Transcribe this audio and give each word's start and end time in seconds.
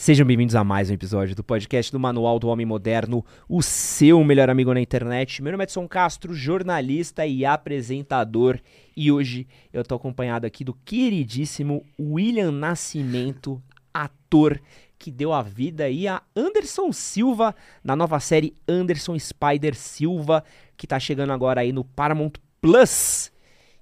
Sejam 0.00 0.26
bem-vindos 0.26 0.54
a 0.54 0.64
mais 0.64 0.88
um 0.88 0.94
episódio 0.94 1.36
do 1.36 1.44
podcast 1.44 1.92
do 1.92 2.00
Manual 2.00 2.38
do 2.38 2.48
Homem 2.48 2.64
Moderno, 2.64 3.22
o 3.46 3.60
seu 3.60 4.24
melhor 4.24 4.48
amigo 4.48 4.72
na 4.72 4.80
internet. 4.80 5.42
Meu 5.42 5.52
nome 5.52 5.62
é 5.62 5.64
Edson 5.64 5.86
Castro, 5.86 6.32
jornalista 6.32 7.26
e 7.26 7.44
apresentador, 7.44 8.58
e 8.96 9.12
hoje 9.12 9.46
eu 9.70 9.84
tô 9.84 9.96
acompanhado 9.96 10.46
aqui 10.46 10.64
do 10.64 10.72
queridíssimo 10.72 11.84
William 12.00 12.50
Nascimento, 12.50 13.62
ator 13.92 14.58
que 14.98 15.10
deu 15.10 15.34
a 15.34 15.42
vida 15.42 15.84
aí 15.84 16.08
a 16.08 16.22
Anderson 16.34 16.90
Silva 16.92 17.54
na 17.84 17.94
nova 17.94 18.18
série 18.20 18.56
Anderson 18.66 19.18
Spider 19.18 19.74
Silva, 19.74 20.42
que 20.78 20.86
tá 20.86 20.98
chegando 20.98 21.34
agora 21.34 21.60
aí 21.60 21.74
no 21.74 21.84
Paramount 21.84 22.32
Plus. 22.58 23.30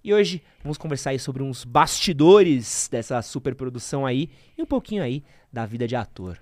E 0.08 0.14
hoje 0.14 0.42
vamos 0.62 0.78
conversar 0.78 1.10
aí 1.10 1.18
sobre 1.18 1.42
uns 1.42 1.66
bastidores 1.66 2.88
dessa 2.90 3.20
superprodução 3.20 4.06
aí 4.06 4.30
e 4.56 4.62
um 4.62 4.64
pouquinho 4.64 5.02
aí 5.02 5.22
da 5.52 5.66
vida 5.66 5.86
de 5.86 5.94
ator. 5.94 6.38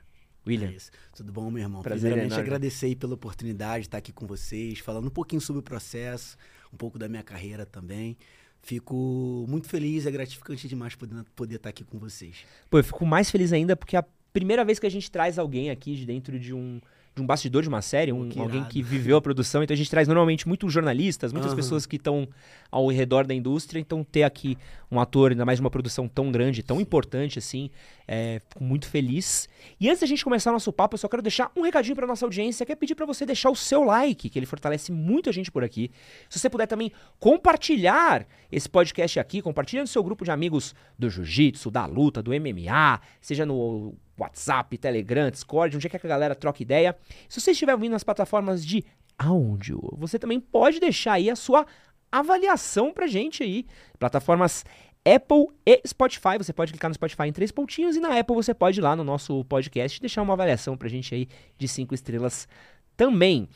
William. 0.47 0.69
É 0.69 0.77
Tudo 1.13 1.33
bom, 1.33 1.51
meu 1.51 1.65
irmão? 1.65 1.83
Prazer 1.83 2.03
Primeiramente, 2.03 2.35
enorme. 2.35 2.47
agradecer 2.47 2.87
aí 2.87 2.95
pela 2.95 3.15
oportunidade 3.15 3.81
de 3.81 3.89
estar 3.89 3.99
aqui 3.99 4.13
com 4.13 4.25
vocês, 4.25 4.79
falando 4.79 5.09
um 5.09 5.11
pouquinho 5.11 5.41
sobre 5.41 5.59
o 5.59 5.63
processo, 5.65 6.37
um 6.73 6.77
pouco 6.77 6.97
da 6.97 7.09
minha 7.09 7.25
carreira 7.25 7.67
também. 7.67 8.17
Fico 8.63 9.45
muito 9.49 9.69
feliz, 9.69 10.07
é 10.07 10.13
gratificante 10.13 10.69
demais 10.69 10.95
poder, 10.95 11.25
poder 11.35 11.57
estar 11.57 11.71
aqui 11.71 11.83
com 11.83 11.99
vocês. 11.99 12.45
Pô, 12.71 12.79
eu 12.79 12.85
fico 12.85 13.05
mais 13.05 13.33
feliz 13.33 13.53
ainda 13.53 13.75
porque 13.75 13.97
é 13.97 13.99
a 13.99 14.05
primeira 14.33 14.65
vez 14.65 14.79
que 14.79 14.87
a 14.87 14.91
gente 14.91 15.11
traz 15.11 15.41
alguém 15.41 15.71
aqui 15.71 15.97
de 15.97 16.07
dentro 16.07 16.39
de 16.39 16.55
um, 16.55 16.81
de 17.17 17.23
um 17.23 17.27
bastidor 17.27 17.63
de 17.63 17.69
uma 17.69 17.81
série, 17.81 18.13
um, 18.13 18.29
que 18.29 18.39
alguém 18.39 18.63
que 18.65 18.83
viveu 18.83 19.17
a 19.17 19.23
produção. 19.23 19.63
Então 19.63 19.73
a 19.73 19.77
gente 19.77 19.89
traz 19.89 20.07
normalmente 20.07 20.47
muitos 20.47 20.71
jornalistas, 20.71 21.33
muitas 21.33 21.53
Aham. 21.53 21.57
pessoas 21.57 21.87
que 21.87 21.97
estão 21.97 22.29
ao 22.71 22.87
redor 22.89 23.27
da 23.27 23.33
indústria. 23.33 23.81
Então 23.81 24.05
ter 24.05 24.23
aqui 24.23 24.59
um 24.91 25.01
ator, 25.01 25.31
ainda 25.31 25.43
mais 25.47 25.59
de 25.59 25.63
uma 25.63 25.71
produção 25.71 26.07
tão 26.07 26.31
grande, 26.31 26.63
tão 26.63 26.79
importante 26.79 27.39
assim, 27.39 27.71
é, 28.07 28.43
fico 28.47 28.63
muito 28.63 28.87
feliz. 28.87 29.49
E 29.81 29.89
antes 29.89 30.03
da 30.03 30.07
gente 30.07 30.23
começar 30.23 30.53
nosso 30.53 30.71
papo, 30.71 30.95
eu 30.95 30.99
só 30.99 31.09
quero 31.09 31.23
deixar 31.23 31.51
um 31.57 31.63
recadinho 31.63 31.97
para 31.97 32.07
nossa 32.07 32.27
audiência, 32.27 32.67
que 32.67 32.73
é 32.73 32.77
pedir 32.77 32.95
para 32.95 33.07
você 33.07 33.25
deixar 33.25 33.49
o 33.49 33.57
seu 33.57 33.83
like, 33.83 34.29
que 34.29 34.39
ele 34.39 34.45
fortalece 34.45 34.93
muito 34.93 35.31
a 35.31 35.33
gente 35.33 35.51
por 35.51 35.65
aqui. 35.65 35.91
Se 36.29 36.39
você 36.39 36.51
puder 36.51 36.67
também 36.67 36.93
compartilhar 37.19 38.27
esse 38.53 38.69
podcast 38.69 39.19
aqui, 39.19 39.41
compartilha 39.41 39.81
no 39.81 39.89
seu 39.89 40.05
grupo 40.05 40.23
de 40.23 40.31
amigos 40.31 40.75
do 40.99 41.09
jiu-jitsu, 41.09 41.71
da 41.71 41.87
luta, 41.87 42.23
do 42.23 42.33
MMA, 42.33 43.01
seja 43.23 43.47
no 43.47 43.95
WhatsApp, 44.19 44.77
Telegram, 44.79 45.31
Discord, 45.31 45.77
onde 45.77 45.87
é 45.87 45.91
que 45.91 45.97
a 45.97 46.09
galera 46.09 46.35
troca 46.35 46.63
ideia. 46.63 46.97
Se 47.29 47.41
você 47.41 47.51
estiver 47.51 47.73
ouvindo 47.73 47.93
nas 47.93 48.05
plataformas 48.05 48.65
de 48.65 48.85
áudio, 49.19 49.81
você 49.97 50.19
também 50.19 50.41
pode 50.41 50.81
deixar 50.81 51.15
aí 51.15 51.31
a 51.31 51.37
sua 51.37 51.67
avaliação 52.11 52.93
pra 52.93 53.07
gente 53.07 53.43
aí. 53.43 53.67
Plataformas 53.99 54.65
Apple 55.07 55.47
e 55.65 55.81
Spotify. 55.87 56.37
Você 56.39 56.53
pode 56.53 56.73
clicar 56.73 56.91
no 56.91 56.95
Spotify 56.95 57.25
em 57.25 57.33
três 57.33 57.53
pontinhos 57.53 57.97
e 57.97 58.01
na 58.01 58.19
Apple 58.19 58.35
você 58.35 58.53
pode 58.53 58.81
ir 58.81 58.83
lá 58.83 58.97
no 58.97 59.05
nosso 59.05 59.45
podcast 59.45 60.01
deixar 60.01 60.23
uma 60.23 60.33
avaliação 60.33 60.77
pra 60.77 60.89
gente 60.89 61.15
aí 61.15 61.29
de 61.57 61.69
cinco 61.69 61.95
estrelas 61.95 62.49
também. 62.97 63.49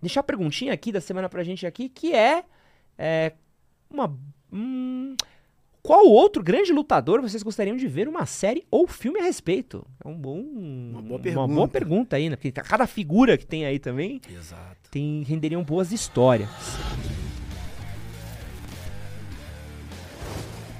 Deixar 0.00 0.20
a 0.20 0.24
perguntinha 0.24 0.72
aqui 0.72 0.90
da 0.90 1.00
semana 1.00 1.28
pra 1.28 1.44
gente 1.44 1.66
aqui, 1.66 1.88
que 1.88 2.14
é, 2.14 2.44
é 2.96 3.32
uma... 3.90 4.16
hum, 4.50 5.14
qual 5.82 6.06
outro 6.06 6.42
grande 6.42 6.72
lutador 6.72 7.20
vocês 7.22 7.42
gostariam 7.42 7.76
de 7.76 7.86
ver 7.88 8.06
uma 8.08 8.26
série 8.26 8.66
ou 8.70 8.86
filme 8.86 9.18
a 9.20 9.22
respeito? 9.22 9.86
É 10.04 10.08
um 10.08 10.14
bom, 10.16 10.38
uma 10.40 11.00
boa 11.02 11.20
Uma 11.20 11.48
boa 11.48 11.68
pergunta. 11.68 11.68
pergunta 11.68 12.16
aí, 12.16 12.28
né? 12.30 12.36
Porque 12.36 12.52
cada 12.52 12.86
figura 12.86 13.38
que 13.38 13.46
tem 13.46 13.64
aí 13.64 13.78
também 13.78 14.20
Exato. 14.30 14.90
tem, 14.90 15.22
renderiam 15.22 15.62
boas 15.64 15.90
histórias. 15.92 16.48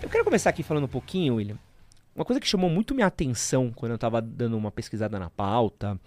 Eu 0.02 0.08
quero 0.08 0.24
começar 0.24 0.50
aqui 0.50 0.62
falando 0.62 0.84
um 0.84 0.88
pouquinho, 0.88 1.36
William. 1.36 1.58
Uma 2.14 2.24
coisa 2.24 2.40
que 2.40 2.46
chamou 2.46 2.68
muito 2.68 2.94
minha 2.94 3.06
atenção 3.06 3.72
quando 3.74 3.92
eu 3.92 3.98
tava 3.98 4.20
dando 4.20 4.56
uma 4.56 4.70
pesquisada 4.70 5.18
na 5.18 5.30
pauta, 5.30 5.98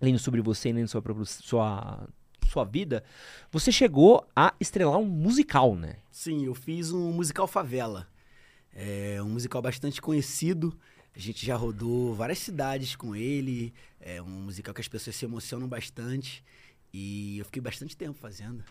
lendo 0.00 0.18
sobre 0.18 0.40
você 0.40 0.68
e 0.68 0.72
lendo 0.72 0.88
sobre 0.88 1.12
sua, 1.24 2.06
sua 2.48 2.64
vida, 2.64 3.02
você 3.50 3.72
chegou 3.72 4.26
a 4.36 4.52
estrelar 4.60 4.98
um 4.98 5.06
musical, 5.06 5.74
né? 5.74 5.96
Sim, 6.10 6.44
eu 6.44 6.54
fiz 6.54 6.92
um 6.92 7.12
musical 7.12 7.46
Favela. 7.46 8.06
É 8.74 9.22
um 9.22 9.28
musical 9.28 9.60
bastante 9.60 10.00
conhecido. 10.00 10.76
A 11.14 11.18
gente 11.18 11.44
já 11.44 11.56
rodou 11.56 12.14
várias 12.14 12.38
cidades 12.38 12.96
com 12.96 13.14
ele. 13.14 13.72
É 14.00 14.20
um 14.22 14.26
musical 14.44 14.72
que 14.74 14.80
as 14.80 14.88
pessoas 14.88 15.14
se 15.16 15.24
emocionam 15.24 15.68
bastante. 15.68 16.42
E 16.92 17.38
eu 17.38 17.44
fiquei 17.44 17.60
bastante 17.62 17.96
tempo 17.96 18.18
fazendo. 18.18 18.64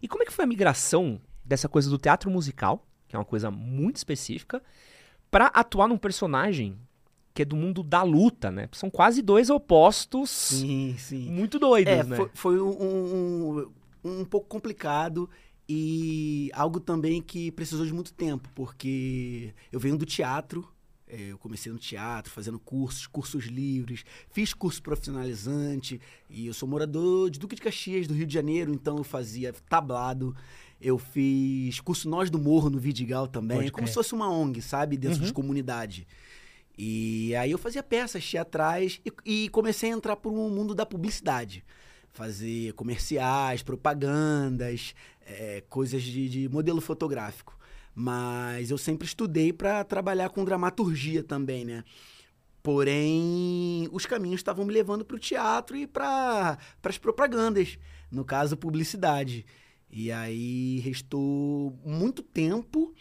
E 0.00 0.08
como 0.08 0.22
é 0.22 0.26
que 0.26 0.32
foi 0.32 0.44
a 0.44 0.48
migração 0.48 1.20
dessa 1.44 1.68
coisa 1.68 1.88
do 1.90 1.98
teatro 1.98 2.30
musical, 2.30 2.86
que 3.08 3.16
é 3.16 3.18
uma 3.18 3.24
coisa 3.24 3.50
muito 3.50 3.96
específica, 3.96 4.62
pra 5.30 5.46
atuar 5.46 5.88
num 5.88 5.98
personagem 5.98 6.78
que 7.34 7.40
é 7.42 7.44
do 7.46 7.56
mundo 7.56 7.82
da 7.82 8.02
luta, 8.02 8.50
né? 8.50 8.68
São 8.72 8.90
quase 8.90 9.22
dois 9.22 9.48
opostos 9.48 10.28
Sim, 10.28 10.94
sim. 10.98 11.30
muito 11.30 11.58
doidos, 11.58 11.90
É, 11.92 12.04
né? 12.04 12.16
foi, 12.16 12.30
foi 12.34 12.60
um, 12.60 12.68
um, 12.68 13.72
um 14.04 14.24
pouco 14.26 14.46
complicado 14.46 15.28
e 15.68 16.50
algo 16.54 16.80
também 16.80 17.20
que 17.22 17.50
precisou 17.52 17.86
de 17.86 17.92
muito 17.92 18.12
tempo, 18.12 18.48
porque 18.54 19.54
eu 19.70 19.78
venho 19.80 19.96
do 19.96 20.04
teatro, 20.04 20.68
é, 21.06 21.28
eu 21.30 21.38
comecei 21.38 21.70
no 21.70 21.78
teatro, 21.78 22.32
fazendo 22.32 22.58
cursos, 22.58 23.06
cursos 23.06 23.44
livres, 23.46 24.04
fiz 24.30 24.52
curso 24.54 24.82
profissionalizante 24.82 26.00
e 26.28 26.46
eu 26.46 26.54
sou 26.54 26.68
morador 26.68 27.30
de 27.30 27.38
Duque 27.38 27.54
de 27.54 27.62
Caxias, 27.62 28.06
do 28.06 28.14
Rio 28.14 28.26
de 28.26 28.32
Janeiro, 28.34 28.72
então 28.72 28.96
eu 28.98 29.04
fazia 29.04 29.52
tablado. 29.68 30.34
Eu 30.80 30.98
fiz 30.98 31.78
curso 31.80 32.08
Nós 32.08 32.28
do 32.28 32.40
Morro 32.40 32.68
no 32.68 32.78
Vidigal 32.78 33.28
também, 33.28 33.58
Pode 33.58 33.70
como 33.72 33.84
crer. 33.84 33.88
se 33.88 33.94
fosse 33.94 34.14
uma 34.14 34.28
ONG, 34.28 34.60
sabe? 34.60 34.96
Dentro 34.96 35.20
Uhum. 35.20 35.26
de 35.26 35.32
comunidade. 35.32 36.08
E 36.76 37.36
aí 37.36 37.52
eu 37.52 37.58
fazia 37.58 37.82
peças 37.84 38.28
teatrais 38.28 39.00
e, 39.06 39.44
e 39.44 39.48
comecei 39.50 39.92
a 39.92 39.94
entrar 39.94 40.16
para 40.16 40.28
o 40.30 40.50
mundo 40.50 40.74
da 40.74 40.84
publicidade. 40.84 41.64
Fazer 42.10 42.72
comerciais, 42.72 43.62
propagandas, 43.62 44.92
é, 45.26 45.62
coisas 45.68 46.02
de, 46.02 46.28
de 46.28 46.48
modelo 46.48 46.80
fotográfico. 46.80 47.56
Mas 47.94 48.70
eu 48.70 48.78
sempre 48.78 49.06
estudei 49.06 49.52
para 49.52 49.84
trabalhar 49.84 50.30
com 50.30 50.44
dramaturgia 50.44 51.22
também, 51.22 51.64
né? 51.64 51.84
Porém, 52.62 53.88
os 53.92 54.06
caminhos 54.06 54.40
estavam 54.40 54.64
me 54.64 54.72
levando 54.72 55.04
para 55.04 55.16
o 55.16 55.18
teatro 55.18 55.76
e 55.76 55.86
para 55.86 56.56
as 56.84 56.96
propagandas, 56.96 57.76
no 58.10 58.24
caso, 58.24 58.56
publicidade. 58.56 59.44
E 59.90 60.12
aí 60.12 60.78
restou 60.78 61.76
muito 61.84 62.22
tempo 62.22 62.94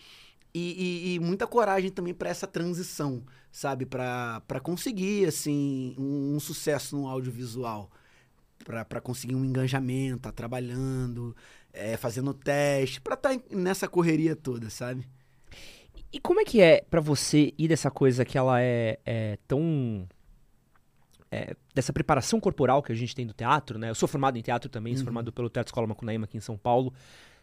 e, 0.54 1.14
e- 1.14 1.16
e 1.16 1.20
muita 1.20 1.46
coragem 1.48 1.92
também 1.92 2.14
para 2.14 2.30
essa 2.30 2.48
transição, 2.48 3.24
sabe? 3.52 3.86
Para 3.86 4.60
conseguir, 4.64 5.28
assim, 5.28 5.96
um, 5.98 6.36
um 6.36 6.40
sucesso 6.40 6.96
no 6.98 7.08
audiovisual. 7.08 7.90
Para 8.66 9.02
conseguir 9.02 9.36
um 9.36 9.44
engajamento, 9.46 10.22
tá 10.24 10.32
trabalhando, 10.32 11.36
é, 11.74 11.98
fazendo 11.98 12.34
teste, 12.34 13.00
para 13.02 13.14
estar 13.16 13.36
nessa 13.52 13.88
correria 13.88 14.36
toda, 14.36 14.70
sabe? 14.70 15.08
E 16.14 16.20
como 16.20 16.42
é 16.42 16.44
que 16.46 16.62
é 16.62 16.84
pra 16.90 17.00
você 17.00 17.54
ir 17.58 17.68
dessa 17.70 17.90
coisa 17.90 18.26
que 18.26 18.38
ela 18.38 18.62
é, 18.62 19.00
é 19.06 19.38
tão. 19.48 20.08
é, 21.32 21.56
dessa 21.74 21.94
preparação 21.94 22.40
corporal 22.42 22.84
que 22.84 22.92
a 22.92 22.96
gente 22.96 23.16
tem 23.16 23.26
do 23.26 23.34
teatro, 23.34 23.80
né? 23.80 23.90
Eu 23.90 23.96
sou 23.96 24.08
formado 24.08 24.38
em 24.38 24.42
teatro 24.42 24.70
também, 24.70 24.94
sou 24.96 25.02
Uhum. 25.02 25.06
formado 25.06 25.32
pelo 25.32 25.50
Teatro 25.50 25.70
Escola 25.70 25.88
Macunaíma 25.88 26.26
aqui 26.26 26.36
em 26.38 26.42
São 26.42 26.58
Paulo. 26.58 26.94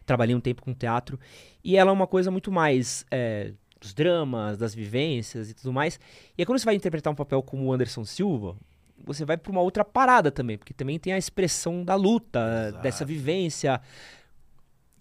Trabalhei 0.05 0.35
um 0.35 0.39
tempo 0.39 0.61
com 0.61 0.73
teatro. 0.73 1.19
E 1.63 1.75
ela 1.75 1.89
é 1.89 1.93
uma 1.93 2.05
coisa 2.05 2.29
muito 2.29 2.51
mais 2.51 3.03
é, 3.09 3.53
dos 3.81 3.91
dramas, 3.93 4.59
das 4.59 4.75
vivências 4.75 5.49
e 5.49 5.55
tudo 5.55 5.73
mais. 5.73 5.99
E 6.37 6.41
aí 6.41 6.45
quando 6.45 6.59
você 6.59 6.65
vai 6.65 6.75
interpretar 6.75 7.11
um 7.11 7.15
papel 7.15 7.41
como 7.41 7.65
o 7.65 7.73
Anderson 7.73 8.05
Silva, 8.05 8.55
você 9.03 9.25
vai 9.25 9.37
pra 9.37 9.51
uma 9.51 9.61
outra 9.61 9.83
parada 9.83 10.29
também, 10.29 10.55
porque 10.57 10.73
também 10.73 10.99
tem 10.99 11.13
a 11.13 11.17
expressão 11.17 11.83
da 11.83 11.95
luta, 11.95 12.67
Exato. 12.67 12.83
dessa 12.83 13.03
vivência. 13.03 13.81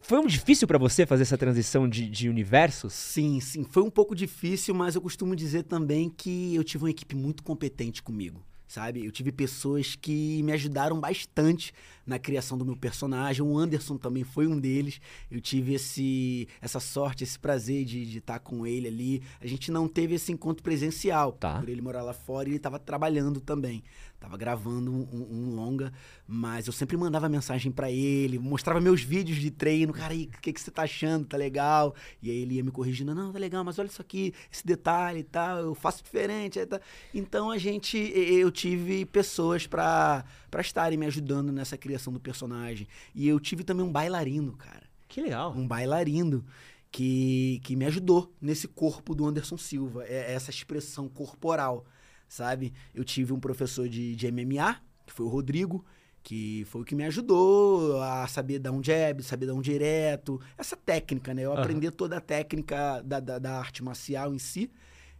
Foi 0.01 0.19
um 0.19 0.27
difícil 0.27 0.67
pra 0.67 0.79
você 0.79 1.05
fazer 1.05 1.23
essa 1.23 1.37
transição 1.37 1.89
de, 1.89 2.09
de 2.09 2.29
universos? 2.29 2.93
Sim, 2.93 3.41
sim. 3.41 3.65
Foi 3.65 3.83
um 3.83 3.91
pouco 3.91 4.15
difícil, 4.15 4.75
mas 4.75 4.95
eu 4.95 5.01
costumo 5.01 5.37
dizer 5.37 5.65
também 5.65 6.09
que 6.09 6.55
eu 6.55 6.65
tive 6.65 6.85
uma 6.85 6.91
equipe 6.91 7.15
muito 7.15 7.43
competente 7.43 8.03
comigo, 8.03 8.43
sabe? 8.67 9.05
Eu 9.05 9.13
tive 9.13 9.33
pessoas 9.33 9.97
que 9.97 10.43
me 10.43 10.53
ajudaram 10.53 10.99
bastante 10.99 11.73
na 12.09 12.19
criação 12.19 12.57
do 12.59 12.65
meu 12.65 12.75
personagem. 12.77 13.43
O 13.45 13.57
Anderson 13.57 13.97
também 13.99 14.25
foi 14.25 14.47
um 14.47 14.59
deles. 14.59 15.01
Eu 15.31 15.41
tive 15.41 15.75
esse, 15.75 16.49
essa 16.61 16.81
sorte, 16.81 17.23
esse 17.23 17.39
prazer 17.39 17.85
de 17.85 18.19
estar 18.19 18.39
com 18.41 18.67
ele 18.67 18.89
ali. 18.89 19.23
A 19.41 19.47
gente 19.47 19.71
não 19.71 19.87
teve 19.87 20.15
esse 20.15 20.33
encontro 20.33 20.63
presencial, 20.63 21.33
Tá. 21.33 21.61
por 21.61 21.69
ele 21.69 21.83
morar 21.83 22.03
lá 22.03 22.15
fora 22.15 22.49
e 22.49 22.53
ele 22.53 22.57
estava 22.57 22.79
trabalhando 22.79 23.41
também. 23.41 23.85
Tava 24.19 24.37
gravando 24.37 24.91
um, 24.91 25.07
um- 25.31 25.55
longa, 25.55 25.93
mas 26.27 26.67
eu 26.67 26.73
sempre 26.73 26.97
mandava 26.97 27.29
mensagem 27.29 27.71
pra 27.71 27.89
ele, 27.89 28.37
mostrava 28.37 28.81
meus 28.81 29.01
vídeos 29.01 29.39
de 29.39 29.49
treino. 29.49 29.93
Cara, 29.93 30.13
o 30.13 30.27
que, 30.43 30.53
que 30.53 30.61
você 30.61 30.73
tá 30.73 30.83
achando? 30.83 31.25
Tá 31.25 31.37
legal? 31.37 31.95
E 32.21 32.29
aí 32.29 32.39
ele 32.39 32.55
ia 32.55 32.65
me 32.65 32.73
corrigindo: 32.73 33.15
não, 33.15 33.33
tá 33.33 33.39
legal, 33.39 33.63
mas 33.63 33.79
olha 33.79 33.87
isso 33.87 34.03
aqui, 34.03 34.35
esse 34.53 34.67
detalhe 34.67 35.21
e 35.21 35.23
tal, 35.23 35.59
eu 35.59 35.73
faço 35.75 36.03
diferente. 36.03 36.65
tá. 36.67 36.81
Então 37.15 37.49
a 37.49 37.59
gente, 37.59 37.97
eu 37.97 38.51
tive 38.51 39.05
pessoas 39.05 39.69
pra 39.69 40.25
pra 40.51 40.61
estarem 40.61 40.99
me 40.99 41.07
ajudando 41.07 41.53
nessa 41.53 41.77
criação 41.77 42.13
do 42.13 42.21
personagem. 42.21 42.87
E 43.15 43.27
eu 43.29 43.39
tive 43.41 43.63
também 43.65 43.85
um 43.85 43.93
bailarino, 43.93 44.53
cara. 44.57 44.83
Que 45.09 45.21
legal. 45.21 45.53
Um 45.57 45.67
bailarino 45.67 46.45
que, 46.91 47.61
que 47.65 47.77
me 47.77 47.85
ajudou 47.87 48.33
nesse 48.41 48.67
corpo 48.69 49.15
do 49.15 49.27
Anderson 49.27 49.57
Silva, 49.59 50.05
é- 50.05 50.33
essa 50.33 50.51
expressão 50.51 51.09
corporal. 51.09 51.85
sabe? 52.31 52.75
Eu 52.95 53.05
tive 53.05 53.33
um 53.33 53.41
professor 53.41 53.89
de, 53.89 54.15
de 54.15 54.27
MMA, 54.31 54.77
que 55.07 55.13
foi 55.15 55.25
o 55.25 55.31
Rodrigo, 55.31 55.83
que 56.23 56.63
foi 56.67 56.83
o 56.83 56.85
que 56.85 56.95
me 56.95 57.05
ajudou 57.05 58.03
a 58.03 58.27
saber 58.27 58.59
dar 58.59 58.71
um 58.71 58.83
jab, 58.85 59.23
saber 59.23 59.47
dar 59.47 59.55
um 59.55 59.63
direto, 59.63 60.39
essa 60.59 60.77
técnica, 60.77 61.33
né? 61.33 61.43
Eu 61.47 61.53
Aham. 61.53 61.63
aprendi 61.63 61.91
toda 61.91 62.19
a 62.19 62.21
técnica 62.21 63.01
da, 63.03 63.19
da, 63.19 63.39
da 63.39 63.59
arte 63.59 63.83
marcial 63.83 64.35
em 64.35 64.39
si. 64.39 64.71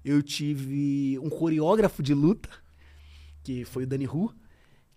Eu 0.05 0.23
tive 0.23 1.19
um 1.19 1.31
coreógrafo 1.31 2.03
de 2.03 2.13
luta, 2.13 2.51
que 3.43 3.65
foi 3.65 3.85
o 3.85 3.87
Dani 3.87 4.07
Hu, 4.07 4.31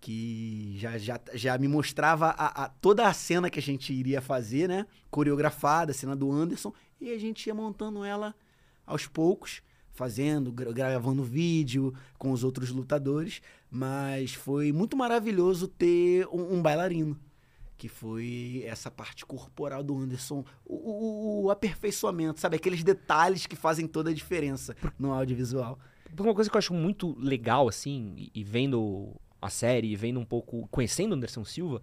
que 0.02 0.74
já, 0.78 0.98
já, 0.98 1.20
já 1.32 1.56
me 1.56 1.68
mostrava 1.68 2.30
a, 2.30 2.64
a- 2.64 2.68
toda 2.68 3.06
a 3.06 3.12
cena 3.14 3.48
que 3.48 3.60
a 3.60 3.62
gente 3.62 3.92
iria 3.92 4.20
fazer, 4.20 4.68
né? 4.68 4.84
Coreografada, 5.12 5.92
a 5.92 5.94
cena 5.94 6.16
do 6.16 6.30
Anderson, 6.32 6.72
e 7.00 7.12
a 7.12 7.18
gente 7.18 7.46
ia 7.46 7.54
montando 7.54 8.04
ela 8.04 8.34
aos 8.84 9.06
poucos, 9.06 9.62
fazendo, 9.92 10.50
gra- 10.50 10.72
gravando 10.72 11.22
vídeo 11.22 11.94
com 12.18 12.32
os 12.32 12.42
outros 12.42 12.70
lutadores, 12.70 13.40
mas 13.70 14.34
foi 14.34 14.72
muito 14.72 14.96
maravilhoso 14.96 15.68
ter 15.68 16.26
um, 16.32 16.56
um 16.56 16.60
bailarino, 16.62 17.16
que 17.76 17.88
foi 17.88 18.64
essa 18.66 18.90
parte 18.90 19.24
corporal 19.24 19.84
do 19.84 19.96
Anderson, 19.96 20.44
o, 20.66 20.74
o- 20.74 21.42
o 21.44 21.50
aperfeiçoamento, 21.52 22.40
sabe? 22.40 22.56
Aqueles 22.56 22.82
detalhes 22.82 23.46
que 23.46 23.54
fazem 23.54 23.86
toda 23.86 24.10
a 24.10 24.14
diferença 24.14 24.76
no 24.98 25.12
audiovisual. 25.12 25.78
Uma 26.18 26.34
coisa 26.34 26.50
que 26.50 26.56
eu 26.56 26.58
acho 26.58 26.74
muito 26.74 27.16
legal, 27.20 27.68
assim, 27.68 28.14
e, 28.16 28.30
e 28.40 28.42
vendo 28.44 29.14
a 29.42 29.50
série, 29.50 29.94
vendo 29.96 30.20
um 30.20 30.24
pouco, 30.24 30.68
conhecendo 30.70 31.12
o 31.12 31.14
Anderson 31.16 31.44
Silva, 31.44 31.82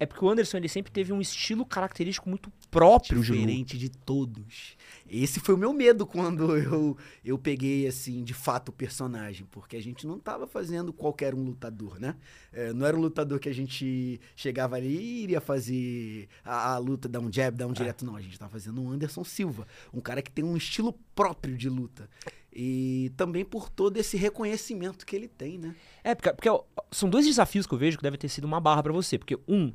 é 0.00 0.04
porque 0.04 0.24
o 0.24 0.28
Anderson 0.28 0.56
ele 0.56 0.68
sempre 0.68 0.90
teve 0.90 1.12
um 1.12 1.20
estilo 1.20 1.64
característico 1.64 2.28
muito 2.28 2.52
próprio 2.72 3.22
de 3.22 3.30
diferente 3.30 3.78
de 3.78 3.88
todos. 3.88 4.76
Esse 5.14 5.40
foi 5.40 5.54
o 5.54 5.58
meu 5.58 5.74
medo 5.74 6.06
quando 6.06 6.56
eu, 6.56 6.96
eu 7.22 7.36
peguei, 7.36 7.86
assim, 7.86 8.24
de 8.24 8.32
fato 8.32 8.70
o 8.70 8.72
personagem. 8.72 9.46
Porque 9.50 9.76
a 9.76 9.82
gente 9.82 10.06
não 10.06 10.18
tava 10.18 10.46
fazendo 10.46 10.90
qualquer 10.90 11.34
um 11.34 11.44
lutador, 11.44 12.00
né? 12.00 12.16
É, 12.50 12.72
não 12.72 12.86
era 12.86 12.96
um 12.96 13.00
lutador 13.00 13.38
que 13.38 13.48
a 13.48 13.52
gente 13.52 14.18
chegava 14.34 14.76
ali 14.76 14.96
e 14.96 15.22
iria 15.24 15.40
fazer 15.40 16.28
a, 16.42 16.72
a 16.72 16.78
luta, 16.78 17.10
dar 17.10 17.20
um 17.20 17.30
jab, 17.30 17.54
dar 17.54 17.66
um 17.66 17.72
direto. 17.74 18.06
Não, 18.06 18.16
a 18.16 18.22
gente 18.22 18.38
tava 18.38 18.50
fazendo 18.50 18.80
um 18.80 18.90
Anderson 18.90 19.22
Silva. 19.22 19.66
Um 19.92 20.00
cara 20.00 20.22
que 20.22 20.30
tem 20.30 20.42
um 20.42 20.56
estilo 20.56 20.94
próprio 21.14 21.58
de 21.58 21.68
luta. 21.68 22.08
E 22.50 23.12
também 23.14 23.44
por 23.44 23.68
todo 23.68 23.98
esse 23.98 24.16
reconhecimento 24.16 25.04
que 25.04 25.14
ele 25.14 25.28
tem, 25.28 25.58
né? 25.58 25.74
É, 26.02 26.14
porque, 26.14 26.32
porque, 26.32 26.48
são 26.90 27.10
dois 27.10 27.26
desafios 27.26 27.66
que 27.66 27.74
eu 27.74 27.78
vejo 27.78 27.98
que 27.98 28.02
deve 28.02 28.16
ter 28.16 28.30
sido 28.30 28.44
uma 28.44 28.60
barra 28.60 28.82
pra 28.82 28.92
você. 28.92 29.18
Porque, 29.18 29.38
um, 29.46 29.74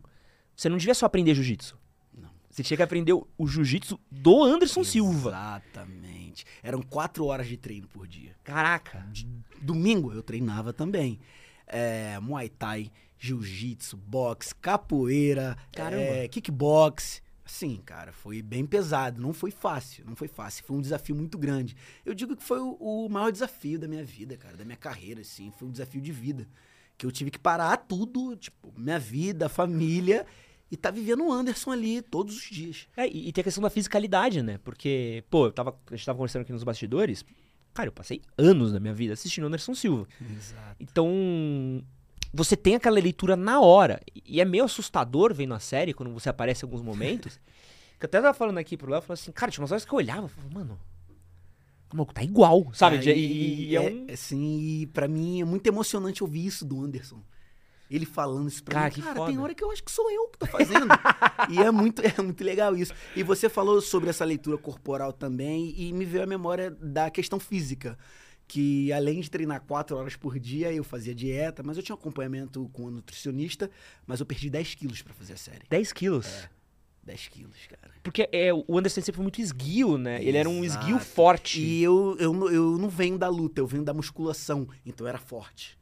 você 0.55 0.67
não 0.67 0.77
devia 0.77 0.95
só 0.95 1.05
aprender 1.05 1.35
jiu-jitsu. 1.35 1.77
Você 2.49 2.63
tinha 2.63 2.77
que 2.77 2.83
aprender 2.83 3.13
o, 3.13 3.47
jiu-jitsu 3.47 3.99
do 4.09 4.43
Anderson 4.43 4.83
Silva. 4.83 5.29
Exatamente. 5.29 6.45
Eram 6.63 6.81
quatro 6.81 7.25
horas 7.25 7.47
de 7.47 7.57
treino 7.57 7.87
por 7.87 8.07
dia. 8.07 8.35
Caraca. 8.43 9.05
De 9.11 9.27
domingo 9.61 10.13
eu 10.13 10.23
treinava 10.23 10.73
também. 10.73 11.19
É, 11.67 12.19
Muay 12.19 12.49
Thai, 12.49 12.91
Jiu-Jitsu, 13.19 13.97
boxe, 13.97 14.55
capoeira, 14.55 15.57
é, 15.75 16.27
kickbox. 16.27 17.21
Assim, 17.45 17.77
cara, 17.85 18.11
foi 18.11 18.41
bem 18.41 18.65
pesado. 18.65 19.21
Não 19.21 19.33
foi 19.33 19.51
fácil, 19.51 20.03
não 20.05 20.15
foi 20.15 20.27
fácil. 20.27 20.65
Foi 20.65 20.75
um 20.75 20.81
desafio 20.81 21.15
muito 21.15 21.37
grande. 21.37 21.75
Eu 22.05 22.13
digo 22.13 22.35
que 22.35 22.43
foi 22.43 22.59
o, 22.59 22.73
o 22.73 23.09
maior 23.09 23.31
desafio 23.31 23.79
da 23.79 23.87
minha 23.87 24.03
vida, 24.03 24.35
cara, 24.35 24.57
da 24.57 24.65
minha 24.65 24.77
carreira, 24.77 25.21
assim. 25.21 25.51
Foi 25.57 25.67
um 25.67 25.71
desafio 25.71 26.01
de 26.01 26.11
vida. 26.11 26.47
Que 26.97 27.05
eu 27.05 27.11
tive 27.11 27.31
que 27.31 27.39
parar 27.39 27.77
tudo, 27.77 28.35
tipo, 28.35 28.73
minha 28.75 28.99
vida, 28.99 29.47
família, 29.47 30.25
e 30.71 30.75
tá 30.75 30.91
vivendo 30.91 31.25
o 31.25 31.31
Anderson 31.31 31.71
ali 31.71 32.01
todos 32.01 32.35
os 32.35 32.43
dias. 32.43 32.87
É, 32.95 33.07
e, 33.07 33.29
e 33.29 33.31
tem 33.31 33.41
a 33.41 33.43
questão 33.43 33.63
da 33.63 33.69
fisicalidade, 33.69 34.41
né? 34.41 34.59
Porque, 34.63 35.23
pô, 35.29 35.47
eu 35.47 35.51
tava, 35.51 35.77
a 35.89 35.95
gente 35.95 36.05
tava 36.05 36.17
conversando 36.17 36.41
aqui 36.41 36.51
nos 36.51 36.63
bastidores. 36.63 37.23
Cara, 37.73 37.87
eu 37.87 37.93
passei 37.93 38.21
anos 38.37 38.71
da 38.71 38.79
minha 38.79 38.93
vida 38.93 39.13
assistindo 39.13 39.43
o 39.43 39.47
Anderson 39.47 39.73
Silva. 39.73 40.07
Exato. 40.19 40.75
Então, 40.79 41.83
você 42.33 42.57
tem 42.57 42.75
aquela 42.75 42.99
leitura 42.99 43.35
na 43.35 43.61
hora. 43.61 44.01
E 44.25 44.41
é 44.41 44.45
meio 44.45 44.65
assustador 44.65 45.33
vendo 45.33 45.53
a 45.53 45.59
série, 45.59 45.93
quando 45.93 46.11
você 46.11 46.29
aparece 46.29 46.65
em 46.65 46.67
alguns 46.67 46.81
momentos. 46.81 47.39
que 47.99 48.05
eu 48.05 48.07
até 48.07 48.21
tava 48.21 48.33
falando 48.33 48.57
aqui 48.57 48.75
pro 48.75 48.91
Léo, 48.91 49.01
falando 49.01 49.19
assim, 49.19 49.31
cara, 49.31 49.51
tinha 49.51 49.61
umas 49.61 49.71
horas 49.71 49.85
que 49.85 49.91
eu 49.93 49.97
olhava 49.97 50.27
e 50.27 50.29
falava, 50.29 50.53
mano, 50.53 50.79
maluco 51.93 52.13
tá 52.13 52.23
igual, 52.23 52.71
sabe? 52.73 52.97
Aí, 52.97 53.07
E, 53.09 53.69
e 53.69 53.75
é 53.75 53.81
um... 53.81 54.07
Assim, 54.11 54.89
pra 54.93 55.07
mim 55.07 55.41
é 55.41 55.45
muito 55.45 55.65
emocionante 55.67 56.23
ouvir 56.23 56.45
isso 56.45 56.65
do 56.65 56.83
Anderson. 56.83 57.21
Ele 57.89 58.05
falando 58.05 58.47
isso 58.49 58.63
pra 58.63 58.73
Cara, 58.73 58.85
mim. 58.87 58.91
que 58.95 59.01
Cara, 59.01 59.15
foda. 59.15 59.31
tem 59.31 59.39
hora 59.39 59.53
que 59.55 59.63
eu 59.63 59.71
acho 59.71 59.83
que 59.83 59.91
sou 59.91 60.09
eu 60.11 60.27
que 60.27 60.37
tô 60.39 60.45
fazendo. 60.47 60.87
e 61.49 61.59
é 61.59 61.71
muito, 61.71 62.01
é 62.01 62.21
muito 62.21 62.43
legal 62.43 62.75
isso. 62.75 62.93
E 63.15 63.23
você 63.23 63.47
falou 63.49 63.79
sobre 63.81 64.09
essa 64.09 64.25
leitura 64.25 64.57
corporal 64.57 65.13
também, 65.13 65.73
e 65.77 65.93
me 65.93 66.03
veio 66.05 66.23
a 66.23 66.27
memória 66.27 66.69
da 66.71 67.09
questão 67.09 67.39
física. 67.39 67.97
Que 68.49 68.93
além 68.93 69.19
de 69.19 69.29
treinar 69.29 69.61
quatro 69.61 69.97
horas 69.97 70.15
por 70.15 70.39
dia, 70.39 70.71
eu 70.71 70.83
fazia 70.83 71.13
dieta, 71.13 71.61
mas 71.63 71.75
eu 71.75 71.83
tinha 71.83 71.95
um 71.95 71.99
acompanhamento 71.99 72.69
com 72.71 72.85
um 72.85 72.91
nutricionista, 72.91 73.69
mas 74.05 74.19
eu 74.21 74.25
perdi 74.25 74.49
10 74.49 74.75
quilos 74.75 75.01
pra 75.01 75.13
fazer 75.13 75.33
a 75.33 75.37
série. 75.37 75.63
10 75.69 75.91
quilos. 75.91 76.47
10 77.03 77.27
quilos, 77.29 77.55
cara. 77.69 77.93
Porque 78.03 78.27
é, 78.33 78.53
o 78.53 78.77
Anderson 78.77 78.99
sempre 79.01 79.15
foi 79.17 79.23
muito 79.23 79.39
esguio, 79.41 79.97
né? 79.97 80.21
Ele 80.23 80.37
era 80.37 80.49
um 80.49 80.63
Exato. 80.63 80.81
esguio 80.85 80.99
forte. 80.99 81.61
E 81.61 81.83
eu, 81.83 82.15
eu, 82.19 82.33
não- 82.33 82.49
eu 82.49 82.77
não 82.77 82.89
venho 82.89 83.17
da 83.17 83.27
luta, 83.29 83.59
eu 83.61 83.67
venho 83.67 83.83
da 83.83 83.93
musculação. 83.93 84.67
Então 84.85 85.05
eu 85.05 85.09
era 85.09 85.17
forte. 85.17 85.77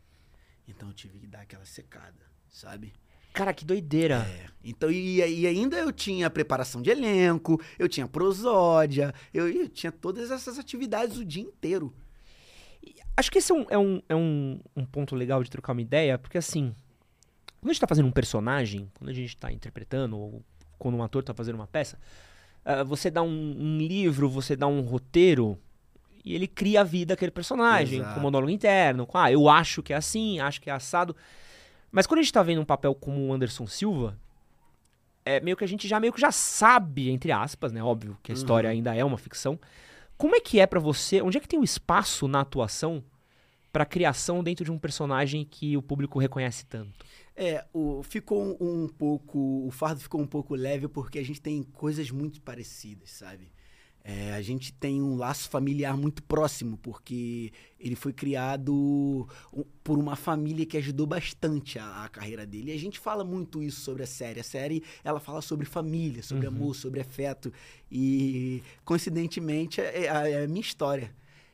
Então 0.67 0.89
eu 0.89 0.93
tive 0.93 1.19
que 1.19 1.27
dar 1.27 1.41
aquela 1.41 1.65
secada, 1.65 2.25
sabe? 2.49 2.93
Cara, 3.33 3.53
que 3.53 3.65
doideira. 3.65 4.25
É. 4.25 4.45
Então, 4.63 4.89
e, 4.89 5.17
e 5.17 5.45
ainda 5.45 5.77
eu 5.77 5.91
tinha 5.91 6.29
preparação 6.29 6.81
de 6.81 6.89
elenco, 6.89 7.61
eu 7.77 7.89
tinha 7.89 8.07
prosódia, 8.07 9.13
eu, 9.33 9.49
eu 9.49 9.67
tinha 9.67 9.91
todas 9.91 10.31
essas 10.31 10.57
atividades 10.57 11.17
o 11.17 11.25
dia 11.25 11.43
inteiro. 11.43 11.93
Acho 13.17 13.31
que 13.31 13.39
esse 13.39 13.51
é, 13.51 13.55
um, 13.55 13.65
é, 13.69 13.77
um, 13.77 14.01
é 14.07 14.15
um, 14.15 14.59
um 14.75 14.85
ponto 14.85 15.15
legal 15.15 15.43
de 15.43 15.49
trocar 15.49 15.73
uma 15.73 15.81
ideia, 15.81 16.17
porque 16.17 16.37
assim, 16.37 16.73
quando 17.59 17.71
a 17.71 17.73
gente 17.73 17.81
tá 17.81 17.87
fazendo 17.87 18.07
um 18.07 18.11
personagem, 18.11 18.89
quando 18.97 19.09
a 19.09 19.13
gente 19.13 19.35
tá 19.35 19.51
interpretando, 19.51 20.17
ou 20.17 20.43
quando 20.79 20.95
um 20.95 21.03
ator 21.03 21.23
tá 21.23 21.33
fazendo 21.33 21.55
uma 21.55 21.67
peça, 21.67 21.99
ah, 22.63 22.83
você 22.83 23.11
dá 23.11 23.21
um, 23.21 23.55
um 23.57 23.77
livro, 23.77 24.29
você 24.29 24.55
dá 24.55 24.67
um 24.67 24.81
roteiro, 24.81 25.59
e 26.25 26.33
ele 26.33 26.47
cria 26.47 26.81
a 26.81 26.83
vida 26.83 27.13
daquele 27.13 27.31
personagem, 27.31 27.99
Exato. 27.99 28.15
com 28.15 28.19
monólogo 28.19 28.51
interno, 28.51 29.05
com, 29.05 29.17
ah, 29.17 29.31
eu 29.31 29.47
acho 29.47 29.83
que 29.83 29.93
é 29.93 29.95
assim, 29.95 30.39
acho 30.39 30.59
que 30.59 30.69
é 30.69 30.73
assado. 30.73 31.15
Mas 31.91 32.07
quando 32.07 32.19
a 32.19 32.23
gente 32.23 32.33
tá 32.33 32.41
vendo 32.41 32.59
um 32.59 32.65
papel 32.65 32.95
como 32.95 33.27
o 33.27 33.31
Anderson 33.31 33.67
Silva, 33.67 34.17
é 35.23 35.39
meio 35.39 35.55
que 35.55 35.63
a 35.63 35.67
gente 35.67 35.87
já 35.87 35.99
meio 35.99 36.11
que 36.11 36.19
já 36.19 36.31
sabe, 36.31 37.09
entre 37.11 37.31
aspas, 37.31 37.71
né? 37.71 37.83
Óbvio 37.83 38.17
que 38.23 38.31
a 38.31 38.35
história 38.35 38.69
ainda 38.69 38.95
é 38.95 39.05
uma 39.05 39.17
ficção. 39.17 39.59
Como 40.17 40.35
é 40.35 40.39
que 40.39 40.59
é 40.59 40.65
pra 40.65 40.79
você? 40.79 41.21
Onde 41.21 41.37
é 41.37 41.39
que 41.39 41.47
tem 41.47 41.59
o 41.59 41.63
espaço 41.63 42.27
na 42.27 42.41
atuação 42.41 43.03
pra 43.71 43.85
criação 43.85 44.43
dentro 44.43 44.65
de 44.65 44.71
um 44.71 44.79
personagem 44.79 45.45
que 45.45 45.77
o 45.77 45.81
público 45.81 46.17
reconhece 46.17 46.65
tanto? 46.65 47.05
É, 47.35 47.65
o, 47.73 48.01
ficou 48.01 48.41
um, 48.41 48.83
um 48.83 48.87
pouco. 48.87 49.67
O 49.67 49.71
fardo 49.71 49.99
ficou 49.99 50.21
um 50.21 50.27
pouco 50.27 50.55
leve 50.55 50.87
porque 50.87 51.19
a 51.19 51.23
gente 51.23 51.41
tem 51.41 51.61
coisas 51.61 52.09
muito 52.09 52.41
parecidas, 52.41 53.11
sabe? 53.11 53.51
É, 54.07 54.33
a 54.33 54.41
gente 54.41 54.71
tem 54.71 55.01
um 55.01 55.15
laço 55.17 55.49
familiar 55.49 55.97
muito 55.97 56.21
próximo, 56.21 56.77
porque 56.77 57.51
ele 57.79 57.95
foi 57.95 58.13
criado 58.13 59.27
por 59.83 59.97
uma 59.97 60.15
família 60.15 60.63
que 60.63 60.77
ajudou 60.77 61.07
bastante 61.07 61.79
a, 61.79 62.03
a 62.03 62.09
carreira 62.09 62.45
dele. 62.45 62.71
E 62.71 62.75
a 62.75 62.79
gente 62.79 62.99
fala 62.99 63.23
muito 63.23 63.63
isso 63.63 63.81
sobre 63.81 64.03
a 64.03 64.07
série. 64.07 64.39
A 64.39 64.43
série, 64.43 64.83
ela 65.03 65.19
fala 65.19 65.41
sobre 65.41 65.65
família, 65.65 66.21
sobre 66.21 66.45
amor, 66.45 66.75
sobre 66.75 66.99
afeto. 67.01 67.51
E, 67.91 68.61
coincidentemente, 68.83 69.81
é, 69.81 70.03
é- 70.05 70.31
é 70.33 70.43
a 70.43 70.47
minha 70.47 70.61
história. 70.61 71.09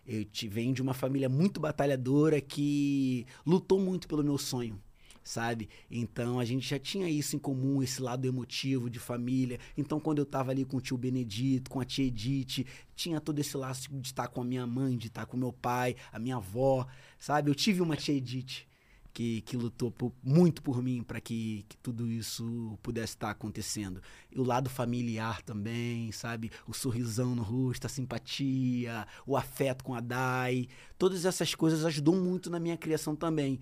Eu 0.05 0.25
te 0.25 0.45
venho 0.49 0.73
de 0.73 0.81
uma 0.81 0.93
família 0.93 1.29
muito 1.29 1.57
batalhadora 1.57 2.41
que 2.41 3.25
lutou 3.45 3.79
muito 3.79 4.09
pelo 4.09 4.25
meu 4.25 4.37
sonho 4.37 4.77
sabe? 5.23 5.69
Então 5.89 6.39
a 6.39 6.45
gente 6.45 6.67
já 6.67 6.79
tinha 6.79 7.09
isso 7.09 7.35
em 7.35 7.39
comum, 7.39 7.81
esse 7.81 8.01
lado 8.01 8.27
emotivo 8.27 8.89
de 8.89 8.99
família. 8.99 9.59
Então 9.77 9.99
quando 9.99 10.19
eu 10.19 10.25
tava 10.25 10.51
ali 10.51 10.65
com 10.65 10.77
o 10.77 10.81
tio 10.81 10.97
Benedito, 10.97 11.69
com 11.69 11.79
a 11.79 11.85
tia 11.85 12.05
Edith, 12.05 12.65
tinha 12.95 13.19
todo 13.21 13.39
esse 13.39 13.55
laço 13.57 13.89
de 13.91 14.07
estar 14.07 14.27
com 14.27 14.41
a 14.41 14.45
minha 14.45 14.65
mãe, 14.67 14.97
de 14.97 15.07
estar 15.07 15.25
com 15.25 15.37
meu 15.37 15.53
pai, 15.53 15.95
a 16.11 16.19
minha 16.19 16.37
avó, 16.37 16.87
sabe? 17.19 17.49
Eu 17.49 17.55
tive 17.55 17.81
uma 17.81 17.95
tia 17.95 18.15
Edith 18.15 18.65
que, 19.13 19.41
que 19.41 19.57
lutou 19.57 19.91
por- 19.91 20.13
muito 20.23 20.61
por 20.61 20.81
mim 20.81 21.03
para 21.03 21.19
que, 21.19 21.65
que 21.67 21.75
tudo 21.77 22.07
isso 22.07 22.77
pudesse 22.81 23.13
estar 23.13 23.29
acontecendo. 23.29 24.01
E 24.31 24.39
o 24.39 24.43
lado 24.43 24.69
familiar 24.69 25.41
também, 25.41 26.11
sabe? 26.13 26.49
O 26.65 26.73
sorrisão 26.73 27.35
no 27.35 27.43
rosto, 27.43 27.85
a 27.85 27.89
simpatia, 27.89 29.05
o 29.25 29.35
afeto 29.35 29.83
com 29.83 29.93
a 29.93 29.99
Dai. 29.99 30.67
Todas 30.97 31.25
essas 31.25 31.53
coisas 31.53 31.83
ajudou 31.85 32.15
muito 32.15 32.49
na 32.49 32.59
minha 32.59 32.77
criação 32.77 33.15
também. 33.15 33.59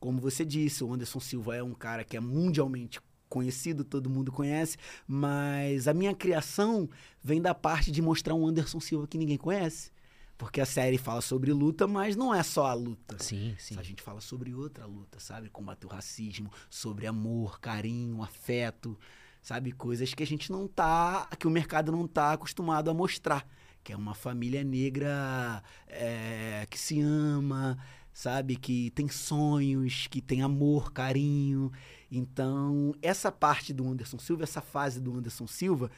Como 0.00 0.18
você 0.20 0.44
disse, 0.44 0.82
o 0.82 0.92
Anderson 0.92 1.20
Silva 1.20 1.54
é 1.54 1.62
um 1.62 1.74
cara 1.74 2.02
que 2.02 2.16
é 2.16 2.20
mundialmente 2.20 2.98
conhecido, 3.28 3.84
todo 3.84 4.10
mundo 4.10 4.32
conhece, 4.32 4.76
mas 5.06 5.86
a 5.86 5.94
minha 5.94 6.14
criação 6.14 6.90
vem 7.22 7.40
da 7.40 7.54
parte 7.54 7.92
de 7.92 8.02
mostrar 8.02 8.34
um 8.34 8.46
Anderson 8.46 8.80
Silva 8.80 9.06
que 9.06 9.16
ninguém 9.16 9.38
conhece. 9.38 9.92
Porque 10.36 10.58
a 10.58 10.64
série 10.64 10.96
fala 10.96 11.20
sobre 11.20 11.52
luta, 11.52 11.86
mas 11.86 12.16
não 12.16 12.34
é 12.34 12.42
só 12.42 12.66
a 12.66 12.72
luta. 12.72 13.22
Sim, 13.22 13.54
sim. 13.58 13.76
A 13.78 13.82
gente 13.82 14.02
fala 14.02 14.22
sobre 14.22 14.54
outra 14.54 14.86
luta, 14.86 15.20
sabe? 15.20 15.50
Combater 15.50 15.86
o 15.86 15.90
racismo, 15.90 16.50
sobre 16.70 17.06
amor, 17.06 17.60
carinho, 17.60 18.22
afeto, 18.22 18.98
sabe? 19.42 19.70
Coisas 19.70 20.14
que 20.14 20.22
a 20.22 20.26
gente 20.26 20.50
não 20.50 20.66
tá, 20.66 21.28
que 21.38 21.46
o 21.46 21.50
mercado 21.50 21.92
não 21.92 22.06
tá 22.08 22.32
acostumado 22.32 22.90
a 22.90 22.94
mostrar. 22.94 23.46
Que 23.84 23.92
é 23.92 23.96
uma 23.96 24.14
família 24.14 24.64
negra 24.64 25.62
é, 25.86 26.66
que 26.70 26.78
se 26.78 27.02
ama, 27.02 27.78
sabe? 28.20 28.54
Que 28.54 28.90
tem 28.90 29.08
sonhos, 29.08 30.06
que 30.06 30.20
tem 30.20 30.42
amor, 30.42 30.92
carinho. 30.92 31.72
Então, 32.12 32.94
essa 33.00 33.32
parte 33.32 33.72
do 33.72 33.88
Anderson 33.88 34.18
Silva, 34.18 34.42
essa 34.42 34.60
fase 34.60 35.00
do 35.00 35.16
Anderson 35.16 35.46
Silva, 35.46 35.90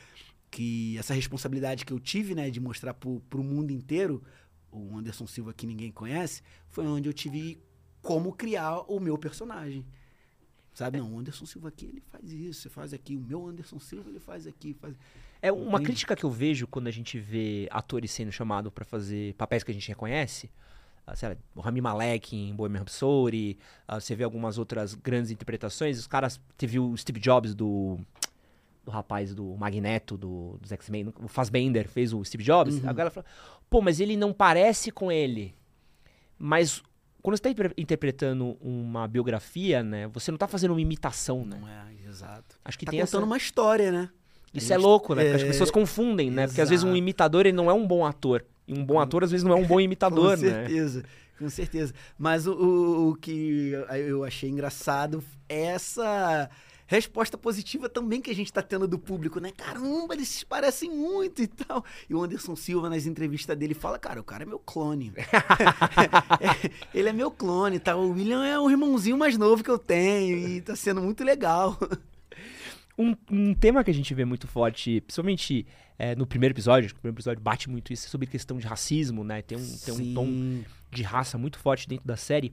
que 0.49 0.97
essa 0.99 1.15
responsabilidade 1.15 1.85
que 1.85 1.93
eu 1.93 1.99
tive, 1.99 2.37
né, 2.37 2.49
de 2.49 2.61
mostrar 2.61 2.95
pro, 2.95 3.21
pro 3.29 3.43
mundo 3.43 3.73
inteiro 3.73 4.23
o 4.71 4.97
Anderson 4.97 5.27
Silva 5.27 5.53
que 5.53 5.67
ninguém 5.67 5.91
conhece, 5.91 6.43
foi 6.69 6.87
onde 6.87 7.09
eu 7.09 7.13
tive 7.13 7.61
como 8.01 8.33
criar 8.33 8.83
o 8.83 9.01
meu 9.01 9.19
personagem. 9.19 9.85
Sabe, 10.73 10.99
não, 10.99 11.13
o 11.13 11.19
Anderson 11.19 11.45
Silva 11.45 11.69
aqui, 11.69 11.87
ele 11.87 12.01
faz 12.01 12.33
isso, 12.33 12.71
faz 12.71 12.95
aqui. 12.95 13.17
O 13.17 13.21
meu 13.21 13.49
Anderson 13.49 13.81
Silva, 13.81 14.09
ele 14.09 14.21
faz 14.21 14.47
aqui, 14.47 14.75
faz... 14.75 14.95
É 15.43 15.51
uma 15.51 15.73
Entendi. 15.73 15.85
crítica 15.87 16.15
que 16.15 16.25
eu 16.25 16.31
vejo 16.31 16.69
quando 16.69 16.87
a 16.87 16.93
gente 16.93 17.19
vê 17.19 17.67
atores 17.69 18.13
sendo 18.13 18.31
chamados 18.31 18.73
para 18.73 18.85
fazer 18.85 19.35
papéis 19.35 19.65
que 19.65 19.73
a 19.73 19.75
gente 19.75 19.89
reconhece. 19.89 20.49
Uh, 21.07 21.17
sei 21.17 21.31
lá, 21.31 21.37
o 21.55 21.61
Rami 21.61 21.81
Malek 21.81 22.37
em 22.37 22.55
Bohemian 22.55 22.81
Rhapsody, 22.81 23.59
uh, 23.89 24.01
você 24.01 24.15
vê 24.15 24.25
algumas 24.25 24.59
outras 24.59 24.95
grandes 24.95 25.31
interpretações. 25.31 25.99
Os 25.99 26.07
caras, 26.07 26.41
teve 26.57 26.79
o 26.79 26.97
Steve 26.97 27.21
Jobs 27.21 27.55
do 27.55 27.99
do 28.85 28.91
rapaz 28.91 29.35
do 29.35 29.57
Magneto, 29.57 30.17
do, 30.17 30.59
dos 30.61 30.73
X-Men, 30.73 31.13
o 31.23 31.29
Fassbender 31.29 31.89
fez 31.89 32.13
o 32.13 32.25
Steve 32.25 32.43
Jobs. 32.43 32.77
Uhum. 32.77 32.89
Agora 32.89 33.03
ela 33.03 33.11
fala, 33.11 33.27
pô, 33.71 33.81
mas 33.81 34.01
ele 34.01 34.17
não 34.17 34.33
parece 34.33 34.91
com 34.91 35.11
ele. 35.11 35.55
Mas 36.37 36.83
quando 37.23 37.37
você 37.37 37.49
está 37.49 37.73
interpretando 37.79 38.57
uma 38.61 39.07
biografia, 39.07 39.83
né, 39.83 40.09
você 40.09 40.31
não 40.33 40.37
está 40.37 40.49
fazendo 40.49 40.73
uma 40.73 40.81
imitação, 40.81 41.45
né? 41.45 41.59
Não 41.61 41.69
é, 41.69 42.09
exato. 42.09 42.59
Acho 42.65 42.79
que 42.79 42.85
tá 42.85 42.91
tem 42.91 43.01
contando 43.01 43.21
essa... 43.21 43.27
uma 43.27 43.37
história, 43.37 43.93
né? 43.93 44.11
Isso 44.53 44.67
gente... 44.67 44.75
é 44.75 44.79
louco, 44.79 45.15
né? 45.15 45.29
É... 45.29 45.35
As 45.35 45.43
pessoas 45.43 45.71
confundem, 45.71 46.31
né? 46.31 46.43
Exato. 46.43 46.51
Porque 46.51 46.61
às 46.61 46.69
vezes 46.69 46.85
um 46.85 46.97
imitador 46.97 47.47
ele 47.47 47.57
não 47.57 47.71
é 47.71 47.75
um 47.75 47.87
bom 47.87 48.05
ator. 48.05 48.45
E 48.67 48.75
um 48.75 48.85
bom 48.85 49.01
ator 49.01 49.25
às 49.25 49.31
vezes 49.31 49.45
não 49.45 49.53
é 49.53 49.57
um 49.57 49.67
bom 49.67 49.81
imitador, 49.81 50.37
né? 50.37 50.51
Com 50.51 50.57
certeza. 50.57 51.05
Com 51.39 51.51
certeza. 51.51 51.95
Mas 52.19 52.47
o, 52.47 52.53
o, 52.53 53.09
o 53.11 53.15
que 53.17 53.73
eu 54.09 54.25
achei 54.25 54.49
engraçado 54.49 55.23
é 55.49 55.63
essa 55.65 56.49
resposta 56.87 57.39
positiva 57.39 57.89
também 57.89 58.21
que 58.21 58.31
a 58.31 58.35
gente 58.35 58.53
tá 58.53 58.61
tendo 58.61 58.87
do 58.87 58.99
público, 58.99 59.41
né? 59.41 59.51
Caramba, 59.51 60.15
eles 60.15 60.29
se 60.29 60.45
parecem 60.45 60.91
muito 60.91 61.43
e 61.43 61.47
tal. 61.47 61.83
E 62.09 62.15
o 62.15 62.23
Anderson 62.23 62.55
Silva, 62.55 62.91
nas 62.91 63.07
entrevistas 63.07 63.57
dele, 63.57 63.75
fala: 63.75 63.99
Cara, 63.99 64.21
o 64.21 64.25
cara 64.25 64.43
é 64.43 64.47
meu 64.47 64.59
clone. 64.59 65.13
é, 66.39 66.71
ele 66.95 67.09
é 67.09 67.13
meu 67.13 67.31
clone, 67.31 67.79
tá? 67.79 67.97
O 67.97 68.11
William 68.11 68.45
é 68.45 68.59
o 68.59 68.71
irmãozinho 68.71 69.17
mais 69.17 69.37
novo 69.39 69.65
que 69.65 69.71
eu 69.71 69.79
tenho 69.79 70.37
e 70.37 70.61
tá 70.61 70.77
sendo 70.77 71.01
muito 71.01 71.25
legal. 71.25 71.79
Um, 73.03 73.17
um 73.31 73.55
tema 73.55 73.83
que 73.83 73.91
a 73.91 73.95
gente 73.95 74.15
vê 74.15 74.25
muito 74.25 74.47
forte, 74.47 75.01
principalmente 75.01 75.67
é, 75.99 76.15
no 76.15 76.27
primeiro 76.27 76.53
episódio, 76.53 76.91
o 76.91 76.95
primeiro 76.95 77.17
episódio 77.17 77.43
bate 77.43 77.69
muito 77.69 77.93
isso, 77.93 78.07
é 78.07 78.11
sobre 78.11 78.27
questão 78.27 78.59
de 78.59 78.67
racismo, 78.67 79.25
né? 79.25 79.43
Tem 79.43 79.59
um, 79.59 79.77
tem 79.85 79.95
um 79.95 80.15
tom 80.15 80.65
de 80.91 81.03
raça 81.03 81.37
muito 81.37 81.59
forte 81.59 81.89
dentro 81.89 82.07
da 82.07 82.17
série. 82.17 82.53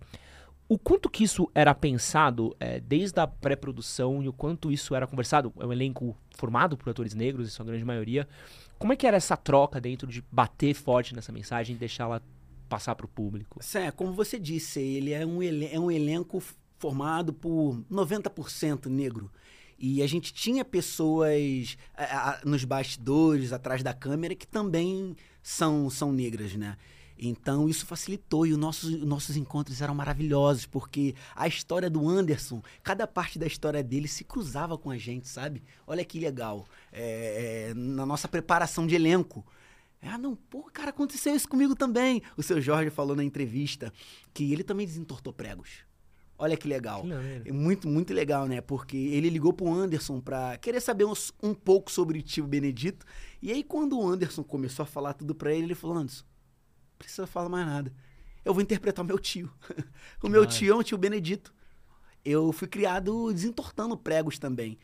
O 0.68 0.78
quanto 0.78 1.10
que 1.10 1.24
isso 1.24 1.50
era 1.56 1.74
pensado 1.74 2.56
é, 2.60 2.80
desde 2.80 3.20
a 3.20 3.26
pré-produção 3.26 4.22
e 4.22 4.28
o 4.28 4.34
quanto 4.34 4.72
isso 4.72 4.94
era 4.94 5.08
conversado, 5.08 5.52
é 5.60 5.66
um 5.66 5.74
elenco 5.74 6.16
formado 6.38 6.78
por 6.78 6.90
atores 6.90 7.16
negros, 7.16 7.48
em 7.48 7.52
sua 7.52 7.66
grande 7.66 7.84
maioria. 7.84 8.28
Como 8.78 8.94
é 8.94 8.96
que 8.96 9.08
era 9.08 9.18
essa 9.18 9.36
troca 9.36 9.82
dentro 9.82 10.08
de 10.08 10.24
bater 10.32 10.76
forte 10.76 11.16
nessa 11.16 11.32
mensagem 11.32 11.76
e 11.76 11.80
deixá-la 11.80 12.22
passar 12.70 12.94
para 12.94 13.06
o 13.06 13.10
público? 13.10 13.60
É, 13.74 13.90
como 13.90 14.14
você 14.14 14.40
disse, 14.40 14.80
ele 14.80 15.12
é 15.12 15.26
um, 15.26 15.42
é 15.42 15.80
um 15.80 15.90
elenco 15.90 16.42
formado 16.78 17.34
por 17.34 17.84
90% 17.92 18.86
negro. 18.86 19.32
E 19.80 20.04
a 20.04 20.08
gente 20.08 20.34
tinha 20.34 20.66
pessoas 20.66 21.78
a, 21.96 22.32
a, 22.32 22.46
nos 22.46 22.66
bastidores, 22.66 23.54
atrás 23.54 23.82
da 23.82 23.94
câmera, 23.94 24.36
que 24.36 24.46
também 24.46 25.16
são, 25.42 25.90
são 25.90 26.12
negras, 26.12 26.54
né? 26.56 26.76
Então 27.22 27.68
isso 27.68 27.86
facilitou 27.86 28.46
e 28.46 28.54
os 28.54 28.58
nossos, 28.58 28.90
nossos 29.02 29.36
encontros 29.36 29.82
eram 29.82 29.94
maravilhosos, 29.94 30.66
porque 30.66 31.16
a 31.36 31.48
história 31.48 31.90
do 31.90 32.08
Anderson, 32.08 32.62
cada 32.82 33.06
parte 33.06 33.38
da 33.38 33.46
história 33.46 33.84
dele 33.84 34.08
se 34.08 34.24
cruzava 34.24 34.78
com 34.78 34.90
a 34.90 34.98
gente, 34.98 35.28
sabe? 35.28 35.62
Olha 35.86 36.06
que 36.06 36.20
legal. 36.20 36.66
É, 36.92 37.70
é, 37.70 37.74
na 37.74 38.06
nossa 38.06 38.28
preparação 38.28 38.88
de 38.88 38.96
elenco. 38.96 39.46
Ah, 40.02 40.18
não, 40.18 40.34
pô, 40.34 40.64
cara, 40.74 40.92
aconteceu 40.92 41.36
isso 41.36 41.48
comigo 41.48 41.76
também. 41.76 42.22
O 42.38 42.44
seu 42.44 42.62
Jorge 42.62 42.90
falou 42.90 43.16
na 43.18 43.24
entrevista 43.24 43.92
que 44.34 44.54
ele 44.54 44.64
também 44.64 44.86
desentortou 44.86 45.34
pregos. 45.34 45.89
Olha 46.42 46.56
que 46.56 46.70
legal. 46.70 47.04
Que 47.44 47.52
muito, 47.52 47.86
muito 47.86 48.14
legal, 48.14 48.48
né? 48.48 48.62
Porque 48.62 48.96
ele 48.96 49.30
ligou 49.30 49.52
pro 49.52 49.70
Anderson 49.70 50.22
pra 50.22 50.58
querer 50.58 50.80
saber 50.80 51.04
um, 51.04 51.12
um 51.44 51.54
pouco 51.54 51.92
sobre 51.92 52.20
o 52.20 52.22
tio 52.22 52.48
Benedito. 52.48 53.06
E 53.42 53.52
aí, 53.52 53.62
quando 53.62 54.00
o 54.00 54.08
Anderson 54.08 54.42
começou 54.42 54.84
a 54.84 54.86
falar 54.86 55.14
tudo 55.14 55.36
pra 55.36 55.54
ele, 55.54 55.66
ele 55.66 55.76
falou: 55.76 55.98
Anderson, 55.98 56.24
precisa 56.98 57.28
falar 57.28 57.50
mais 57.50 57.68
nada. 57.68 57.94
Eu 58.46 58.54
vou 58.54 58.64
interpretar 58.64 59.04
o 59.04 59.08
meu 59.08 59.20
tio. 59.20 59.52
o 60.24 60.30
meu 60.30 60.46
tio 60.46 60.74
é 60.74 60.76
um 60.78 60.82
tio 60.82 60.98
Benedito. 60.98 61.54
Eu 62.24 62.54
fui 62.54 62.70
criado 62.70 63.34
desentortando 63.34 63.98
pregos 63.98 64.40
também. 64.40 64.80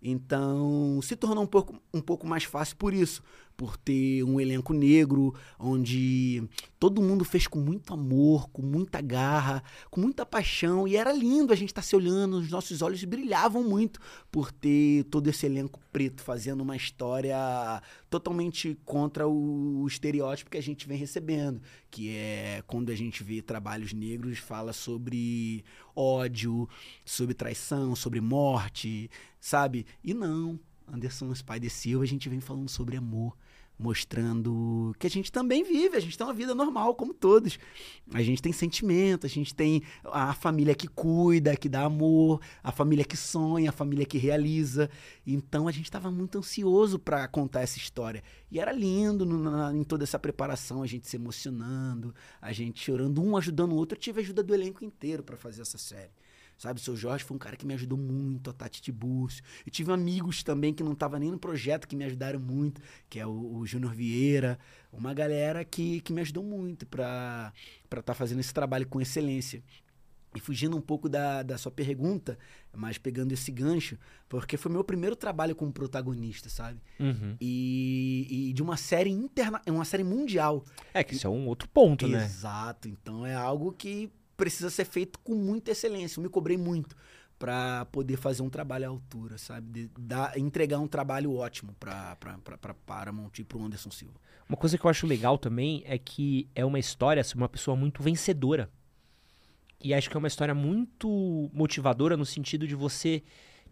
Então, 0.00 1.00
se 1.02 1.16
tornou 1.16 1.44
um 1.44 1.46
pouco, 1.46 1.78
um 1.92 2.00
pouco 2.00 2.26
mais 2.26 2.44
fácil 2.44 2.76
por 2.76 2.94
isso 2.94 3.22
por 3.56 3.76
ter 3.76 4.22
um 4.24 4.40
elenco 4.40 4.72
negro, 4.72 5.34
onde 5.58 6.42
todo 6.78 7.02
mundo 7.02 7.24
fez 7.24 7.46
com 7.46 7.58
muito 7.58 7.92
amor, 7.92 8.48
com 8.50 8.62
muita 8.62 9.00
garra, 9.00 9.62
com 9.90 10.00
muita 10.00 10.26
paixão, 10.26 10.86
e 10.86 10.96
era 10.96 11.12
lindo 11.12 11.52
a 11.52 11.56
gente 11.56 11.70
estar 11.70 11.82
tá 11.82 11.86
se 11.86 11.94
olhando, 11.94 12.38
os 12.38 12.50
nossos 12.50 12.82
olhos 12.82 13.02
brilhavam 13.04 13.62
muito 13.62 14.00
por 14.30 14.50
ter 14.50 15.04
todo 15.04 15.28
esse 15.28 15.46
elenco 15.46 15.80
preto 15.92 16.22
fazendo 16.22 16.62
uma 16.62 16.76
história 16.76 17.36
totalmente 18.10 18.76
contra 18.84 19.26
o, 19.26 19.86
estereótipo 19.86 20.50
que 20.50 20.58
a 20.58 20.62
gente 20.62 20.88
vem 20.88 20.98
recebendo, 20.98 21.60
que 21.90 22.10
é 22.10 22.62
quando 22.66 22.90
a 22.90 22.94
gente 22.94 23.22
vê 23.22 23.40
trabalhos 23.40 23.92
negros, 23.92 24.38
fala 24.38 24.72
sobre 24.72 25.64
ódio, 25.94 26.68
sobre 27.04 27.34
traição, 27.34 27.94
sobre 27.94 28.20
morte, 28.20 29.08
sabe? 29.40 29.86
E 30.02 30.12
não, 30.12 30.58
Anderson 30.86 31.34
Spider 31.34 31.70
Silva, 31.70 32.04
a 32.04 32.08
gente 32.08 32.28
vem 32.28 32.40
falando 32.40 32.68
sobre 32.68 32.96
amor, 32.96 33.36
mostrando 33.78 34.94
que 34.98 35.06
a 35.06 35.10
gente 35.10 35.32
também 35.32 35.64
vive, 35.64 35.96
a 35.96 36.00
gente 36.00 36.16
tem 36.16 36.26
uma 36.26 36.32
vida 36.32 36.54
normal, 36.54 36.94
como 36.94 37.12
todos. 37.12 37.58
A 38.12 38.22
gente 38.22 38.40
tem 38.40 38.52
sentimento, 38.52 39.26
a 39.26 39.28
gente 39.28 39.54
tem 39.54 39.82
a 40.04 40.32
família 40.32 40.74
que 40.74 40.86
cuida, 40.86 41.56
que 41.56 41.68
dá 41.68 41.82
amor, 41.82 42.40
a 42.62 42.70
família 42.70 43.04
que 43.04 43.16
sonha, 43.16 43.70
a 43.70 43.72
família 43.72 44.06
que 44.06 44.18
realiza. 44.18 44.88
Então 45.26 45.66
a 45.66 45.72
gente 45.72 45.86
estava 45.86 46.10
muito 46.10 46.38
ansioso 46.38 46.98
para 46.98 47.26
contar 47.28 47.62
essa 47.62 47.78
história. 47.78 48.22
E 48.50 48.60
era 48.60 48.72
lindo 48.72 49.26
no, 49.26 49.38
na, 49.38 49.74
em 49.74 49.82
toda 49.82 50.04
essa 50.04 50.18
preparação, 50.18 50.82
a 50.82 50.86
gente 50.86 51.08
se 51.08 51.16
emocionando, 51.16 52.14
a 52.40 52.52
gente 52.52 52.80
chorando, 52.80 53.22
um 53.22 53.36
ajudando 53.36 53.72
o 53.72 53.76
outro. 53.76 53.96
Eu 53.96 54.00
tive 54.00 54.20
a 54.20 54.22
ajuda 54.22 54.42
do 54.42 54.54
elenco 54.54 54.84
inteiro 54.84 55.22
para 55.22 55.36
fazer 55.36 55.62
essa 55.62 55.78
série. 55.78 56.12
Sabe, 56.56 56.80
o 56.80 56.82
seu 56.82 56.96
Jorge 56.96 57.24
foi 57.24 57.34
um 57.34 57.38
cara 57.38 57.56
que 57.56 57.66
me 57.66 57.74
ajudou 57.74 57.98
muito, 57.98 58.50
a 58.50 58.52
Tati 58.52 58.80
Tibúrcio. 58.80 59.42
Eu 59.66 59.72
tive 59.72 59.92
amigos 59.92 60.42
também 60.42 60.72
que 60.72 60.82
não 60.82 60.92
estavam 60.92 61.18
nem 61.18 61.30
no 61.30 61.38
projeto 61.38 61.86
que 61.86 61.96
me 61.96 62.04
ajudaram 62.04 62.40
muito, 62.40 62.80
que 63.08 63.18
é 63.18 63.26
o, 63.26 63.56
o 63.56 63.66
Júnior 63.66 63.92
Vieira, 63.94 64.58
uma 64.92 65.12
galera 65.12 65.64
que, 65.64 66.00
que 66.00 66.12
me 66.12 66.20
ajudou 66.20 66.44
muito 66.44 66.86
para 66.86 67.52
estar 67.84 68.02
tá 68.02 68.14
fazendo 68.14 68.40
esse 68.40 68.54
trabalho 68.54 68.86
com 68.86 69.00
excelência. 69.00 69.62
E 70.34 70.40
fugindo 70.40 70.76
um 70.76 70.80
pouco 70.80 71.08
da, 71.08 71.44
da 71.44 71.56
sua 71.56 71.70
pergunta, 71.70 72.36
mas 72.72 72.98
pegando 72.98 73.30
esse 73.30 73.52
gancho, 73.52 73.96
porque 74.28 74.56
foi 74.56 74.70
meu 74.72 74.82
primeiro 74.82 75.14
trabalho 75.14 75.54
como 75.54 75.72
protagonista, 75.72 76.48
sabe? 76.48 76.80
Uhum. 76.98 77.36
E, 77.40 78.48
e, 78.48 78.52
de 78.52 78.60
uma 78.60 78.76
série 78.76 79.10
interna, 79.10 79.62
uma 79.68 79.84
série 79.84 80.02
mundial. 80.02 80.64
É 80.92 81.04
que 81.04 81.14
isso 81.14 81.26
é 81.26 81.30
um 81.30 81.46
outro 81.46 81.68
ponto, 81.68 82.04
Exato. 82.04 82.18
né? 82.18 82.24
Exato. 82.24 82.88
Então 82.88 83.24
é 83.24 83.32
algo 83.32 83.72
que 83.72 84.10
precisa 84.36 84.70
ser 84.70 84.84
feito 84.84 85.18
com 85.20 85.34
muita 85.34 85.70
excelência. 85.70 86.18
Eu 86.18 86.22
me 86.22 86.28
cobrei 86.28 86.56
muito 86.56 86.96
para 87.38 87.84
poder 87.86 88.16
fazer 88.16 88.42
um 88.42 88.48
trabalho 88.48 88.86
à 88.86 88.88
altura, 88.88 89.38
sabe? 89.38 89.66
De, 89.70 89.90
dar, 89.98 90.38
entregar 90.38 90.78
um 90.78 90.86
trabalho 90.86 91.34
ótimo 91.34 91.74
para 91.78 92.16
Paramount 92.86 93.32
e 93.38 93.44
para 93.44 93.58
o 93.58 93.64
Anderson 93.64 93.90
Silva. 93.90 94.14
Uma 94.48 94.56
coisa 94.56 94.78
que 94.78 94.84
eu 94.84 94.90
acho 94.90 95.06
legal 95.06 95.38
também 95.38 95.82
é 95.86 95.98
que 95.98 96.48
é 96.54 96.64
uma 96.64 96.78
história 96.78 97.24
sobre 97.24 97.42
uma 97.42 97.48
pessoa 97.48 97.76
muito 97.76 98.02
vencedora. 98.02 98.70
E 99.80 99.92
acho 99.92 100.08
que 100.08 100.16
é 100.16 100.18
uma 100.18 100.28
história 100.28 100.54
muito 100.54 101.50
motivadora 101.52 102.16
no 102.16 102.24
sentido 102.24 102.66
de 102.66 102.74
você 102.74 103.22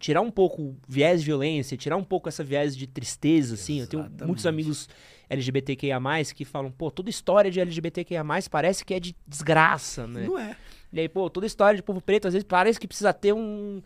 tirar 0.03 0.19
um 0.19 0.29
pouco 0.29 0.61
o 0.61 0.77
viés 0.85 1.21
de 1.21 1.27
violência, 1.27 1.77
tirar 1.77 1.95
um 1.95 2.03
pouco 2.03 2.27
essa 2.27 2.43
viés 2.43 2.75
de 2.75 2.85
tristeza, 2.85 3.53
assim. 3.53 3.79
Exatamente. 3.79 4.11
Eu 4.11 4.17
tenho 4.17 4.27
muitos 4.27 4.45
amigos 4.45 4.89
LGBTQIA+, 5.29 5.97
que 6.35 6.43
falam, 6.43 6.69
pô, 6.69 6.91
toda 6.91 7.09
história 7.09 7.49
de 7.49 7.61
LGBTQIA+, 7.61 8.21
parece 8.51 8.83
que 8.83 8.93
é 8.93 8.99
de 8.99 9.15
desgraça, 9.25 10.05
né? 10.05 10.27
Não 10.27 10.37
é. 10.37 10.57
E 10.91 10.99
aí, 10.99 11.07
pô, 11.07 11.29
toda 11.29 11.45
história 11.45 11.77
de 11.77 11.81
povo 11.81 12.01
preto, 12.01 12.27
às 12.27 12.33
vezes, 12.33 12.45
parece 12.45 12.77
que 12.77 12.85
precisa 12.85 13.13
ter 13.13 13.31
um... 13.31 13.81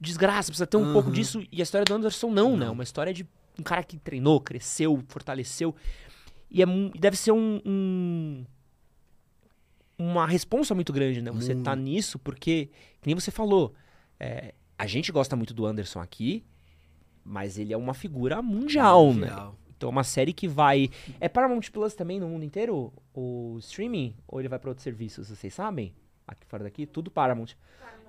Desgraça, 0.00 0.50
precisa 0.50 0.66
ter 0.66 0.76
um 0.76 0.86
uhum. 0.86 0.92
pouco 0.92 1.12
disso. 1.12 1.40
E 1.52 1.60
a 1.60 1.62
história 1.62 1.84
do 1.84 1.94
Anderson 1.94 2.30
não, 2.30 2.50
né? 2.50 2.56
não, 2.56 2.56
né? 2.56 2.70
Uma 2.70 2.82
história 2.82 3.14
de 3.14 3.24
um 3.56 3.62
cara 3.62 3.84
que 3.84 3.96
treinou, 3.96 4.40
cresceu, 4.40 5.04
fortaleceu. 5.06 5.72
E 6.50 6.64
é, 6.64 6.66
deve 6.98 7.16
ser 7.16 7.30
um, 7.30 7.60
um 7.64 8.44
uma 9.96 10.26
responsa 10.26 10.74
muito 10.74 10.92
grande, 10.92 11.22
né? 11.22 11.30
Você 11.30 11.54
hum. 11.54 11.62
tá 11.62 11.76
nisso, 11.76 12.18
porque, 12.18 12.70
que 13.00 13.06
nem 13.06 13.14
você 13.14 13.30
falou, 13.30 13.72
é, 14.18 14.52
a 14.78 14.86
gente 14.86 15.10
gosta 15.12 15.36
muito 15.36 15.54
do 15.54 15.66
Anderson 15.66 16.00
aqui, 16.00 16.44
mas 17.24 17.58
ele 17.58 17.72
é 17.72 17.76
uma 17.76 17.94
figura 17.94 18.42
mundial, 18.42 19.06
mundial. 19.12 19.50
né? 19.52 19.58
Então 19.76 19.88
é 19.88 19.92
uma 19.92 20.04
série 20.04 20.32
que 20.32 20.46
vai. 20.48 20.90
É 21.20 21.28
Paramount 21.28 21.62
Plus 21.72 21.94
também 21.94 22.20
no 22.20 22.28
mundo 22.28 22.44
inteiro? 22.44 22.92
O 23.14 23.56
streaming? 23.60 24.16
Ou 24.26 24.40
ele 24.40 24.48
vai 24.48 24.58
para 24.58 24.70
outros 24.70 24.84
serviços, 24.84 25.28
vocês 25.28 25.52
sabem? 25.52 25.94
aqui 26.26 26.46
fora 26.46 26.64
daqui, 26.64 26.86
tudo 26.86 27.10
Paramount. 27.10 27.48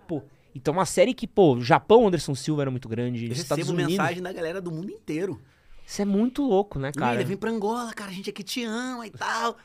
Pô, 0.07 0.23
então 0.53 0.73
uma 0.73 0.85
série 0.85 1.13
que, 1.13 1.27
pô, 1.27 1.59
Japão, 1.59 2.07
Anderson 2.07 2.33
Silva 2.35 2.61
era 2.63 2.71
muito 2.71 2.87
grande, 2.87 3.25
Eu 3.25 3.31
Estados 3.33 3.65
recebo 3.65 3.73
Unidos. 3.73 3.91
mensagem 3.97 4.23
da 4.23 4.31
galera 4.31 4.61
do 4.61 4.71
mundo 4.71 4.89
inteiro. 4.91 5.41
Isso 5.85 6.01
é 6.01 6.05
muito 6.05 6.41
louco, 6.41 6.79
né, 6.79 6.91
cara? 6.91 7.11
William, 7.11 7.27
vem 7.27 7.37
pra 7.37 7.51
Angola, 7.51 7.93
cara, 7.93 8.09
a 8.09 8.13
gente 8.13 8.29
aqui 8.29 8.43
te 8.43 8.63
ama 8.63 9.05
e 9.05 9.11
tal. 9.11 9.57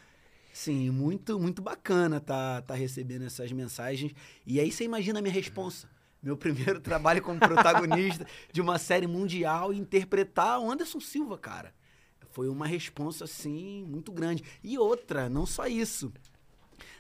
Sim, 0.53 0.91
muito, 0.91 1.39
muito 1.39 1.63
bacana 1.63 2.21
tá, 2.21 2.61
tá 2.63 2.75
recebendo 2.75 3.25
essas 3.25 3.53
mensagens. 3.53 4.13
E 4.45 4.59
aí 4.59 4.71
você 4.71 4.85
imagina 4.85 5.21
a 5.21 5.23
minha 5.23 5.33
responsa. 5.33 5.89
Meu 6.23 6.37
primeiro 6.37 6.79
trabalho 6.81 7.23
como 7.23 7.41
protagonista 7.41 8.27
de 8.53 8.61
uma 8.61 8.79
série 8.79 9.07
mundial 9.07 9.73
e 9.73 9.79
interpretar 9.79 10.61
o 10.61 10.71
Anderson 10.71 11.01
Silva, 11.01 11.39
cara. 11.39 11.75
Foi 12.31 12.49
uma 12.49 12.67
responsa, 12.67 13.25
assim, 13.25 13.85
muito 13.89 14.13
grande. 14.13 14.45
E 14.63 14.79
outra, 14.79 15.29
não 15.29 15.45
só 15.45 15.67
isso. 15.67 16.13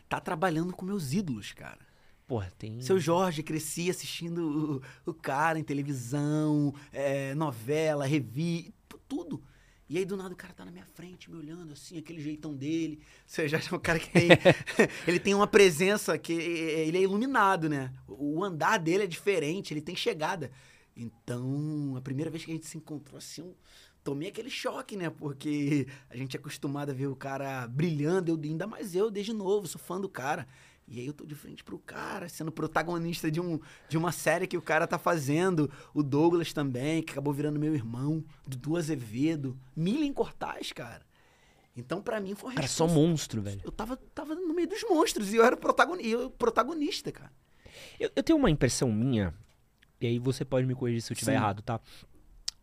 Tá 0.09 0.19
trabalhando 0.19 0.73
com 0.73 0.85
meus 0.85 1.13
ídolos, 1.13 1.53
cara. 1.53 1.79
Porra, 2.27 2.53
tem. 2.59 2.81
Seu 2.81 2.99
Jorge, 2.99 3.43
cresci 3.43 3.91
assistindo 3.91 4.83
o, 5.07 5.11
o 5.11 5.15
cara 5.15 5.59
em 5.59 5.65
televisão, 5.65 6.75
é, 6.93 7.35
novela, 7.35 8.07
revi, 8.07 8.75
tudo. 9.09 9.43
E 9.91 9.99
aí, 9.99 10.05
do 10.05 10.17
nada, 10.17 10.33
o 10.33 10.37
cara 10.37 10.55
tá 10.55 10.65
na 10.65 10.71
minha 10.71 10.87
frente, 10.87 11.29
me 11.29 11.37
olhando 11.37 11.73
assim, 11.73 11.99
aquele 11.99 12.23
jeitão 12.23 12.55
dele. 12.55 13.01
Seu 13.27 13.49
Jorge 13.49 13.69
é 13.73 13.75
um 13.75 13.81
cara 13.81 13.99
que 13.99 14.09
tem. 14.09 14.29
ele 15.05 15.19
tem 15.19 15.35
uma 15.35 15.49
presença 15.49 16.17
que. 16.17 16.33
Ele 16.33 16.97
é 16.97 17.01
iluminado, 17.01 17.69
né? 17.69 17.93
O 18.07 18.45
andar 18.45 18.79
dele 18.79 19.03
é 19.03 19.07
diferente, 19.09 19.75
ele 19.75 19.81
tem 19.81 19.97
chegada. 19.97 20.53
Então, 20.97 21.97
a 21.97 22.01
primeira 22.01 22.31
vez 22.31 22.45
que 22.45 22.53
a 22.53 22.55
gente 22.55 22.69
se 22.69 22.79
encontrou 22.79 23.19
assim, 23.19 23.41
eu 23.43 23.57
tomei 24.05 24.29
aquele 24.29 24.49
choque, 24.49 24.97
né? 24.97 25.11
Porque 25.11 25.89
a 26.09 26.17
gente 26.17 26.37
é 26.37 26.39
acostumado 26.39 26.91
a 26.91 26.95
ver 26.95 27.09
o 27.09 27.17
cara 27.17 27.67
brilhando, 27.67 28.31
eu, 28.31 28.41
ainda 28.41 28.69
mais 28.69 28.95
eu, 28.95 29.11
desde 29.11 29.33
novo, 29.33 29.67
sou 29.67 29.81
fã 29.81 30.01
do 30.01 30.09
cara. 30.09 30.47
E 30.91 30.99
aí 30.99 31.07
eu 31.07 31.13
tô 31.13 31.25
de 31.25 31.37
frente 31.37 31.63
pro 31.63 31.79
cara, 31.79 32.29
sendo 32.29 32.51
protagonista 32.51 33.31
de, 33.31 33.41
um, 33.41 33.61
de 33.89 33.97
uma 33.97 34.11
série 34.11 34.49
que 34.49 34.57
o 34.57 34.63
cara 34.63 34.89
tá 34.89 34.99
fazendo. 34.99 35.71
O 35.95 36.03
Douglas 36.03 36.53
também, 36.53 37.01
que 37.01 37.13
acabou 37.13 37.33
virando 37.33 37.61
meu 37.61 37.73
irmão. 37.73 38.25
Dudu 38.45 38.77
Azevedo. 38.77 39.57
Milen 39.77 40.13
Cortaz, 40.13 40.73
cara. 40.73 41.07
Então, 41.77 42.03
pra 42.03 42.21
mim, 42.21 42.35
foi 42.35 42.55
Cara, 42.55 42.67
só 42.67 42.89
monstro, 42.89 43.41
velho. 43.41 43.61
Eu 43.63 43.71
tava, 43.71 43.97
tava 43.97 44.35
no 44.35 44.53
meio 44.53 44.67
dos 44.69 44.83
monstros 44.83 45.33
e 45.33 45.37
eu 45.37 45.45
era 45.45 45.55
o 45.55 45.59
protagoni- 45.59 46.09
eu, 46.09 46.29
protagonista, 46.29 47.13
cara. 47.13 47.31
Eu, 47.99 48.11
eu 48.17 48.23
tenho 48.25 48.37
uma 48.37 48.51
impressão 48.51 48.91
minha, 48.93 49.33
e 50.01 50.09
aí 50.09 50.19
você 50.19 50.45
pode 50.45 50.67
me 50.67 50.75
corrigir 50.75 51.03
se 51.03 51.13
eu 51.13 51.15
estiver 51.15 51.35
errado, 51.35 51.63
tá? 51.63 51.81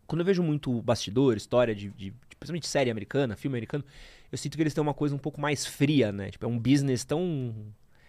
Quando 0.06 0.20
eu 0.20 0.24
vejo 0.26 0.42
muito 0.42 0.82
bastidor, 0.82 1.36
história 1.38 1.74
de, 1.74 1.88
de, 1.88 2.10
de 2.10 2.36
principalmente 2.38 2.68
série 2.68 2.90
americana, 2.90 3.34
filme 3.36 3.56
americano, 3.56 3.82
eu 4.30 4.36
sinto 4.36 4.56
que 4.56 4.62
eles 4.62 4.74
têm 4.74 4.82
uma 4.82 4.94
coisa 4.94 5.14
um 5.14 5.18
pouco 5.18 5.40
mais 5.40 5.64
fria, 5.64 6.12
né? 6.12 6.30
Tipo, 6.30 6.44
é 6.44 6.48
um 6.48 6.58
business 6.58 7.04
tão 7.04 7.54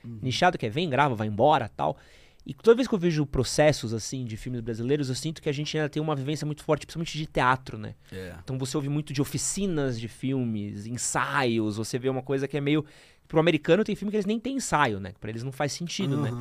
nichado 0.04 0.58
que 0.58 0.66
é 0.66 0.70
vem, 0.70 0.90
grava, 0.90 1.16
vai 1.16 1.28
embora, 1.28 1.70
tal. 1.70 1.98
E 2.46 2.54
toda 2.54 2.76
vez 2.76 2.88
que 2.88 2.96
eu 2.96 3.00
vejo 3.00 3.26
processos 3.26 3.94
assim 3.94 4.26
de 4.26 4.36
filmes 4.36 4.62
brasileiros, 4.62 5.10
eu 5.10 5.16
sinto 5.16 5.42
que 5.42 5.50
a 5.50 5.52
gente 5.52 5.78
ainda 5.78 5.90
tem 5.90 6.02
uma 6.02 6.16
vivência 6.16 6.46
muito 6.46 6.64
forte, 6.64 6.86
principalmente 6.86 7.18
de 7.18 7.26
teatro, 7.26 7.78
né? 7.78 7.96
É. 8.12 8.36
Então 8.44 8.58
você 8.58 8.76
ouve 8.76 8.90
muito 8.90 9.14
de 9.14 9.22
oficinas 9.22 10.00
de 10.00 10.08
filmes, 10.08 10.88
ensaios, 10.88 11.78
você 11.78 12.00
vê 12.00 12.10
uma 12.10 12.24
coisa 12.24 12.48
que 12.48 12.58
é 12.58 12.62
meio 12.62 12.84
pro 13.28 13.40
americano 13.40 13.84
tem 13.84 13.96
filme 13.96 14.10
que 14.10 14.18
eles 14.18 14.26
nem 14.26 14.40
têm 14.40 14.56
ensaio, 14.56 15.00
né? 15.00 15.14
Pra 15.20 15.30
eles 15.30 15.44
não 15.44 15.52
faz 15.52 15.72
sentido, 15.72 16.18
né? 16.18 16.32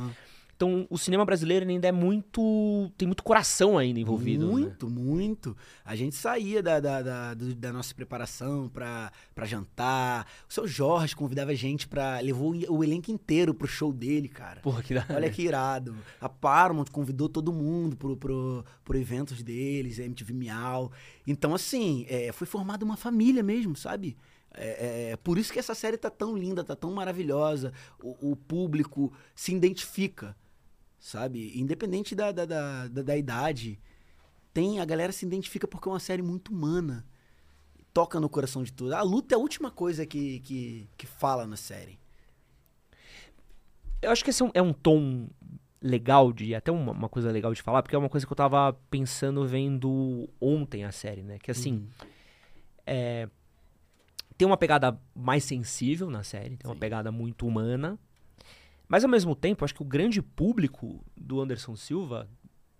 Então, 0.59 0.85
o 0.89 0.97
cinema 0.97 1.23
brasileiro 1.23 1.65
ainda 1.65 1.87
é 1.87 1.91
muito. 1.91 2.91
tem 2.97 3.07
muito 3.07 3.23
coração 3.23 3.77
ainda 3.77 3.97
envolvido. 3.97 4.45
né? 4.45 4.51
Muito, 4.51 4.89
muito. 4.89 5.55
A 5.85 5.95
gente 5.95 6.17
saía 6.17 6.61
da, 6.61 6.81
da, 6.81 7.01
da, 7.01 7.33
da 7.33 7.71
nossa 7.71 7.95
preparação 7.95 8.67
pra, 8.67 9.09
pra 9.33 9.45
jantar. 9.45 10.27
O 10.49 10.53
seu 10.53 10.67
Jorge 10.67 11.15
convidava 11.15 11.51
a 11.51 11.55
gente 11.55 11.87
pra. 11.87 12.19
levou 12.19 12.53
o, 12.67 12.83
elenco 12.83 13.09
inteiro 13.09 13.53
pro 13.53 13.69
show 13.69 13.93
dele, 13.93 14.27
cara. 14.27 14.59
Porra, 14.59 14.83
que 14.83 14.93
da 14.93 15.05
Olha 15.15 15.29
que 15.29 15.43
irado. 15.43 15.95
A 16.19 16.27
Paramount 16.27 16.87
convidou 16.91 17.29
todo 17.29 17.53
mundo 17.53 17.95
pro, 17.95 18.17
pro, 18.17 18.65
pro 18.83 18.97
eventos 18.97 19.41
deles, 19.41 19.97
MTV 19.97 20.33
Miau. 20.33 20.91
Então, 21.25 21.55
assim, 21.55 22.05
é, 22.09 22.33
foi 22.33 22.45
formada 22.45 22.83
uma 22.83 22.97
família 22.97 23.41
mesmo, 23.41 23.77
sabe? 23.77 24.17
É, 24.53 25.11
é, 25.11 25.17
por 25.17 25.37
isso 25.37 25.53
que 25.53 25.59
essa 25.59 25.73
série 25.73 25.97
tá 25.97 26.09
tão 26.09 26.35
linda, 26.35 26.65
tá 26.65 26.75
tão 26.75 26.91
maravilhosa. 26.91 27.71
O, 28.03 28.31
o 28.31 28.35
público 28.35 29.13
se 29.33 29.53
identifica, 29.53 30.35
sabe? 30.99 31.57
Independente 31.59 32.13
da, 32.15 32.31
da, 32.31 32.45
da, 32.45 32.87
da- 32.87 33.01
da 33.03 33.17
idade. 33.17 33.79
Tem, 34.53 34.79
a 34.79 34.85
galera 34.85 35.11
se 35.11 35.25
identifica 35.25 35.67
porque 35.67 35.87
é 35.87 35.91
uma 35.91 35.99
série 35.99 36.21
muito 36.21 36.51
humana. 36.51 37.05
Toca 37.93 38.19
no 38.19 38.29
coração 38.29 38.63
de 38.63 38.71
tudo. 38.73 38.93
A 38.93 39.01
luta 39.01 39.33
é 39.33 39.37
a 39.37 39.39
última 39.39 39.71
coisa 39.71 40.05
que, 40.05 40.39
que, 40.41 40.89
que 40.97 41.07
fala 41.07 41.47
na 41.47 41.55
série. 41.55 41.99
Eu 44.01 44.11
acho 44.11 44.23
que 44.23 44.29
esse 44.29 44.41
é 44.41 44.45
um, 44.45 44.51
é 44.53 44.61
um 44.61 44.73
tom 44.73 45.27
legal 45.81 46.31
de. 46.31 46.55
Até 46.55 46.71
uma, 46.71 46.91
uma 46.91 47.09
coisa 47.09 47.31
legal 47.31 47.53
de 47.53 47.61
falar, 47.61 47.81
porque 47.83 47.95
é 47.95 47.99
uma 47.99 48.09
coisa 48.09 48.25
que 48.25 48.31
eu 48.31 48.35
tava 48.37 48.73
pensando 48.89 49.45
vendo 49.45 50.29
ontem 50.39 50.83
a 50.83 50.91
série, 50.91 51.21
né? 51.23 51.37
Que 51.39 51.51
assim. 51.51 51.87
é, 52.85 53.27
tem 54.37 54.45
uma 54.45 54.57
pegada 54.57 54.97
mais 55.13 55.43
sensível 55.43 56.09
na 56.09 56.23
série, 56.23 56.55
tem 56.55 56.67
uma 56.69 56.75
Sim. 56.75 56.79
pegada 56.79 57.11
muito 57.11 57.45
humana. 57.45 57.99
Mas 58.89 59.03
ao 59.03 59.09
mesmo 59.09 59.35
tempo, 59.35 59.63
acho 59.63 59.75
que 59.75 59.83
o 59.83 59.85
grande 59.85 60.19
público 60.19 61.05
do 61.15 61.39
Anderson 61.39 61.75
Silva, 61.75 62.27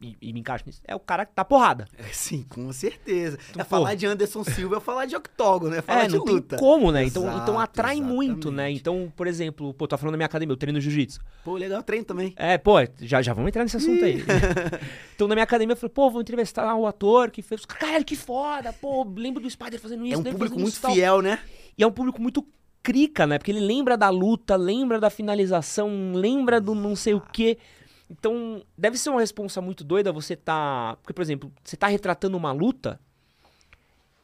e, 0.02 0.18
e 0.20 0.34
me 0.34 0.40
encaixa 0.40 0.64
nisso, 0.66 0.82
é 0.88 0.96
o 0.96 1.00
cara 1.00 1.24
que 1.24 1.34
tá 1.34 1.46
porrada. 1.46 1.88
É, 1.96 2.04
sim, 2.12 2.44
com 2.50 2.74
certeza. 2.74 3.38
Então, 3.52 3.62
é 3.62 3.64
pô. 3.64 3.70
falar 3.70 3.94
de 3.94 4.08
Anderson 4.08 4.44
Silva, 4.44 4.78
é 4.78 4.80
falar 4.80 5.06
de 5.06 5.16
octógono, 5.16 5.76
é 5.76 5.84
falar 5.84 6.06
é, 6.06 6.08
de 6.08 6.16
não 6.18 6.26
luta. 6.26 6.58
tem 6.58 6.60
como, 6.60 6.92
né? 6.92 7.04
Então, 7.04 7.22
Exato, 7.24 7.42
então 7.44 7.60
atrai 7.60 8.02
muito, 8.02 8.50
né? 8.50 8.72
exatamente. 8.72 8.80
Então, 8.80 9.14
por 9.16 9.28
exemplo, 9.28 9.72
pô, 9.72 9.88
tô 9.88 9.96
falando 10.00 10.14
da 10.14 10.18
minha 10.18 10.26
academia, 10.26 10.54
eu 10.54 10.58
treino 10.58 10.82
jiu-jitsu. 10.82 11.20
Pô, 11.44 11.56
legal, 11.56 11.84
treino 11.84 12.06
também. 12.06 12.34
É, 12.38 12.58
pô, 12.58 12.78
já, 13.02 13.22
já 13.22 13.32
vamos 13.32 13.50
entrar 13.50 13.62
nesse 13.62 13.78
assunto 13.78 14.04
aí. 14.04 14.24
então, 15.14 15.28
na 15.28 15.36
minha 15.36 15.44
academia, 15.44 15.74
eu 15.74 15.78
falei, 15.78 15.94
pô, 15.94 16.10
vou 16.10 16.22
entrevistar 16.22 16.74
o 16.74 16.88
ator 16.88 17.30
que 17.30 17.44
fez. 17.44 17.66
Caralho, 17.66 18.04
que 18.04 18.16
foda, 18.16 18.74
pô, 18.74 19.04
lembro 19.16 19.44
do 19.44 19.50
Spider 19.50 19.80
fazendo 19.80 20.06
isso, 20.08 20.16
É 20.16 20.18
um 20.18 20.24
dele 20.24 20.36
público 20.36 20.60
muito 20.60 20.74
isso 20.74 20.92
fiel, 20.92 21.22
né? 21.22 21.38
E 21.78 21.84
é 21.84 21.88
um 21.88 21.92
público 21.92 22.20
muito 22.20 22.44
crica, 22.82 23.28
né? 23.28 23.38
Porque 23.38 23.52
ele 23.52 23.60
lembra 23.60 23.98
da 23.98 24.10
luta, 24.10 24.56
lembra 24.56 25.00
da 25.00 25.10
finalização, 25.10 26.14
lembra 26.14 26.60
do 26.60 26.74
não 26.74 26.96
sei 26.96 27.14
o 27.14 27.22
quê. 27.22 27.58
Então, 28.10 28.64
deve 28.78 28.98
ser 28.98 29.10
uma 29.10 29.20
responsa 29.20 29.62
muito 29.62 29.84
doida 29.84 30.12
você 30.12 30.36
tá. 30.36 30.98
Porque, 31.02 31.14
por 31.14 31.22
exemplo, 31.22 31.52
você 31.64 31.78
tá 31.78 31.88
retratando 31.88 32.36
uma 32.38 32.52
luta 32.52 33.00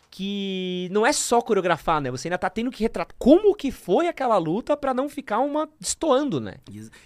que 0.10 0.88
não 0.92 1.06
é 1.06 1.12
só 1.12 1.42
coreografar, 1.42 2.00
né? 2.00 2.10
Você 2.10 2.30
ainda 2.30 2.38
tá 2.38 2.50
tendo 2.50 2.72
que 2.72 2.82
retratar 2.82 3.14
como 3.20 3.54
que 3.54 3.70
foi 3.70 4.08
aquela 4.08 4.38
luta 4.38 4.78
pra 4.78 4.94
não 4.94 5.10
ficar 5.10 5.40
uma 5.40 5.70
destoando, 5.78 6.40
né? 6.40 6.56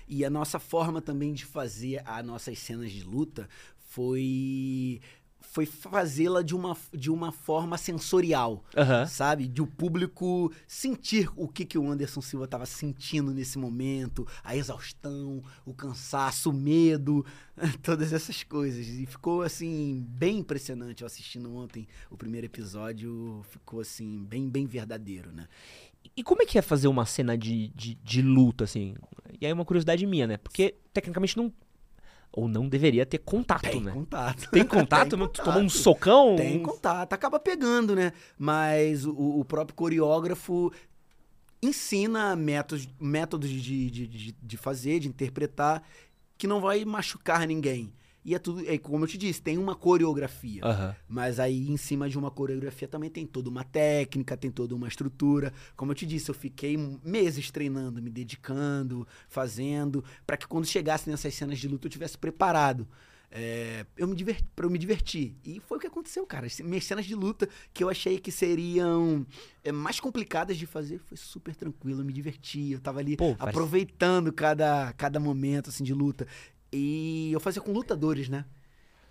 E 0.07 0.23
a 0.23 0.29
nossa 0.29 0.59
forma 0.59 1.01
também 1.01 1.33
de 1.33 1.43
fazer 1.43 2.03
as 2.05 2.23
nossas 2.23 2.59
cenas 2.59 2.91
de 2.91 3.03
luta 3.03 3.49
foi 3.89 5.01
foi 5.51 5.65
fazê-la 5.65 6.43
de 6.43 6.55
uma, 6.55 6.77
de 6.93 7.09
uma 7.09 7.31
forma 7.31 7.75
sensorial, 7.77 8.63
Aham. 8.77 9.07
sabe? 9.07 9.47
De 9.47 9.61
o 9.61 9.67
público 9.67 10.51
sentir 10.67 11.27
o 11.35 11.47
que, 11.47 11.65
que 11.65 11.77
o 11.77 11.89
Anderson 11.89 12.21
Silva 12.21 12.45
estava 12.45 12.67
sentindo 12.67 13.33
nesse 13.33 13.57
momento, 13.57 14.27
a 14.43 14.55
exaustão, 14.55 15.41
o 15.65 15.73
cansaço, 15.73 16.51
o 16.51 16.53
medo, 16.53 17.25
todas 17.81 18.13
essas 18.13 18.43
coisas. 18.43 18.85
E 18.87 19.07
ficou, 19.07 19.41
assim, 19.41 20.05
bem 20.07 20.39
impressionante. 20.39 21.01
Eu 21.01 21.07
assistindo 21.07 21.53
ontem 21.55 21.87
o 22.11 22.17
primeiro 22.17 22.45
episódio, 22.45 23.41
ficou, 23.49 23.79
assim, 23.79 24.23
bem, 24.25 24.47
bem 24.47 24.67
verdadeiro, 24.67 25.31
né? 25.31 25.47
E 26.15 26.23
como 26.23 26.43
é 26.43 26.45
que 26.45 26.59
é 26.59 26.61
fazer 26.61 26.87
uma 26.87 27.05
cena 27.05 27.35
de, 27.35 27.69
de, 27.69 27.95
de 27.95 28.21
luta, 28.21 28.65
assim? 28.65 28.95
E 29.41 29.45
aí 29.45 29.51
uma 29.51 29.65
curiosidade 29.65 30.05
minha, 30.05 30.27
né? 30.27 30.37
Porque 30.37 30.75
tecnicamente 30.93 31.35
não. 31.35 31.51
Ou 32.31 32.47
não 32.47 32.69
deveria 32.69 33.05
ter 33.05 33.17
contato, 33.17 33.63
Tem 33.63 33.81
né? 33.81 33.91
contato. 33.91 34.49
Tem 34.51 34.65
contato? 34.65 35.09
Tem 35.17 35.19
contato. 35.19 35.43
tomou 35.43 35.61
um 35.61 35.69
socão? 35.69 36.35
Tem 36.35 36.61
contato, 36.61 37.13
acaba 37.13 37.39
pegando, 37.39 37.95
né? 37.95 38.13
Mas 38.37 39.05
o, 39.05 39.39
o 39.39 39.45
próprio 39.45 39.75
coreógrafo 39.75 40.71
ensina 41.61 42.35
métodos, 42.35 42.87
métodos 42.99 43.49
de, 43.49 43.89
de, 43.89 44.07
de, 44.07 44.31
de 44.41 44.57
fazer, 44.57 44.99
de 44.99 45.07
interpretar, 45.07 45.83
que 46.37 46.47
não 46.47 46.61
vai 46.61 46.85
machucar 46.85 47.45
ninguém. 47.47 47.91
E 48.23 48.35
é 48.35 48.39
tudo, 48.39 48.61
é 48.69 48.77
como 48.77 49.05
eu 49.05 49.07
te 49.07 49.17
disse, 49.17 49.41
tem 49.41 49.57
uma 49.57 49.75
coreografia. 49.75 50.63
Aham. 50.63 50.95
Mas 51.07 51.39
aí, 51.39 51.69
em 51.69 51.77
cima 51.77 52.09
de 52.09 52.17
uma 52.17 52.29
coreografia, 52.29 52.87
também 52.87 53.09
tem 53.09 53.25
toda 53.25 53.49
uma 53.49 53.63
técnica, 53.63 54.35
tem 54.35 54.51
toda 54.51 54.75
uma 54.75 54.87
estrutura. 54.87 55.53
Como 55.75 55.91
eu 55.91 55.95
te 55.95 56.05
disse, 56.05 56.29
eu 56.29 56.35
fiquei 56.35 56.75
meses 57.03 57.49
treinando, 57.49 58.01
me 58.01 58.09
dedicando, 58.09 59.07
fazendo, 59.27 60.03
para 60.27 60.35
que 60.37 60.47
quando 60.47 60.65
chegasse 60.65 61.09
nessas 61.09 61.33
cenas 61.33 61.59
de 61.59 61.67
luta 61.67 61.87
eu 61.87 61.91
tivesse 61.91 62.17
preparado. 62.17 62.87
É, 63.31 63.85
eu 63.95 64.07
me 64.07 64.15
diverti, 64.15 64.43
pra 64.55 64.65
eu 64.65 64.69
me 64.71 64.77
divertir. 64.79 65.35
E 65.45 65.59
foi 65.59 65.77
o 65.77 65.79
que 65.81 65.85
aconteceu, 65.87 66.25
cara. 66.25 66.47
As 66.47 66.59
Minhas 66.61 66.83
cenas 66.83 67.05
de 67.05 67.13
luta, 67.13 67.47
que 67.73 67.83
eu 67.83 67.89
achei 67.89 68.19
que 68.19 68.31
seriam 68.31 69.25
é, 69.63 69.71
mais 69.71 69.99
complicadas 69.99 70.57
de 70.57 70.65
fazer, 70.65 70.97
foi 70.99 71.15
super 71.15 71.55
tranquilo, 71.55 72.01
eu 72.01 72.05
me 72.05 72.11
diverti. 72.11 72.71
Eu 72.71 72.79
tava 72.79 72.99
ali 72.99 73.15
Pô, 73.15 73.35
parece- 73.35 73.55
aproveitando 73.57 74.33
cada, 74.33 74.91
cada 74.93 75.19
momento 75.19 75.69
assim, 75.69 75.83
de 75.83 75.93
luta. 75.93 76.25
E 76.71 77.31
eu 77.31 77.39
fazia 77.39 77.61
com 77.61 77.71
lutadores, 77.71 78.29
né? 78.29 78.45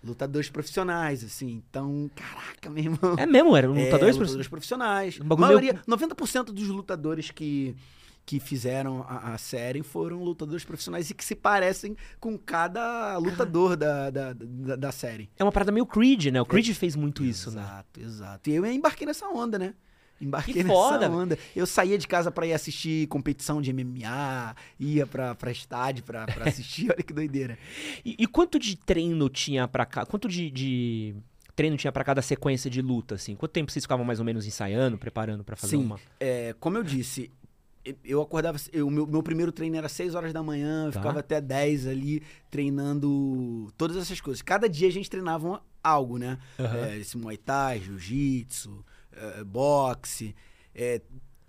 Lutadores 0.03 0.49
profissionais, 0.49 1.23
assim. 1.23 1.61
Então, 1.69 2.09
caraca, 2.15 2.69
meu 2.69 2.83
irmão. 2.85 3.15
É 3.17 3.25
mesmo, 3.25 3.55
era 3.55 3.69
um 3.69 3.75
É, 3.75 3.85
lutador 3.85 4.09
lutadores 4.13 4.47
profissionais. 4.47 5.19
Um 5.19 5.35
maioria, 5.35 5.81
90% 5.87 6.45
dos 6.45 6.67
lutadores 6.69 7.31
que, 7.31 7.75
que 8.25 8.39
fizeram 8.39 9.05
a, 9.09 9.33
a 9.33 9.37
série 9.37 9.83
foram 9.83 10.23
lutadores 10.23 10.63
profissionais 10.63 11.09
e 11.09 11.13
que 11.13 11.25
se 11.25 11.35
parecem 11.35 11.97
com 12.17 12.37
cada 12.37 13.17
lutador 13.17 13.75
da, 13.75 14.09
da, 14.09 14.33
da, 14.33 14.75
da 14.77 14.91
série. 14.93 15.29
É 15.37 15.43
uma 15.43 15.51
parada 15.51 15.71
meio 15.71 15.85
Creed, 15.85 16.27
né? 16.27 16.41
O 16.41 16.45
Creed 16.45 16.73
fez 16.73 16.95
muito 16.95 17.21
isso, 17.23 17.51
né? 17.51 17.61
Exato, 17.61 17.99
exato. 17.99 18.49
E 18.49 18.55
eu 18.55 18.65
embarquei 18.65 19.05
nessa 19.05 19.27
onda, 19.27 19.59
né? 19.59 19.73
Embarquei 20.21 20.53
Que 20.53 20.63
nessa 20.63 20.73
foda, 20.75 21.09
onda. 21.09 21.37
Eu 21.55 21.65
saía 21.65 21.97
de 21.97 22.07
casa 22.07 22.29
pra 22.31 22.45
ir 22.45 22.53
assistir 22.53 23.07
competição 23.07 23.61
de 23.61 23.71
MMA, 23.73 24.55
ia 24.79 25.07
pra, 25.07 25.33
pra 25.35 25.51
estádio 25.51 26.03
pra, 26.03 26.25
pra 26.25 26.49
assistir, 26.49 26.89
olha 26.91 27.01
que 27.03 27.13
doideira. 27.13 27.57
E, 28.03 28.15
e 28.19 28.27
quanto 28.27 28.59
de 28.59 28.75
treino 28.75 29.29
tinha 29.29 29.67
pra 29.67 29.85
cá? 29.85 30.05
Quanto 30.05 30.27
de, 30.27 30.49
de 30.51 31.15
treino 31.55 31.77
tinha 31.77 31.91
pra 31.91 32.03
cada 32.03 32.21
sequência 32.21 32.69
de 32.69 32.81
luta, 32.81 33.15
assim? 33.15 33.35
Quanto 33.35 33.51
tempo 33.51 33.71
vocês 33.71 33.83
ficavam 33.85 34.03
mais 34.05 34.19
ou 34.19 34.25
menos 34.25 34.45
ensaiando, 34.45 34.97
preparando 34.97 35.43
pra 35.43 35.55
fazer 35.55 35.77
Sim. 35.77 35.83
uma... 35.83 35.99
É, 36.19 36.53
como 36.59 36.77
eu 36.77 36.83
disse, 36.83 37.31
eu 38.03 38.21
acordava. 38.21 38.57
O 38.83 38.89
meu, 38.89 39.07
meu 39.07 39.23
primeiro 39.23 39.51
treino 39.53 39.77
era 39.77 39.87
6 39.87 40.15
horas 40.15 40.33
da 40.33 40.43
manhã, 40.43 40.85
eu 40.87 40.91
Tá. 40.91 40.99
ficava 40.99 41.19
até 41.21 41.39
10 41.41 41.87
ali 41.87 42.21
treinando 42.51 43.71
todas 43.77 43.97
essas 43.97 44.19
coisas. 44.21 44.41
Cada 44.41 44.67
dia 44.69 44.87
a 44.87 44.91
gente 44.91 45.09
treinava 45.09 45.61
algo, 45.83 46.17
né? 46.17 46.37
Aham. 46.59 46.77
É, 46.87 46.97
esse 46.97 47.17
Muay 47.17 47.37
Thai, 47.37 47.79
Jiu-Jitsu, 47.79 48.85
é, 49.11 49.43
boxe, 49.43 50.35
é, 50.73 51.01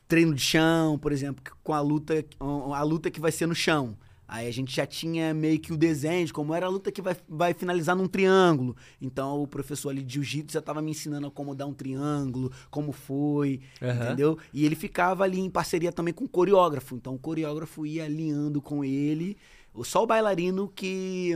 treino 0.07 0.35
de 0.35 0.42
chão, 0.42 0.99
por 0.99 1.12
exemplo, 1.12 1.42
com 1.62 1.73
a 1.73 1.81
luta, 1.81 2.25
a 2.38 2.83
luta 2.83 3.11
que 3.11 3.20
vai 3.20 3.31
ser 3.31 3.46
no 3.46 3.55
chão. 3.55 3.96
Aí 4.27 4.46
a 4.46 4.53
gente 4.53 4.75
já 4.75 4.87
tinha 4.87 5.35
meio 5.35 5.59
que 5.59 5.73
o 5.73 5.77
desenho 5.77 6.25
de 6.25 6.33
como 6.33 6.55
era 6.55 6.64
a 6.64 6.68
luta 6.68 6.92
que 6.92 7.03
vai, 7.03 7.16
vai 7.29 7.53
finalizar 7.53 7.96
num 7.96 8.07
triângulo. 8.07 8.77
Então 9.01 9.42
o 9.42 9.46
professor 9.46 9.90
ali 9.90 10.05
de 10.05 10.14
jiu-jitsu 10.14 10.53
já 10.53 10.61
estava 10.61 10.81
me 10.81 10.92
ensinando 10.92 11.27
a 11.27 11.31
como 11.33 11.53
dar 11.53 11.66
um 11.66 11.75
triângulo, 11.75 12.53
como 12.70 12.92
foi, 12.92 13.61
Aham. 13.83 14.05
entendeu? 14.05 14.38
E 14.55 14.64
ele 14.64 14.77
ficava 14.77 15.25
ali 15.25 15.40
em 15.40 15.51
parceria 15.51 15.90
também 15.90 16.14
com 16.14 16.27
o 16.27 16.29
coreógrafo. 16.29 16.94
Então 16.94 17.14
o 17.14 17.18
coreógrafo 17.18 17.85
ia 17.85 18.05
alinhando 18.05 18.62
com 18.62 18.85
ele. 18.85 19.37
Só 19.83 20.05
o 20.05 20.07
bailarino 20.07 20.68
que 20.68 21.33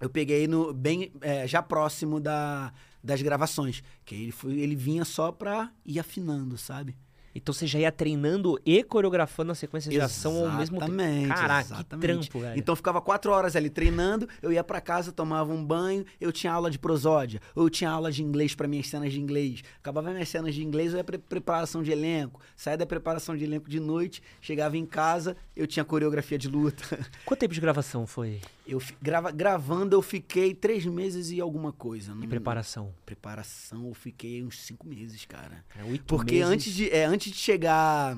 eu 0.00 0.10
peguei 0.10 0.48
no 0.48 0.72
bem 0.72 1.12
é, 1.20 1.46
já 1.46 1.62
próximo 1.62 2.18
da, 2.18 2.72
das 3.04 3.20
gravações. 3.22 3.82
Que 4.04 4.14
ele, 4.14 4.32
foi, 4.32 4.54
ele 4.54 4.74
vinha 4.74 5.04
só 5.04 5.30
pra 5.30 5.70
ir 5.84 6.00
afinando, 6.00 6.56
sabe? 6.56 6.96
Então 7.34 7.52
você 7.52 7.66
já 7.66 7.80
ia 7.80 7.90
treinando 7.90 8.60
e 8.64 8.84
coreografando 8.84 9.50
a 9.50 9.54
sequência 9.56 9.90
de 9.90 10.00
ação 10.00 10.46
ao 10.48 10.56
mesmo 10.56 10.78
tempo. 10.78 10.92
Exatamente, 10.92 11.28
Caraca, 11.28 11.68
que 11.68 11.74
exatamente. 11.74 12.06
trampo, 12.30 12.38
velho. 12.38 12.58
Então 12.58 12.72
eu 12.72 12.76
ficava 12.76 13.00
quatro 13.00 13.32
horas 13.32 13.56
ali 13.56 13.68
treinando, 13.68 14.28
eu 14.40 14.52
ia 14.52 14.62
pra 14.62 14.80
casa, 14.80 15.10
tomava 15.10 15.52
um 15.52 15.64
banho, 15.64 16.04
eu 16.20 16.30
tinha 16.30 16.52
aula 16.52 16.70
de 16.70 16.78
prosódia, 16.78 17.40
ou 17.52 17.64
eu 17.64 17.70
tinha 17.70 17.90
aula 17.90 18.12
de 18.12 18.22
inglês 18.22 18.54
pra 18.54 18.68
minhas 18.68 18.86
cenas 18.86 19.12
de 19.12 19.20
inglês. 19.20 19.62
Acabava 19.80 20.12
minhas 20.12 20.28
cenas 20.28 20.54
de 20.54 20.62
inglês, 20.62 20.92
eu 20.92 20.98
ia 20.98 21.04
pra 21.04 21.18
preparação 21.18 21.82
de 21.82 21.90
elenco. 21.90 22.40
Saía 22.54 22.78
da 22.78 22.86
preparação 22.86 23.36
de 23.36 23.42
elenco 23.42 23.68
de 23.68 23.80
noite, 23.80 24.22
chegava 24.40 24.76
em 24.76 24.86
casa, 24.86 25.36
eu 25.56 25.66
tinha 25.66 25.84
coreografia 25.84 26.38
de 26.38 26.46
luta. 26.48 26.84
Quanto 27.24 27.40
tempo 27.40 27.52
de 27.52 27.60
gravação 27.60 28.06
foi 28.06 28.40
Eu 28.66 28.80
grava, 29.00 29.30
gravando 29.30 29.94
eu 29.94 30.00
fiquei 30.00 30.54
três 30.54 30.86
meses 30.86 31.30
e 31.30 31.40
alguma 31.40 31.70
coisa. 31.72 32.14
Não- 32.14 32.26
preparação? 32.26 32.94
Preparação 33.04 33.88
eu 33.88 33.94
fiquei 33.94 34.42
uns 34.42 34.58
cinco 34.62 34.86
meses, 34.86 35.24
cara. 35.26 35.64
É, 35.76 35.84
oito 35.84 36.04
Porque 36.06 36.36
meses. 36.36 36.48
antes 36.48 36.72
de, 36.72 36.90
é, 36.90 37.04
antes 37.04 37.30
de 37.30 37.38
chegar. 37.38 38.16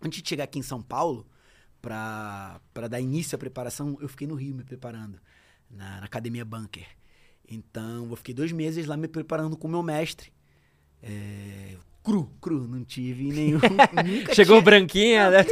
Antes 0.00 0.22
de 0.22 0.28
chegar 0.28 0.44
aqui 0.44 0.58
em 0.58 0.62
São 0.62 0.80
Paulo, 0.80 1.26
pra, 1.82 2.60
pra 2.72 2.86
dar 2.86 3.00
início 3.00 3.34
à 3.34 3.38
preparação, 3.38 3.96
eu 4.00 4.08
fiquei 4.08 4.26
no 4.26 4.34
Rio 4.34 4.54
me 4.54 4.62
preparando. 4.62 5.18
Na, 5.68 5.98
na 6.00 6.06
academia 6.06 6.44
Bunker. 6.44 6.86
Então, 7.48 8.08
eu 8.08 8.16
fiquei 8.16 8.34
dois 8.34 8.52
meses 8.52 8.86
lá 8.86 8.96
me 8.96 9.08
preparando 9.08 9.56
com 9.56 9.66
o 9.66 9.70
meu 9.70 9.82
mestre. 9.82 10.32
É, 11.02 11.76
cru, 12.06 12.30
cru, 12.40 12.68
não 12.68 12.84
tive 12.84 13.24
nenhum. 13.32 13.58
Chegou 14.32 14.58
tinha, 14.58 14.62
branquinha, 14.62 15.28
né? 15.28 15.44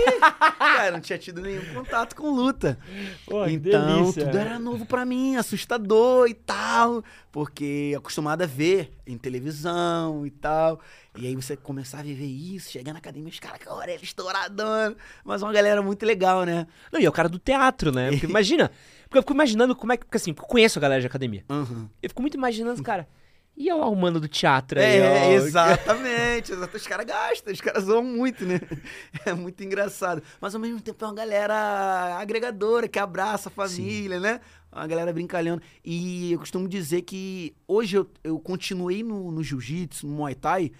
cara, 0.56 0.92
não 0.92 1.00
tinha 1.00 1.18
tido 1.18 1.42
nenhum 1.42 1.74
contato 1.74 2.14
com 2.14 2.30
luta. 2.30 2.78
Pô, 3.26 3.44
então, 3.46 4.04
delícia. 4.04 4.24
tudo 4.24 4.38
era 4.38 4.56
novo 4.56 4.86
pra 4.86 5.04
mim, 5.04 5.34
assustador 5.34 6.28
e 6.28 6.34
tal, 6.34 7.02
porque 7.32 7.92
acostumado 7.96 8.42
a 8.42 8.46
ver 8.46 8.92
em 9.04 9.18
televisão 9.18 10.24
e 10.24 10.30
tal. 10.30 10.80
E 11.18 11.26
aí 11.26 11.34
você 11.34 11.56
começar 11.56 11.98
a 11.98 12.02
viver 12.02 12.24
isso, 12.24 12.70
chegar 12.70 12.92
na 12.92 13.00
academia, 13.00 13.30
os 13.30 13.40
caras 13.40 13.58
com 13.58 13.70
a 13.70 13.76
orelha 13.76 14.04
estouradona, 14.04 14.94
mas 15.24 15.42
uma 15.42 15.52
galera 15.52 15.82
muito 15.82 16.06
legal, 16.06 16.44
né? 16.44 16.68
Não, 16.92 17.00
e 17.00 17.04
é 17.04 17.08
o 17.08 17.12
cara 17.12 17.28
do 17.28 17.40
teatro, 17.40 17.90
né? 17.90 18.10
Porque 18.12 18.26
imagina. 18.26 18.70
Porque 19.02 19.18
eu 19.18 19.22
fico 19.22 19.34
imaginando 19.34 19.74
como 19.74 19.92
é 19.92 19.96
que. 19.96 20.04
Porque 20.04 20.18
assim, 20.18 20.30
eu 20.30 20.36
conheço 20.36 20.78
a 20.78 20.82
galera 20.82 21.00
de 21.00 21.06
academia. 21.08 21.44
Uhum. 21.48 21.88
Eu 22.00 22.10
fico 22.10 22.22
muito 22.22 22.36
imaginando, 22.36 22.80
cara. 22.80 23.08
E 23.56 23.68
eu 23.68 23.78
lá, 23.78 23.88
o 23.88 23.94
mano 23.94 24.18
do 24.18 24.26
teatro 24.26 24.80
aí, 24.80 24.96
É, 24.98 25.28
ó. 25.28 25.32
exatamente. 25.32 26.52
Os 26.52 26.86
caras 26.86 27.06
gastam, 27.06 27.52
os 27.52 27.60
caras 27.60 27.84
zoam 27.84 28.02
muito, 28.02 28.44
né? 28.44 28.60
É 29.24 29.32
muito 29.32 29.62
engraçado. 29.62 30.22
Mas 30.40 30.54
ao 30.54 30.60
mesmo 30.60 30.80
tempo 30.80 31.04
é 31.04 31.08
uma 31.08 31.14
galera 31.14 32.16
agregadora, 32.18 32.88
que 32.88 32.98
abraça 32.98 33.48
a 33.48 33.52
família, 33.52 34.18
né? 34.18 34.40
Uma 34.72 34.86
galera 34.88 35.12
brincalhando. 35.12 35.62
E 35.84 36.32
eu 36.32 36.38
costumo 36.40 36.68
dizer 36.68 37.02
que 37.02 37.54
hoje 37.68 37.96
eu, 37.96 38.10
eu 38.24 38.40
continuei 38.40 39.04
no, 39.04 39.30
no 39.30 39.42
jiu-jitsu, 39.42 40.06
no 40.08 40.14
Muay 40.14 40.34
Thai, 40.34 40.72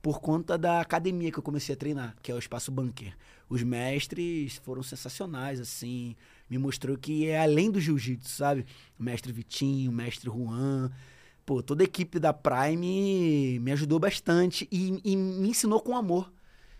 por 0.00 0.20
conta 0.20 0.56
da 0.56 0.80
academia 0.80 1.32
que 1.32 1.38
eu 1.38 1.42
comecei 1.42 1.74
a 1.74 1.76
treinar, 1.78 2.14
que 2.22 2.30
é 2.30 2.34
o 2.34 2.38
Espaço 2.38 2.70
Bunker. 2.70 3.12
Os 3.48 3.62
mestres 3.64 4.56
foram 4.62 4.82
sensacionais, 4.84 5.58
assim. 5.60 6.14
Me 6.48 6.56
mostrou 6.58 6.96
que 6.96 7.26
é 7.26 7.40
além 7.42 7.70
do 7.72 7.80
jiu-jitsu, 7.80 8.28
sabe? 8.30 8.64
O 8.98 9.02
mestre 9.02 9.32
Vitinho, 9.32 9.90
o 9.90 9.94
mestre 9.94 10.30
Juan. 10.30 10.90
Pô, 11.50 11.64
toda 11.64 11.82
a 11.82 11.84
equipe 11.84 12.20
da 12.20 12.32
Prime 12.32 13.58
me 13.58 13.72
ajudou 13.72 13.98
bastante 13.98 14.68
e, 14.70 15.00
e 15.04 15.16
me 15.16 15.48
ensinou 15.48 15.80
com 15.80 15.96
amor, 15.96 16.32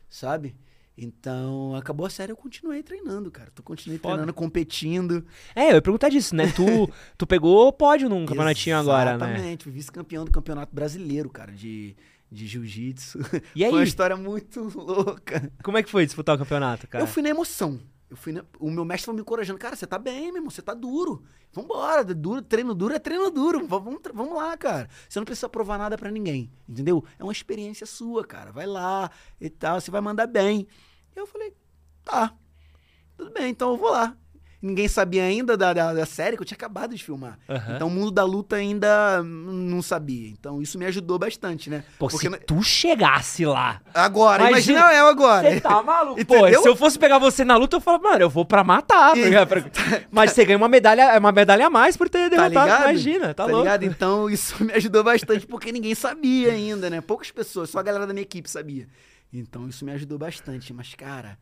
sabe? 0.09 0.54
Então, 0.96 1.74
acabou 1.74 2.06
a 2.06 2.11
série, 2.11 2.30
eu 2.30 2.37
continuei 2.37 2.80
treinando, 2.80 3.33
cara. 3.33 3.50
Tu 3.52 3.64
continuei 3.64 3.98
Foda. 3.98 4.14
treinando, 4.14 4.33
competindo. 4.33 5.26
É, 5.56 5.72
eu 5.72 5.74
ia 5.74 5.83
perguntar 5.83 6.09
disso, 6.09 6.37
né? 6.37 6.52
Tu, 6.54 6.62
tu 7.18 7.26
pegou 7.26 7.72
pódio 7.72 8.09
num 8.09 8.24
campeonatinho 8.24 8.76
agora, 8.76 9.18
né? 9.18 9.26
Exatamente, 9.26 9.64
fui 9.64 9.72
vice-campeão 9.72 10.24
do 10.24 10.30
campeonato 10.30 10.72
brasileiro, 10.72 11.28
cara, 11.28 11.50
de, 11.50 11.96
de 12.30 12.46
jiu-jitsu. 12.46 13.18
E 13.56 13.64
aí? 13.66 13.70
Foi 13.72 13.80
uma 13.80 13.85
história 13.85 14.16
muito 14.16 14.70
louca. 14.78 15.50
Como 15.64 15.78
é 15.78 15.83
que 15.83 15.90
foi 15.90 16.06
disputar 16.06 16.37
o 16.37 16.38
campeonato, 16.38 16.87
cara? 16.87 17.02
Eu 17.02 17.09
fui 17.09 17.24
na 17.24 17.28
emoção. 17.28 17.80
Eu 18.11 18.16
fui 18.16 18.33
na- 18.33 18.44
O 18.59 18.68
meu 18.70 18.85
mestre 18.85 19.07
foi 19.07 19.14
me 19.14 19.20
encorajando. 19.20 19.59
Cara, 19.59 19.77
você 19.77 19.87
tá 19.87 19.96
bem, 19.99 20.27
meu 20.27 20.37
irmão. 20.37 20.51
Você 20.51 20.61
tá 20.61 20.75
duro. 20.75 21.23
Vambora. 21.53 22.05
Duro, 22.05 22.42
treino 22.42 22.75
duro 22.75 22.92
é 22.94 22.99
treino 22.99 23.31
duro. 23.31 23.66
Va- 23.68 23.79
Vamos, 23.79 24.01
vamos 24.12 24.35
lá, 24.35 24.57
cara. 24.57 24.88
Você 25.09 25.18
não 25.20 25.25
precisa 25.25 25.49
provar 25.49 25.79
nada 25.79 25.96
pra 25.96 26.11
ninguém. 26.11 26.51
Entendeu? 26.68 27.05
É 27.18 27.23
uma 27.23 27.33
experiência 27.33 27.87
sua, 27.87 28.25
cara. 28.27 28.51
Vai 28.51 28.66
lá 28.66 29.11
e 29.40 29.49
tal. 29.49 29.81
Você 29.81 29.90
vai 29.92 30.01
mandar 30.01 30.27
bem. 30.27 30.66
Eu 31.14 31.25
falei, 31.27 31.55
tá. 32.05 32.35
Tudo 33.16 33.31
bem, 33.33 33.51
então 33.51 33.70
eu 33.70 33.77
vou 33.77 33.90
lá. 33.90 34.16
Ninguém 34.62 34.88
sabia 34.88 35.23
ainda 35.23 35.57
da, 35.57 35.73
da, 35.73 35.94
da 35.94 36.05
série 36.05 36.37
que 36.37 36.42
eu 36.42 36.46
tinha 36.46 36.55
acabado 36.57 36.94
de 36.94 37.03
filmar. 37.03 37.38
Aham. 37.49 37.77
Então 37.77 37.88
o 37.88 37.90
mundo 37.90 38.11
da 38.11 38.25
luta 38.25 38.57
ainda 38.57 39.23
não 39.23 39.81
sabia. 39.81 40.29
Então 40.29 40.61
isso 40.61 40.79
me 40.79 40.85
ajudou 40.85 41.18
bastante, 41.18 41.70
né? 41.70 41.83
Pô, 41.99 42.09
Porque 42.09 42.27
se 42.27 42.29
não- 42.29 42.38
tu 42.38 42.62
chegasse 42.62 43.46
lá. 43.46 43.81
Agora, 43.94 44.51
Imagina- 44.51 44.81
imagina, 44.81 44.99
eu 44.99 45.07
agora. 45.07 45.51
Você 45.51 45.61
tá 45.62 45.83
maluco? 45.83 46.23
Pô, 46.27 46.46
se 46.46 46.68
eu 46.68 46.77
fosse 46.77 46.99
pegar 46.99 47.18
você 47.18 47.42
na 47.42 47.57
luta, 47.57 47.77
eu 47.77 47.81
falava, 47.81 48.03
mano, 48.11 48.20
eu 48.23 48.29
vou 48.29 48.44
pra 48.44 48.62
matar. 48.62 49.16
E- 49.16 49.46
pra- 49.46 49.64
Mas 50.12 50.33
você 50.33 50.44
ganha 50.44 50.59
uma 50.59 50.68
medalha, 50.68 51.18
uma 51.18 51.33
medalha 51.33 51.66
a 51.66 51.70
mais 51.70 51.96
por 51.96 52.11
ter 52.11 52.29
Tá 52.29 52.37
derrotado, 52.37 52.66
ligado? 52.66 52.83
imagina, 52.83 53.33
tá, 53.35 53.44
louco. 53.46 53.59
ligado? 53.61 53.85
Então 54.01 54.29
isso 54.29 54.62
me 54.62 54.75
ajudou 54.75 55.03
bastante 55.03 55.46
porque 55.46 55.73
ninguém 55.73 55.94
sabia 55.94 56.53
ainda, 56.53 56.90
né? 56.90 57.01
Poucas 57.01 57.31
pessoas, 57.31 57.70
só 57.70 57.79
a 57.79 57.83
galera 57.83 58.07
da 58.07 58.12
minha 58.12 58.23
equipe 58.25 58.49
sabia. 58.51 58.87
Então 59.33 59.66
isso 59.68 59.85
me 59.87 59.92
ajudou 59.92 60.18
bastante. 60.18 60.73
Mas, 60.75 60.94
cara, 60.94 61.38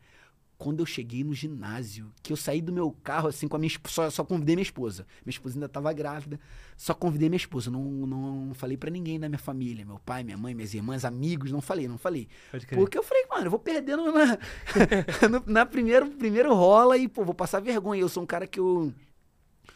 quando 0.59 0.81
eu 0.81 0.85
cheguei 0.85 1.23
no 1.23 1.33
ginásio, 1.33 2.11
que 2.21 2.31
eu 2.33 2.37
saí 2.37 2.61
do 2.61 2.71
meu 2.73 2.91
carro 3.01 3.29
assim 3.29 3.47
com 3.47 3.55
a 3.55 3.59
minha 3.59 3.69
esposa, 3.69 3.93
só, 3.93 4.09
só 4.09 4.23
convidei 4.25 4.55
minha 4.57 4.61
esposa. 4.63 5.07
Minha 5.25 5.31
esposa 5.31 5.55
ainda 5.55 5.69
tava 5.69 5.91
grávida, 5.93 6.37
só 6.75 6.93
convidei 6.93 7.29
minha 7.29 7.37
esposa. 7.37 7.71
Não, 7.71 7.81
não 7.81 8.53
falei 8.53 8.75
pra 8.75 8.91
ninguém 8.91 9.17
da 9.17 9.29
minha 9.29 9.39
família, 9.39 9.85
meu 9.85 9.97
pai, 9.99 10.21
minha 10.21 10.37
mãe, 10.37 10.53
minhas 10.53 10.73
irmãs, 10.73 11.05
amigos, 11.05 11.49
não 11.51 11.61
falei, 11.61 11.87
não 11.87 11.97
falei. 11.97 12.27
Porque 12.75 12.97
eu 12.97 13.03
falei, 13.03 13.25
mano, 13.31 13.45
eu 13.45 13.51
vou 13.51 13.59
perdendo 13.59 14.11
na, 14.11 14.37
no- 15.31 15.43
na 15.47 15.65
primeiro, 15.65 16.09
primeiro 16.11 16.53
rola 16.53 16.97
e, 16.97 17.07
pô, 17.07 17.23
vou 17.23 17.33
passar 17.33 17.61
vergonha. 17.61 18.01
Eu 18.01 18.09
sou 18.09 18.21
um 18.21 18.27
cara 18.27 18.45
que 18.45 18.59
eu 18.59 18.93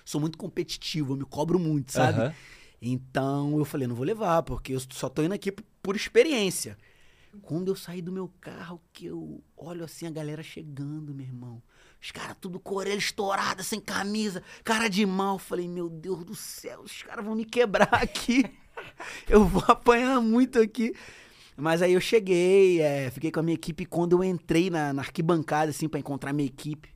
sou 0.04 0.20
muito 0.20 0.38
competitivo, 0.38 1.14
eu 1.14 1.18
me 1.18 1.24
cobro 1.26 1.58
muito, 1.58 1.94
sabe? 1.94 2.20
Aham. 2.20 2.34
Então 2.82 3.58
eu 3.58 3.64
falei, 3.64 3.88
não 3.88 3.96
vou 3.96 4.06
levar, 4.06 4.44
porque 4.44 4.74
eu 4.74 4.80
só 4.92 5.08
tô 5.08 5.24
indo 5.24 5.34
aqui 5.34 5.50
por, 5.50 5.64
por 5.82 5.96
experiência. 5.96 6.78
Quando 7.42 7.70
eu 7.70 7.76
saí 7.76 8.02
do 8.02 8.12
meu 8.12 8.32
carro, 8.40 8.80
que 8.92 9.06
eu 9.08 9.44
olho 9.58 9.84
assim 9.84 10.06
a 10.06 10.12
galera 10.12 10.44
chegando, 10.44 11.14
meu 11.14 11.26
irmão. 11.26 11.62
Os 12.02 12.12
caras 12.12 12.36
tudo 12.40 12.60
com 12.60 12.76
orelha 12.76 12.98
estourada, 12.98 13.64
sem 13.64 13.80
camisa, 13.80 14.44
cara 14.64 14.88
de 14.90 15.06
mal. 15.06 15.40
Falei, 15.40 15.68
meu 15.68 15.90
Deus 15.90 16.24
do 16.24 16.36
céu, 16.36 16.82
os 16.82 17.02
caras 17.02 17.24
vão 17.26 17.34
me 17.36 17.46
quebrar 17.46 17.90
aqui. 17.94 18.44
eu 19.28 19.46
vou 19.46 19.64
apanhar 19.68 20.22
muito 20.22 20.60
aqui. 20.60 20.94
Mas 21.56 21.82
aí 21.82 21.94
eu 21.94 22.02
cheguei, 22.02 22.82
é, 22.82 23.10
fiquei 23.12 23.32
com 23.32 23.40
a 23.40 23.44
minha 23.44 23.56
equipe. 23.56 23.86
Quando 23.86 24.14
eu 24.14 24.24
entrei 24.24 24.70
na, 24.70 24.92
na 24.92 25.02
arquibancada, 25.02 25.70
assim, 25.70 25.88
pra 25.88 26.00
encontrar 26.00 26.34
minha 26.34 26.48
equipe, 26.48 26.90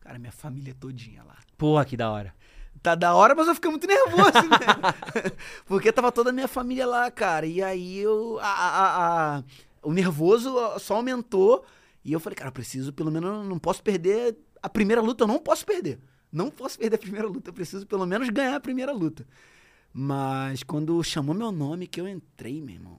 cara, 0.00 0.18
minha 0.18 0.32
família 0.32 0.74
todinha 0.78 1.22
lá. 1.24 1.36
Porra, 1.58 1.84
que 1.84 1.96
da 1.96 2.10
hora. 2.10 2.34
Tá 2.82 2.94
da 2.94 3.14
hora, 3.14 3.34
mas 3.34 3.48
eu 3.48 3.54
fiquei 3.54 3.70
muito 3.70 3.86
nervoso, 3.86 4.32
né? 4.48 5.32
Porque 5.66 5.90
tava 5.92 6.12
toda 6.12 6.30
a 6.30 6.32
minha 6.32 6.48
família 6.48 6.86
lá, 6.86 7.10
cara. 7.10 7.46
E 7.46 7.62
aí 7.62 7.98
eu. 7.98 8.38
a- 8.40 8.46
a- 8.46 9.36
a- 9.38 9.44
o 9.84 9.92
nervoso 9.92 10.54
só 10.78 10.96
aumentou. 10.96 11.64
E 12.04 12.12
eu 12.12 12.20
falei, 12.20 12.36
cara, 12.36 12.52
preciso, 12.52 12.92
pelo 12.92 13.10
menos, 13.10 13.46
não 13.48 13.58
posso 13.58 13.82
perder 13.82 14.36
a 14.62 14.68
primeira 14.68 15.00
luta, 15.00 15.24
eu 15.24 15.28
não 15.28 15.38
posso 15.38 15.64
perder. 15.64 15.98
Não 16.32 16.50
posso 16.50 16.78
perder 16.78 16.96
a 16.96 16.98
primeira 16.98 17.28
luta, 17.28 17.50
eu 17.50 17.54
preciso 17.54 17.86
pelo 17.86 18.04
menos 18.06 18.28
ganhar 18.28 18.56
a 18.56 18.60
primeira 18.60 18.92
luta. 18.92 19.26
Mas 19.92 20.62
quando 20.62 21.02
chamou 21.04 21.34
meu 21.34 21.52
nome, 21.52 21.86
que 21.86 22.00
eu 22.00 22.08
entrei, 22.08 22.60
meu 22.60 22.74
irmão, 22.74 22.98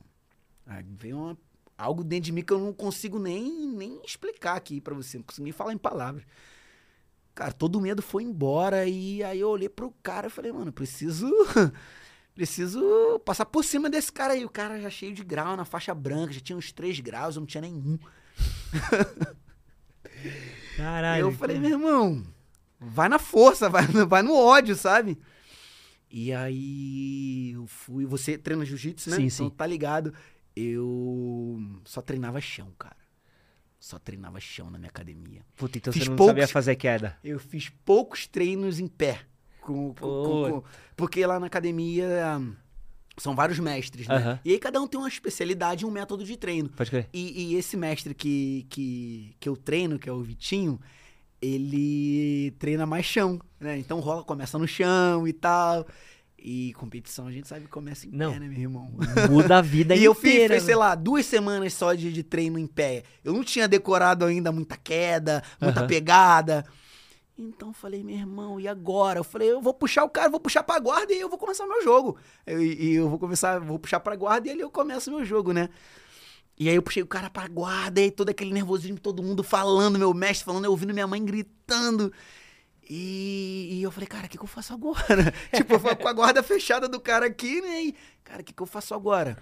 veio 0.98 1.17
uma, 1.17 1.38
algo 1.78 2.04
dentro 2.04 2.26
de 2.26 2.32
mim 2.32 2.41
que 2.41 2.54
eu 2.54 2.60
não 2.60 2.71
consigo 2.71 3.19
nem, 3.19 3.67
nem 3.67 4.02
explicar 4.06 4.56
aqui 4.56 4.80
pra 4.80 4.95
você, 4.95 5.17
não 5.17 5.26
consigo 5.26 5.43
nem 5.43 5.52
falar 5.52 5.74
em 5.74 5.78
palavras. 5.78 6.24
Cara, 7.34 7.52
todo 7.52 7.76
o 7.76 7.82
medo 7.82 8.02
foi 8.02 8.24
embora 8.24 8.88
e 8.88 9.21
aí 9.21 9.41
eu 9.41 9.50
olhei 9.50 9.67
pro 9.67 9.93
cara 10.02 10.28
e 10.28 10.30
falei, 10.30 10.54
mano, 10.54 10.71
preciso. 10.71 11.30
preciso 12.36 13.19
passar 13.26 13.45
por 13.45 13.63
cima 13.63 13.89
desse 13.89 14.12
cara 14.12 14.34
aí. 14.34 14.45
O 14.45 14.50
cara 14.50 14.80
já 14.80 14.89
cheio 14.89 15.13
de 15.13 15.24
grau 15.24 15.56
na 15.58 15.65
faixa 15.65 15.95
branca, 15.95 16.34
já 16.34 16.39
tinha 16.41 16.58
uns 16.58 16.71
três 16.71 17.00
graus, 17.00 17.36
eu 17.36 17.39
não 17.39 17.48
tinha 17.48 17.62
nenhum. 17.62 17.98
Caralho. 20.78 21.21
eu 21.21 21.32
falei, 21.32 21.58
meu 21.60 21.71
irmão, 21.71 22.24
vai 22.80 23.08
na 23.10 23.17
força, 23.17 23.69
vai, 23.71 23.86
vai 23.88 24.21
no 24.21 24.36
ódio, 24.36 24.76
sabe? 24.76 25.17
E 26.10 26.32
aí 26.34 27.52
eu 27.54 27.65
fui. 27.67 28.06
Você 28.06 28.38
treina 28.38 28.63
jiu-jitsu, 28.65 29.10
né? 29.10 29.15
Sim, 29.17 29.24
então 29.24 29.50
sim. 29.50 29.50
tá 29.50 29.65
ligado. 29.65 30.13
Eu 30.56 31.60
só 31.84 32.02
treinava 32.02 32.39
chão, 32.39 32.71
cara. 32.78 32.95
Só 33.80 34.00
treinava 34.00 34.39
chão 34.39 34.69
na 34.69 34.78
minha 34.78 34.89
academia. 34.89 35.41
Puta, 35.56 35.78
então 35.78 35.91
Fiz 35.91 36.04
você 36.04 36.10
não 36.10 36.15
poucos- 36.15 36.32
sabia 36.32 36.48
fazer 36.48 36.76
queda. 36.76 37.17
Eu 37.24 37.38
fiz 37.39 37.69
poucos 37.84 38.28
treinos 38.28 38.80
em 38.80 38.88
pé. 38.88 39.21
Com, 39.65 39.93
com- 39.93 40.51
com- 40.51 40.63
porque 40.95 41.25
lá 41.25 41.39
na 41.39 41.47
academia 41.47 42.38
hum, 42.39 42.54
são 43.17 43.36
vários 43.36 43.58
mestres, 43.60 44.08
né? 44.08 44.15
Aham. 44.17 44.39
E 44.45 44.51
aí 44.51 44.60
cada 44.60 44.80
um 44.82 44.88
tem 44.88 44.99
uma 44.99 45.08
especialidade 45.10 45.84
e 45.84 45.88
um 45.88 45.91
método 45.91 46.23
de 46.23 46.38
treino. 46.38 46.69
Pode 46.69 46.89
crer. 46.91 47.10
E, 47.13 47.54
e 47.54 47.56
esse 47.56 47.75
mestre 47.75 48.13
que, 48.13 48.65
que, 48.69 49.36
que 49.39 49.49
eu 49.49 49.58
treino, 49.58 49.97
que 49.97 50.08
é 50.08 50.12
o 50.12 50.21
Vitinho, 50.21 50.80
ele 51.41 52.51
treina 52.60 52.86
mais 52.86 53.06
chão, 53.06 53.39
né? 53.60 53.78
Então 53.78 53.99
rola, 53.99 54.23
começa 54.23 54.58
no 54.58 54.67
chão 54.67 55.28
e 55.28 55.34
tal. 55.34 55.86
E 56.38 56.73
competição 56.73 57.25
a 57.28 57.32
gente 57.32 57.47
sabe 57.47 57.62
que 57.65 57.71
começa 57.71 58.06
em 58.08 58.12
Não. 58.12 58.32
pé, 58.32 58.39
né, 58.39 58.47
meu 58.47 58.60
irmão? 58.60 58.91
Muda 59.28 59.58
a 59.58 59.62
vida 59.62 59.95
E 59.97 60.04
eu 60.04 60.13
fiz, 60.13 60.32
inteira. 60.34 60.54
fiz, 60.56 60.63
sei 60.63 60.75
lá, 60.75 60.93
duas 60.93 61.25
semanas 61.25 61.73
só 61.73 61.93
de, 61.95 62.13
de 62.13 62.21
treino 62.21 62.60
em 62.60 62.67
pé. 62.67 63.01
Eu 63.23 63.34
não 63.34 63.43
tinha 63.43 63.67
decorado 63.67 64.23
ainda 64.25 64.51
muita 64.51 64.78
queda, 64.78 65.41
muita 65.60 65.80
Aham. 65.80 65.88
pegada. 65.88 66.65
Então 67.38 67.69
eu 67.69 67.74
falei, 67.74 68.02
meu 68.04 68.15
irmão, 68.15 68.60
e 68.60 68.67
agora? 68.67 69.19
Eu 69.19 69.24
falei, 69.24 69.52
eu 69.52 69.62
vou 69.62 69.74
puxar 69.74 70.06
o 70.06 70.10
cara, 70.10 70.30
vou 70.30 70.39
puxar 70.39 70.63
pra 70.63 70.80
guarda 70.80 71.12
e 71.13 71.19
eu 71.19 71.28
vou 71.30 71.38
começar 71.38 71.65
meu 71.67 71.84
jogo. 71.84 72.17
Eu- 72.45 72.62
E 72.63 72.93
eu, 72.95 73.10
vou 73.10 73.19
começar, 73.19 73.60
vou 73.60 73.78
puxar 73.78 74.00
pra 74.00 74.15
guarda 74.15 74.48
e 74.48 74.52
ali 74.52 74.62
eu 74.62 74.71
começo 74.71 75.12
meu 75.12 75.26
jogo, 75.26 75.52
né? 75.52 75.69
E 76.58 76.69
aí 76.69 76.76
eu 76.76 76.82
puxei 76.82 77.04
o 77.04 77.08
cara 77.08 77.30
pra 77.30 77.45
guarda 77.50 78.00
e 78.02 78.10
todo 78.10 78.30
aquele 78.30 78.54
nervosismo, 78.54 78.98
todo 78.98 79.21
mundo 79.21 79.43
falando, 79.43 80.00
meu 80.00 80.13
mestre 80.13 80.45
falando, 80.45 80.63
eu 80.63 80.71
ouvindo 80.71 80.93
minha 80.93 81.06
mãe 81.08 81.24
gritando. 81.24 82.13
E, 82.89 83.69
e 83.80 83.84
eu 83.84 83.91
falei, 83.91 84.08
cara, 84.08 84.28
o 84.28 84.30
que, 84.30 84.38
que 84.38 84.43
eu 84.43 84.48
faço 84.48 84.74
agora? 84.74 85.34
tipo, 85.54 85.74
eu 85.74 85.80
fui 85.80 85.95
com 85.95 86.08
a 86.08 86.13
guarda 86.13 86.41
fechada 86.43 86.88
do 86.88 87.00
cara 87.00 87.26
aqui, 87.26 87.60
né? 87.62 87.84
E, 87.86 87.95
cara, 88.24 88.41
o 88.41 88.45
que, 88.45 88.54
que 88.54 88.62
eu 88.62 88.67
faço 88.67 88.93
agora? 88.93 89.38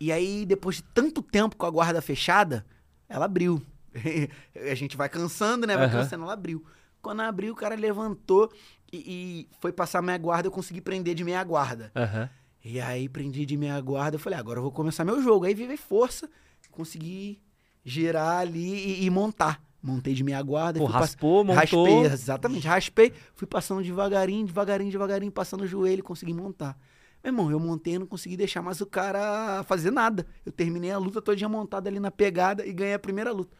E 0.00 0.10
aí, 0.10 0.44
depois 0.44 0.76
de 0.76 0.82
tanto 0.82 1.22
tempo 1.22 1.56
com 1.56 1.66
a 1.66 1.70
guarda 1.70 2.00
fechada, 2.02 2.66
ela 3.08 3.26
abriu. 3.26 3.62
a 4.70 4.74
gente 4.74 4.96
vai 4.96 5.08
cansando, 5.08 5.66
né? 5.66 5.76
Vai 5.76 5.86
Aham. 5.86 6.02
cansando, 6.02 6.24
ela 6.24 6.32
abriu. 6.32 6.64
Quando 7.06 7.20
abriu, 7.20 7.52
o 7.52 7.56
cara 7.56 7.76
levantou 7.76 8.50
e, 8.92 8.96
e 8.96 9.48
foi 9.60 9.70
passar 9.72 10.02
meia 10.02 10.18
guarda, 10.18 10.48
eu 10.48 10.52
consegui 10.52 10.80
prender 10.80 11.14
de 11.14 11.22
meia 11.22 11.44
guarda. 11.44 11.92
Aham. 11.94 12.28
E 12.64 12.80
aí 12.80 13.08
prendi 13.08 13.46
de 13.46 13.56
meia 13.56 13.80
guarda, 13.80 14.16
eu 14.16 14.20
falei, 14.20 14.36
agora 14.38 14.58
eu 14.58 14.62
vou 14.62 14.72
começar 14.72 15.04
meu 15.04 15.22
jogo. 15.22 15.44
Aí 15.44 15.54
vivei 15.54 15.76
força, 15.76 16.28
consegui 16.72 17.40
girar 17.84 18.38
ali 18.40 18.74
e, 19.02 19.04
e 19.04 19.10
montar. 19.10 19.62
Montei 19.82 20.14
de 20.14 20.24
meia 20.24 20.42
guarda. 20.42 20.80
Pô, 20.80 20.86
fui 20.86 20.92
pass- 20.92 21.10
raspou, 21.10 21.44
montou. 21.44 21.54
Raspei, 21.60 22.12
exatamente, 22.12 22.66
raspei, 22.66 23.12
fui 23.34 23.46
passando 23.46 23.82
devagarinho, 23.84 24.44
devagarinho, 24.46 24.90
devagarinho, 24.90 25.30
passando 25.30 25.60
o 25.62 25.66
joelho, 25.66 26.02
consegui 26.02 26.34
montar. 26.34 26.76
Meu 27.22 27.32
irmão, 27.32 27.50
eu 27.50 27.60
montei 27.60 27.94
e 27.94 27.98
não 28.00 28.06
consegui 28.06 28.36
deixar 28.36 28.62
mais 28.62 28.80
o 28.80 28.86
cara 28.86 29.62
fazer 29.64 29.92
nada. 29.92 30.26
Eu 30.44 30.50
terminei 30.50 30.90
a 30.90 30.98
luta 30.98 31.22
todinha 31.22 31.48
montada 31.48 31.88
ali 31.88 32.00
na 32.00 32.10
pegada 32.10 32.66
e 32.66 32.72
ganhei 32.72 32.94
a 32.94 32.98
primeira 32.98 33.30
luta. 33.32 33.56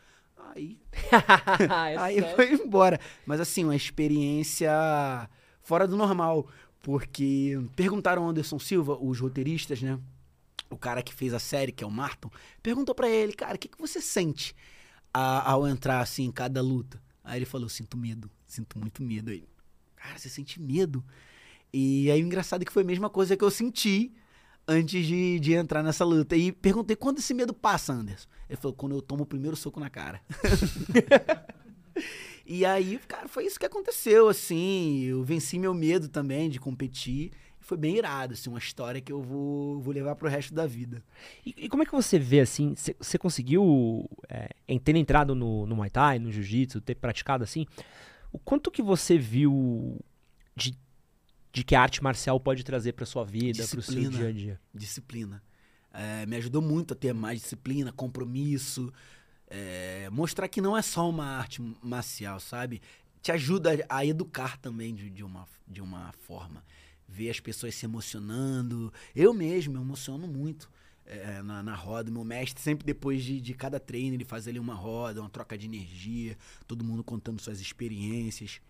Aí, 0.57 0.79
É 1.92 1.97
aí 1.99 2.35
foi 2.35 2.53
embora. 2.55 2.99
Mas 3.27 3.40
assim, 3.40 3.64
uma 3.64 3.77
experiência 3.77 4.71
fora 5.62 5.87
do 5.87 5.97
normal. 5.97 6.49
Porque 6.83 7.59
perguntaram 7.75 8.23
ao 8.23 8.29
Anderson 8.31 8.59
Silva, 8.59 8.97
os 9.01 9.19
roteiristas, 9.21 9.83
né? 9.83 9.99
O 10.71 10.77
cara 10.77 11.03
que 11.03 11.12
fez 11.12 11.35
a 11.35 11.38
série, 11.38 11.73
que 11.73 11.83
é 11.83 11.87
o 11.87 11.90
Marton, 11.90 12.31
perguntou 12.62 12.95
pra 12.95 13.09
ele, 13.09 13.33
cara, 13.33 13.57
o 13.57 13.59
que, 13.59 13.69
que 13.69 13.79
você 13.79 14.01
sente 14.01 14.55
a- 15.12 15.51
ao 15.51 15.66
entrar 15.66 16.01
assim 16.01 16.25
em 16.25 16.33
cada 16.33 16.62
luta? 16.62 17.01
Aí 17.25 17.38
ele 17.38 17.45
falou, 17.47 17.69
sinto 17.69 17.97
medo, 17.97 18.31
sinto 18.47 18.79
muito 18.79 19.03
medo. 19.03 19.31
Aí, 19.33 19.45
cara, 19.97 20.16
você 20.19 20.29
sente 20.29 20.61
medo? 20.61 21.05
E 21.73 22.09
aí 22.11 22.23
o 22.23 22.27
engraçado 22.27 22.62
é 22.62 22.64
que 22.64 22.73
foi 22.73 22.83
a 22.83 22.87
mesma 22.87 23.11
coisa 23.11 23.37
que 23.37 23.42
eu 23.45 23.51
senti 23.51 24.12
antes 24.68 25.07
de, 25.07 25.38
de 25.40 25.52
entrar 25.52 25.83
nessa 25.83 26.05
luta. 26.05 26.37
E 26.37 26.52
perguntei, 26.52 26.96
quando 26.96 27.18
esse 27.18 27.35
medo 27.35 27.55
passa, 27.55 27.92
Anderson? 27.92 28.29
Ele 28.48 28.57
falou, 28.57 28.74
quando 28.74 28.94
eu 28.94 29.02
tomo 29.02 29.24
o 29.24 29.26
primeiro 29.26 29.57
soco 29.57 29.81
na 29.81 29.90
cara. 29.90 30.20
E 32.48 32.64
aí, 32.64 33.00
cara, 33.09 33.26
foi 33.26 33.44
isso 33.44 33.59
que 33.59 33.66
aconteceu, 33.66 34.29
assim. 34.29 35.02
Eu 35.02 35.24
venci 35.24 35.59
meu 35.59 35.74
medo 35.74 36.09
também 36.09 36.48
de 36.48 36.61
competir. 36.61 37.33
Foi 37.59 37.76
bem 37.76 37.96
irado, 37.96 38.35
assim, 38.35 38.48
uma 38.48 38.61
história 38.61 39.00
que 39.00 39.12
eu 39.12 39.20
vou, 39.20 39.81
vou 39.81 39.92
levar 39.92 40.14
pro 40.14 40.29
resto 40.29 40.55
da 40.55 40.64
vida. 40.64 41.02
E, 41.44 41.52
e 41.64 41.68
como 41.68 41.83
é 41.83 41.87
que 41.87 41.90
você 41.90 42.16
vê, 42.16 42.38
assim, 42.38 42.74
você 42.76 43.18
conseguiu, 43.18 44.09
é, 44.29 44.50
ter 44.79 44.94
entrado 44.94 45.35
no, 45.35 45.66
no 45.66 45.74
Muay 45.74 45.90
Thai, 45.90 46.20
no 46.20 46.31
Jiu-Jitsu, 46.31 46.81
ter 46.81 46.94
praticado 46.94 47.42
assim, 47.42 47.66
o 48.33 48.38
quanto 48.38 48.70
que 48.70 48.83
você 48.83 49.18
viu 49.18 49.98
de, 50.55 50.79
de 51.57 51.64
que 51.64 51.75
a 51.75 51.81
arte 51.81 52.03
marcial 52.03 52.38
pode 52.38 52.62
trazer 52.62 52.92
pra 52.92 53.07
sua 53.07 53.25
vida, 53.25 53.66
pro 53.66 53.81
seu 53.81 53.95
Disciplina. 53.95 54.11
dia 54.11 54.29
a 54.29 54.33
dia? 54.33 54.61
Disciplina. 54.75 55.42
É, 55.90 56.27
me 56.27 56.37
ajudou 56.37 56.61
muito 56.61 56.92
a 56.92 56.95
ter 56.95 57.14
mais 57.14 57.40
disciplina, 57.40 57.90
compromisso. 57.90 58.92
é, 59.49 60.11
mostrar 60.11 60.49
que 60.49 60.61
não 60.61 60.77
é 60.77 60.83
só 60.83 61.09
uma 61.09 61.25
arte 61.25 61.62
marcial, 61.83 62.38
sabe? 62.40 62.83
Te 63.23 63.33
ajuda 63.33 63.71
a 63.88 64.05
educar 64.05 64.59
também 64.59 64.95
de, 64.95 65.09
de 65.09 65.25
uma, 65.25 65.49
de 65.66 65.81
uma 65.81 66.12
forma. 66.27 66.62
Ver 67.09 67.31
as 67.31 67.40
pessoas 67.40 67.75
se 67.75 67.87
emocionando. 67.87 68.92
Eu 69.14 69.33
mesmo 69.33 69.73
me 69.73 69.81
emociono 69.81 70.29
muito 70.29 70.71
é, 71.07 71.40
na, 71.40 71.62
na 71.62 71.75
roda. 71.75 72.11
Meu 72.11 72.23
mestre, 72.23 72.62
sempre 72.62 72.85
depois 72.85 73.25
de, 73.25 73.40
de 73.40 73.55
cada 73.55 73.81
treino, 73.81 74.14
ele 74.14 74.27
faz 74.27 74.47
ali 74.47 74.59
uma 74.59 74.75
roda, 74.75 75.23
uma 75.23 75.31
troca 75.31 75.57
de 75.57 75.64
energia, 75.64 76.37
todo 76.66 76.85
mundo 76.85 77.03
contando 77.03 77.40
suas 77.40 77.61
experiências. 77.62 78.61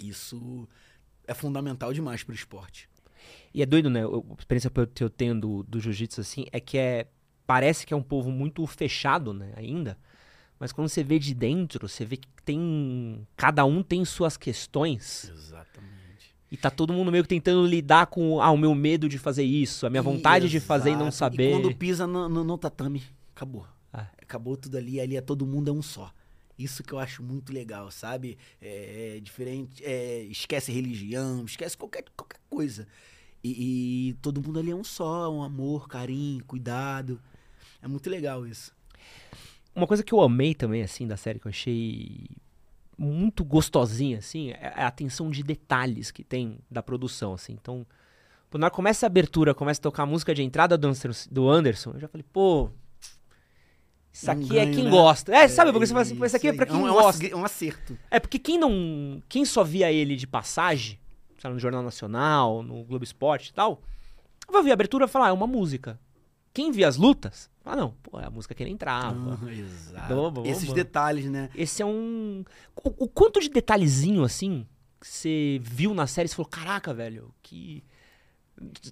Isso 0.00 0.68
é 1.26 1.34
fundamental 1.34 1.92
demais 1.92 2.22
pro 2.22 2.34
esporte. 2.34 2.88
E 3.52 3.62
é 3.62 3.66
doido, 3.66 3.88
né? 3.88 4.04
o- 4.06 4.24
A 4.30 4.34
experiência 4.40 4.70
que 4.94 5.02
eu 5.04 5.10
tenho 5.10 5.38
do, 5.40 5.62
do 5.62 5.80
jiu-jitsu, 5.80 6.20
assim, 6.20 6.46
é 6.52 6.60
que 6.60 6.76
é. 6.78 7.06
Parece 7.46 7.86
que 7.86 7.92
é 7.92 7.96
um 7.96 8.02
povo 8.02 8.30
muito 8.30 8.66
fechado, 8.66 9.32
né? 9.34 9.52
Ainda. 9.56 9.98
Mas 10.58 10.72
quando 10.72 10.88
você 10.88 11.04
vê 11.04 11.18
de 11.18 11.34
dentro, 11.34 11.86
você 11.88 12.04
vê 12.04 12.16
que 12.16 12.26
tem. 12.44 13.26
Cada 13.36 13.64
um 13.64 13.82
tem 13.82 14.04
suas 14.04 14.36
questões. 14.36 15.30
Exatamente. 15.30 16.34
E 16.50 16.56
tá 16.56 16.70
todo 16.70 16.92
mundo 16.92 17.10
meio 17.12 17.22
que 17.24 17.28
tentando 17.28 17.66
lidar 17.66 18.06
com 18.06 18.40
ah, 18.40 18.50
o 18.50 18.56
meu 18.56 18.74
medo 18.74 19.08
de 19.08 19.18
fazer 19.18 19.42
isso, 19.44 19.86
a 19.86 19.90
minha 19.90 20.02
vontade 20.02 20.48
de 20.48 20.58
fazer 20.60 20.90
e 20.90 20.96
não 20.96 21.08
Exato. 21.08 21.16
saber. 21.16 21.48
E 21.48 21.52
quando 21.52 21.74
pisa 21.76 22.06
no, 22.06 22.28
no- 22.28 22.44
no 22.44 22.56
tatame, 22.58 23.02
acabou. 23.34 23.66
Ah. 23.92 24.06
Acabou 24.22 24.56
tudo 24.56 24.76
ali, 24.78 25.00
ali 25.00 25.16
é 25.16 25.20
todo 25.20 25.46
mundo 25.46 25.68
é 25.70 25.72
um 25.72 25.82
só. 25.82 26.12
Isso 26.58 26.82
que 26.82 26.92
eu 26.92 26.98
acho 26.98 27.22
muito 27.22 27.52
legal, 27.52 27.90
sabe? 27.90 28.38
É, 28.60 29.16
é 29.16 29.20
diferente, 29.20 29.84
é, 29.84 30.22
esquece 30.22 30.70
religião, 30.70 31.44
esquece 31.44 31.76
qualquer, 31.76 32.04
qualquer 32.16 32.40
coisa. 32.48 32.86
E, 33.42 34.10
e 34.10 34.14
todo 34.14 34.42
mundo 34.42 34.58
ali 34.58 34.70
é 34.70 34.74
um 34.74 34.84
só, 34.84 35.32
um 35.32 35.42
amor, 35.42 35.88
carinho, 35.88 36.44
cuidado. 36.44 37.20
É 37.82 37.88
muito 37.88 38.08
legal 38.08 38.46
isso. 38.46 38.72
Uma 39.74 39.86
coisa 39.86 40.02
que 40.02 40.14
eu 40.14 40.20
amei 40.20 40.54
também, 40.54 40.82
assim, 40.82 41.06
da 41.06 41.16
série, 41.16 41.40
que 41.40 41.46
eu 41.46 41.50
achei 41.50 42.26
muito 42.96 43.44
gostosinha, 43.44 44.18
assim, 44.18 44.50
é 44.50 44.72
a 44.76 44.86
atenção 44.86 45.28
de 45.30 45.42
detalhes 45.42 46.12
que 46.12 46.22
tem 46.22 46.58
da 46.70 46.82
produção, 46.82 47.34
assim. 47.34 47.52
Então, 47.52 47.84
quando 48.50 48.70
começa 48.70 49.04
a 49.04 49.08
abertura, 49.08 49.52
começa 49.52 49.80
a 49.80 49.82
tocar 49.82 50.04
a 50.04 50.06
música 50.06 50.32
de 50.32 50.42
entrada 50.42 50.78
do 50.78 50.86
Anderson, 50.86 51.28
do 51.30 51.50
Anderson 51.50 51.90
eu 51.94 52.00
já 52.00 52.08
falei, 52.08 52.24
pô, 52.32 52.70
isso 54.14 54.30
aqui 54.30 54.56
é 54.56 54.64
ganho, 54.64 54.76
quem 54.76 54.84
né? 54.84 54.90
gosta. 54.90 55.34
É, 55.34 55.48
sabe? 55.48 55.72
Porque 55.72 55.86
você 55.88 55.92
fala 55.92 56.02
assim, 56.02 56.14
pô, 56.14 56.24
isso 56.24 56.36
aqui 56.36 56.46
é 56.46 56.52
pra 56.52 56.66
quem 56.66 56.76
um, 56.76 56.92
gosta. 56.92 57.26
É 57.26 57.34
um 57.34 57.44
acerto. 57.44 57.98
É 58.08 58.20
porque 58.20 58.38
quem 58.38 58.56
não. 58.56 59.20
Quem 59.28 59.44
só 59.44 59.64
via 59.64 59.90
ele 59.90 60.14
de 60.14 60.24
passagem, 60.24 61.00
sei 61.36 61.50
lá, 61.50 61.52
no 61.52 61.58
Jornal 61.58 61.82
Nacional, 61.82 62.62
no 62.62 62.84
Globo 62.84 63.02
Esporte 63.02 63.48
e 63.48 63.52
tal, 63.52 63.82
vai 64.48 64.62
ver 64.62 64.70
a 64.70 64.74
abertura 64.74 65.06
e 65.06 65.08
falar, 65.08 65.26
ah, 65.26 65.28
é 65.30 65.32
uma 65.32 65.48
música. 65.48 65.98
Quem 66.52 66.70
via 66.70 66.86
as 66.86 66.96
lutas, 66.96 67.50
ah 67.64 67.74
não, 67.74 67.96
pô, 68.04 68.20
é 68.20 68.26
a 68.26 68.30
música 68.30 68.54
que 68.54 68.62
ele 68.62 68.70
entrava. 68.70 69.36
Ah, 69.42 69.52
exato. 69.52 70.42
Esses 70.46 70.72
detalhes, 70.72 71.24
né? 71.24 71.50
Esse 71.52 71.82
é 71.82 71.86
um. 71.86 72.44
O, 72.76 73.04
o 73.04 73.08
quanto 73.08 73.40
de 73.40 73.48
detalhezinho 73.48 74.22
assim 74.22 74.64
que 75.00 75.08
você 75.08 75.60
viu 75.60 75.92
na 75.92 76.06
série 76.06 76.28
e 76.28 76.32
falou, 76.32 76.48
caraca, 76.48 76.94
velho, 76.94 77.34
que. 77.42 77.82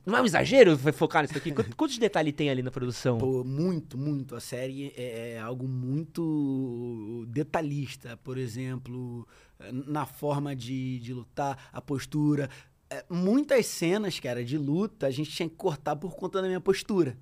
Não 0.04 0.16
é 0.16 0.22
um 0.22 0.24
exagero 0.24 0.76
focar 0.92 1.22
nisso 1.22 1.38
aqui? 1.38 1.52
Quantos 1.76 1.96
detalhes 1.98 2.34
tem 2.34 2.50
ali 2.50 2.62
na 2.62 2.70
produção? 2.70 3.18
Pô, 3.18 3.44
muito, 3.44 3.96
muito. 3.96 4.34
A 4.34 4.40
série 4.40 4.92
é, 4.96 5.34
é 5.34 5.38
algo 5.38 5.68
muito 5.68 7.24
detalhista. 7.28 8.16
Por 8.18 8.38
exemplo, 8.38 9.26
na 9.70 10.04
forma 10.04 10.56
de, 10.56 10.98
de 10.98 11.14
lutar, 11.14 11.68
a 11.72 11.80
postura. 11.80 12.50
É, 12.90 13.04
muitas 13.08 13.66
cenas, 13.66 14.18
cara, 14.18 14.44
de 14.44 14.58
luta, 14.58 15.06
a 15.06 15.10
gente 15.10 15.30
tinha 15.30 15.48
que 15.48 15.54
cortar 15.54 15.96
por 15.96 16.14
conta 16.14 16.42
da 16.42 16.48
minha 16.48 16.60
postura. 16.60 17.16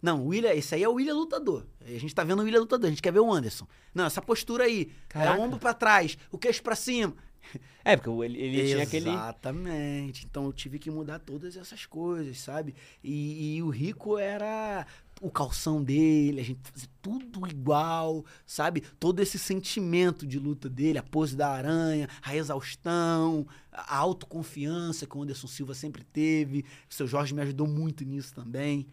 Não, 0.00 0.26
William, 0.26 0.52
esse 0.52 0.74
aí 0.74 0.82
é 0.82 0.88
o 0.88 0.94
William 0.94 1.14
lutador. 1.14 1.64
A 1.80 1.98
gente 1.98 2.12
tá 2.12 2.24
vendo 2.24 2.40
o 2.40 2.42
William 2.42 2.60
lutador, 2.60 2.86
a 2.86 2.90
gente 2.90 3.02
quer 3.02 3.12
ver 3.12 3.20
o 3.20 3.32
Anderson. 3.32 3.68
Não, 3.94 4.04
essa 4.04 4.20
postura 4.20 4.64
aí, 4.64 4.90
Caraca. 5.08 5.36
é 5.36 5.38
o 5.38 5.42
ombro 5.44 5.60
para 5.60 5.72
trás, 5.72 6.18
o 6.30 6.36
queixo 6.36 6.60
para 6.62 6.74
cima. 6.74 7.14
É, 7.84 7.96
porque 7.96 8.10
ele, 8.10 8.38
ele 8.38 8.68
tinha 8.68 8.82
aquele. 8.84 9.10
Exatamente. 9.10 10.24
Então 10.24 10.44
eu 10.44 10.52
tive 10.52 10.78
que 10.78 10.88
mudar 10.88 11.18
todas 11.18 11.56
essas 11.56 11.84
coisas, 11.84 12.38
sabe? 12.38 12.76
E, 13.02 13.56
e, 13.56 13.62
o 13.62 13.70
Rico 13.70 14.18
era 14.18 14.86
o 15.20 15.28
calção 15.28 15.82
dele, 15.82 16.40
a 16.40 16.44
gente 16.44 16.60
fazia 16.62 16.88
tudo 17.00 17.44
igual, 17.48 18.24
sabe? 18.46 18.82
Todo 19.00 19.20
esse 19.20 19.36
sentimento 19.36 20.24
de 20.24 20.38
luta 20.38 20.68
dele, 20.68 20.98
a 20.98 21.02
pose 21.02 21.36
da 21.36 21.48
aranha, 21.48 22.08
a 22.22 22.36
exaustão, 22.36 23.46
a 23.72 23.96
autoconfiança 23.96 25.04
que 25.04 25.16
o 25.16 25.22
Anderson 25.22 25.48
Silva 25.48 25.74
sempre 25.74 26.04
teve. 26.04 26.64
O 26.88 26.94
seu 26.94 27.08
Jorge 27.08 27.34
me 27.34 27.42
ajudou 27.42 27.66
muito 27.66 28.04
nisso 28.04 28.32
também. 28.32 28.86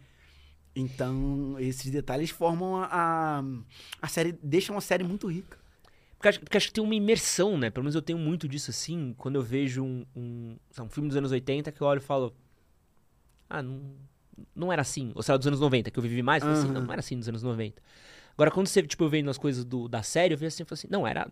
Então, 0.75 1.59
esses 1.59 1.91
detalhes 1.91 2.29
formam 2.29 2.77
a, 2.77 2.88
a, 2.91 3.43
a 4.01 4.07
série, 4.07 4.31
deixam 4.41 4.77
a 4.77 4.81
série 4.81 5.03
muito 5.03 5.27
rica. 5.27 5.59
Porque 6.19 6.27
acho, 6.27 6.39
porque 6.41 6.58
acho 6.58 6.67
que 6.67 6.73
tem 6.73 6.84
uma 6.84 6.93
imersão, 6.93 7.58
né? 7.58 7.69
Pelo 7.69 7.86
menos 7.86 7.95
eu 7.95 8.01
tenho 8.01 8.19
muito 8.19 8.45
disso 8.45 8.69
assim, 8.71 9.15
quando 9.17 9.36
eu 9.36 9.41
vejo 9.41 9.82
um, 9.82 10.05
um, 10.13 10.58
um 10.77 10.89
filme 10.89 11.08
dos 11.08 11.15
anos 11.15 11.32
80 11.32 11.71
que 11.71 11.79
eu 11.79 11.88
olho 11.88 11.99
e 11.99 12.03
falo. 12.03 12.36
Ah, 13.49 13.63
não, 13.63 13.95
não 14.53 14.71
era 14.71 14.82
assim. 14.82 15.13
Ou 15.15 15.23
sei 15.23 15.32
lá, 15.32 15.38
dos 15.38 15.47
anos 15.47 15.62
90, 15.62 15.89
que 15.89 15.97
eu 15.97 16.03
vivi 16.03 16.21
mais, 16.21 16.43
eu 16.43 16.49
uhum. 16.49 16.55
assim, 16.55 16.67
não, 16.67 16.82
não 16.82 16.91
era 16.91 16.99
assim 16.99 17.15
nos 17.15 17.29
anos 17.29 17.41
90. 17.41 17.82
Agora, 18.34 18.51
quando 18.51 18.67
você, 18.67 18.84
tipo, 18.84 19.01
eu 19.05 19.10
vendo 19.10 19.29
as 19.29 19.38
coisas 19.38 19.63
do, 19.63 19.88
da 19.88 20.03
série, 20.03 20.34
eu 20.34 20.38
vejo 20.38 20.49
assim, 20.49 20.63
eu 20.63 20.67
falo 20.67 20.77
assim, 20.77 20.88
não, 20.91 21.08
era. 21.08 21.25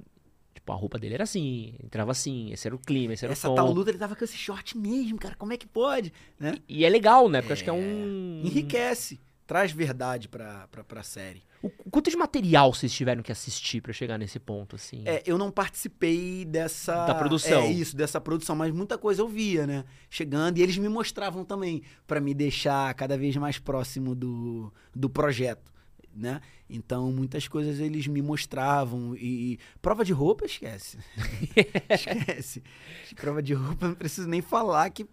Tipo, 0.54 0.72
a 0.72 0.76
roupa 0.76 0.98
dele 0.98 1.16
era 1.16 1.24
assim, 1.26 1.76
entrava 1.84 2.12
assim, 2.12 2.54
esse 2.54 2.66
era 2.66 2.76
o 2.76 2.80
clima, 2.80 3.14
esse 3.14 3.26
era 3.26 3.34
Essa 3.34 3.50
o 3.50 3.56
tom. 3.56 3.58
Essa 3.58 3.66
tal 3.66 3.74
luta 3.76 3.92
ele 3.92 3.98
tava 3.98 4.16
com 4.16 4.24
esse 4.24 4.38
short 4.38 4.78
mesmo, 4.78 5.20
cara, 5.20 5.36
como 5.36 5.52
é 5.52 5.58
que 5.58 5.68
pode, 5.68 6.14
né? 6.40 6.56
E, 6.68 6.80
e 6.80 6.86
é 6.86 6.90
legal, 6.90 7.28
né? 7.28 7.42
Porque 7.42 7.52
é, 7.52 7.56
acho 7.56 7.64
que 7.66 7.70
é 7.70 7.74
um... 7.74 8.42
Enriquece, 8.44 9.20
traz 9.46 9.72
verdade 9.74 10.30
pra, 10.30 10.68
pra, 10.70 10.84
pra 10.84 11.04
série. 11.04 11.44
O, 11.62 11.70
quanto 11.90 12.10
de 12.10 12.18
material 12.18 12.74
vocês 12.74 12.94
tiveram 12.94 13.24
que 13.24 13.32
assistir 13.32 13.82
para 13.82 13.92
chegar 13.92 14.18
nesse 14.18 14.40
ponto, 14.40 14.76
assim? 14.76 15.04
É, 15.06 15.24
eu 15.26 15.38
não 15.38 15.52
participei 15.52 16.46
dessa... 16.46 17.06
Da 17.06 17.16
produção. 17.16 17.62
É, 17.62 17.72
isso, 17.72 17.96
dessa 17.96 18.22
produção, 18.22 18.56
mas 18.56 18.72
muita 18.72 18.98
coisa 18.98 19.22
eu 19.22 19.28
via, 19.28 19.66
né? 19.66 19.86
Chegando, 20.10 20.58
e 20.58 20.62
eles 20.62 20.78
me 20.78 20.90
mostravam 20.90 21.44
também, 21.44 21.82
para 22.06 22.20
me 22.20 22.34
deixar 22.34 22.94
cada 22.94 23.18
vez 23.18 23.36
mais 23.38 23.58
próximo 23.58 24.14
do, 24.14 24.72
do 24.96 25.10
projeto, 25.10 25.72
né? 26.16 26.42
Então, 26.70 27.12
muitas 27.12 27.48
coisas 27.48 27.80
eles 27.80 28.08
me 28.08 28.22
mostravam, 28.22 29.16
e... 29.16 29.54
e 29.54 29.60
prova 29.82 30.06
de 30.06 30.14
roupa, 30.14 30.46
esquece. 30.46 30.98
esquece. 31.90 32.64
Prova 33.16 33.42
de 33.42 33.54
roupa, 33.54 33.88
não 33.88 33.96
preciso 33.96 34.28
nem 34.28 34.42
falar 34.42 34.90
que... 34.90 35.08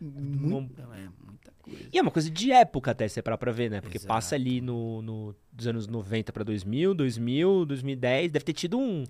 Muito, 0.00 0.80
é, 0.80 1.08
muita 1.26 1.52
coisa. 1.60 1.88
E 1.92 1.98
é 1.98 2.02
uma 2.02 2.10
coisa 2.10 2.30
de 2.30 2.52
época 2.52 2.90
até, 2.90 3.08
você 3.08 3.22
parar 3.22 3.38
pra 3.38 3.52
ver, 3.52 3.70
né? 3.70 3.80
Porque 3.80 3.98
Exato. 3.98 4.08
passa 4.08 4.34
ali 4.34 4.60
no, 4.60 5.02
no 5.02 5.34
dos 5.52 5.66
anos 5.66 5.86
90 5.86 6.32
para 6.32 6.44
2000, 6.44 6.94
2000, 6.94 7.64
2010, 7.66 8.32
deve 8.32 8.44
ter 8.44 8.52
tido 8.52 8.78
um 8.78 9.04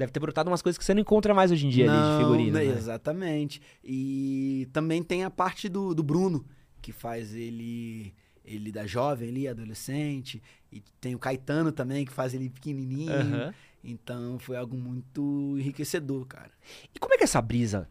deve 0.00 0.12
ter 0.12 0.20
brotado 0.20 0.48
umas 0.50 0.62
coisas 0.62 0.78
que 0.78 0.84
você 0.84 0.94
não 0.94 1.02
encontra 1.02 1.34
mais 1.34 1.52
hoje 1.52 1.66
em 1.66 1.68
dia 1.68 1.86
não, 1.86 1.94
ali 1.94 2.12
de 2.12 2.24
figurino. 2.24 2.52
Né? 2.52 2.64
Exatamente. 2.64 3.60
E 3.84 4.66
também 4.72 5.02
tem 5.02 5.24
a 5.24 5.30
parte 5.30 5.68
do, 5.68 5.94
do 5.94 6.02
Bruno, 6.02 6.44
que 6.80 6.90
faz 6.90 7.34
ele 7.34 8.14
ele 8.42 8.72
da 8.72 8.86
jovem 8.86 9.28
ali, 9.28 9.46
adolescente. 9.46 10.42
E 10.72 10.82
tem 11.00 11.14
o 11.14 11.18
Caetano 11.18 11.70
também, 11.70 12.04
que 12.04 12.12
faz 12.12 12.34
ele 12.34 12.48
pequenininho. 12.48 13.12
Uhum. 13.12 13.52
Então 13.84 14.38
foi 14.38 14.56
algo 14.56 14.76
muito 14.76 15.56
enriquecedor, 15.58 16.26
cara. 16.26 16.50
E 16.94 16.98
como 16.98 17.14
é 17.14 17.16
que 17.16 17.22
é 17.22 17.24
essa 17.24 17.40
brisa 17.40 17.88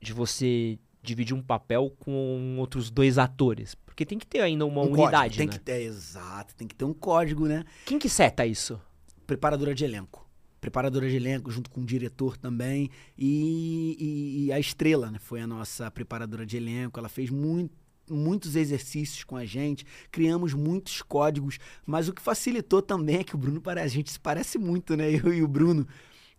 de 0.00 0.12
você 0.12 0.78
dividir 1.06 1.34
um 1.34 1.42
papel 1.42 1.94
com 1.98 2.56
outros 2.58 2.90
dois 2.90 3.18
atores? 3.18 3.74
Porque 3.74 4.04
tem 4.04 4.18
que 4.18 4.26
ter 4.26 4.40
ainda 4.40 4.66
uma 4.66 4.82
um 4.82 4.92
unidade, 4.92 5.10
código, 5.10 5.36
tem 5.36 5.46
né? 5.46 5.52
que 5.52 5.60
ter, 5.60 5.82
exato, 5.82 6.54
tem 6.54 6.68
que 6.68 6.74
ter 6.74 6.84
um 6.84 6.92
código, 6.92 7.46
né? 7.46 7.64
Quem 7.84 7.98
que 7.98 8.08
seta 8.08 8.44
isso? 8.44 8.80
Preparadora 9.26 9.74
de 9.74 9.84
elenco. 9.84 10.28
Preparadora 10.60 11.08
de 11.08 11.16
elenco, 11.16 11.50
junto 11.50 11.70
com 11.70 11.80
o 11.80 11.84
diretor 11.84 12.36
também. 12.36 12.90
E, 13.16 13.96
e, 13.98 14.44
e 14.46 14.52
a 14.52 14.58
Estrela, 14.58 15.10
né? 15.10 15.18
Foi 15.18 15.40
a 15.40 15.46
nossa 15.46 15.90
preparadora 15.90 16.44
de 16.44 16.56
elenco. 16.56 16.98
Ela 16.98 17.08
fez 17.08 17.30
muito 17.30 17.74
muitos 18.08 18.54
exercícios 18.54 19.24
com 19.24 19.36
a 19.36 19.44
gente, 19.44 19.84
criamos 20.12 20.54
muitos 20.54 21.02
códigos, 21.02 21.58
mas 21.84 22.08
o 22.08 22.12
que 22.12 22.22
facilitou 22.22 22.80
também 22.80 23.16
é 23.16 23.24
que 23.24 23.34
o 23.34 23.38
Bruno 23.38 23.60
parece, 23.60 23.86
a 23.86 23.88
gente 23.88 24.12
se 24.12 24.20
parece 24.20 24.58
muito, 24.58 24.96
né? 24.96 25.10
Eu 25.10 25.32
e 25.32 25.42
o 25.42 25.48
Bruno. 25.48 25.86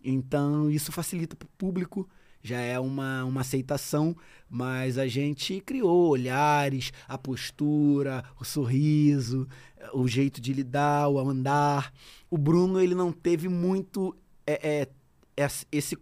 Então, 0.04 0.70
isso 0.70 0.92
facilita 0.92 1.36
para 1.36 1.46
o 1.46 1.50
público 1.58 2.08
já 2.48 2.60
é 2.60 2.80
uma, 2.80 3.26
uma 3.26 3.42
aceitação, 3.42 4.16
mas 4.50 4.98
a 4.98 5.06
gente 5.08 5.60
criou 5.60 6.10
olhares, 6.10 6.94
a 7.08 7.18
postura, 7.18 8.24
o 8.40 8.46
sorriso, 8.46 9.48
o 9.94 10.08
jeito 10.08 10.40
de 10.40 10.54
lidar, 10.54 11.10
o 11.10 11.20
andar. 11.20 11.94
O 12.30 12.38
Bruno 12.38 12.80
ele 12.80 12.96
não 12.96 13.12
teve 13.12 13.50
muito 13.50 14.16
é, 14.46 14.88
é, 15.36 15.48
esse 15.72 15.98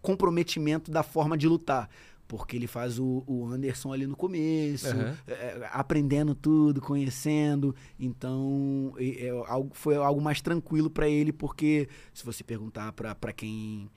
comprometimento 0.00 0.90
da 0.90 1.02
forma 1.02 1.36
de 1.36 1.46
lutar. 1.46 1.90
Porque 2.26 2.56
ele 2.56 2.66
faz 2.66 2.98
o, 2.98 3.22
o 3.26 3.46
Anderson 3.48 3.92
ali 3.92 4.06
no 4.06 4.16
começo, 4.16 4.96
uhum. 4.96 5.14
é, 5.28 5.68
aprendendo 5.70 6.34
tudo, 6.34 6.80
conhecendo. 6.80 7.76
Então, 8.00 8.94
é, 8.98 9.28
algo, 9.46 9.70
foi 9.74 9.96
algo 9.96 10.22
mais 10.22 10.40
tranquilo 10.40 10.88
para 10.88 11.06
ele, 11.06 11.30
porque 11.30 11.86
se 12.14 12.24
você 12.24 12.42
perguntar 12.42 12.90
para 12.92 13.32
quem 13.34 13.90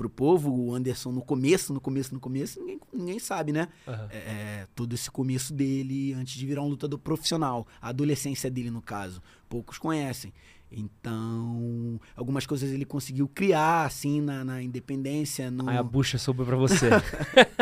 pro 0.00 0.08
povo, 0.08 0.50
o 0.50 0.74
Anderson 0.74 1.12
no 1.12 1.20
começo, 1.20 1.74
no 1.74 1.80
começo, 1.80 2.14
no 2.14 2.20
começo, 2.20 2.58
ninguém, 2.58 2.80
ninguém 2.90 3.18
sabe, 3.18 3.52
né? 3.52 3.68
Uhum. 3.86 3.94
É, 4.10 4.66
todo 4.74 4.94
esse 4.94 5.10
começo 5.10 5.52
dele 5.52 6.14
antes 6.14 6.38
de 6.38 6.46
virar 6.46 6.62
um 6.62 6.68
lutador 6.68 6.98
profissional. 6.98 7.66
A 7.82 7.90
adolescência 7.90 8.50
dele, 8.50 8.70
no 8.70 8.80
caso. 8.80 9.22
Poucos 9.46 9.76
conhecem. 9.76 10.32
Então, 10.72 12.00
algumas 12.16 12.46
coisas 12.46 12.70
ele 12.72 12.86
conseguiu 12.86 13.28
criar, 13.28 13.84
assim, 13.84 14.22
na, 14.22 14.42
na 14.42 14.62
independência. 14.62 15.50
No... 15.50 15.68
Aí 15.68 15.76
a 15.76 15.82
bucha 15.82 16.16
sobrou 16.16 16.46
pra 16.46 16.56
você. 16.56 16.88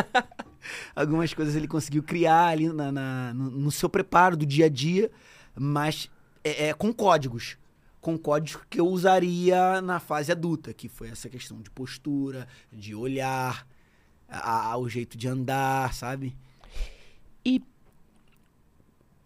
algumas 0.95 1.35
coisas 1.35 1.57
ele 1.57 1.67
conseguiu 1.67 2.05
criar 2.05 2.47
ali 2.47 2.73
na, 2.73 2.93
na 2.93 3.35
no, 3.35 3.51
no, 3.51 3.71
seu 3.73 3.89
preparo 3.89 4.37
do 4.37 4.47
dia 4.47 4.67
a 4.67 4.69
dia, 4.69 5.11
mas 5.57 6.09
é, 6.45 6.69
é 6.69 6.73
com 6.73 6.93
códigos 6.93 7.59
com 8.09 8.17
códigos 8.17 8.63
que 8.71 8.81
eu 8.81 8.87
usaria 8.87 9.83
na 9.83 10.01
fase 10.01 10.33
adulta, 10.33 10.73
que 10.73 10.89
foi 10.89 11.11
essa 11.11 11.29
questão 11.29 11.61
de 11.61 11.71
postura, 11.71 12.49
de 12.73 12.95
olhar, 12.95 13.69
a, 14.27 14.73
a, 14.73 14.79
o 14.79 14.89
jeito 14.89 15.19
de 15.19 15.29
andar, 15.29 15.93
sabe? 15.93 16.35
E 17.45 17.63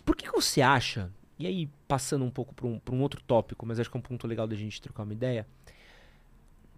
por 0.04 0.16
que, 0.16 0.24
que 0.28 0.32
você 0.32 0.60
acha, 0.60 1.12
e 1.38 1.46
aí 1.46 1.70
passando 1.86 2.24
um 2.24 2.30
pouco 2.30 2.52
para 2.52 2.66
um, 2.66 2.80
um 2.90 3.02
outro 3.02 3.22
tópico, 3.22 3.64
mas 3.64 3.78
acho 3.78 3.88
que 3.88 3.96
é 3.96 4.00
um 4.00 4.02
ponto 4.02 4.26
legal 4.26 4.48
da 4.48 4.56
gente 4.56 4.82
trocar 4.82 5.04
uma 5.04 5.12
ideia, 5.12 5.46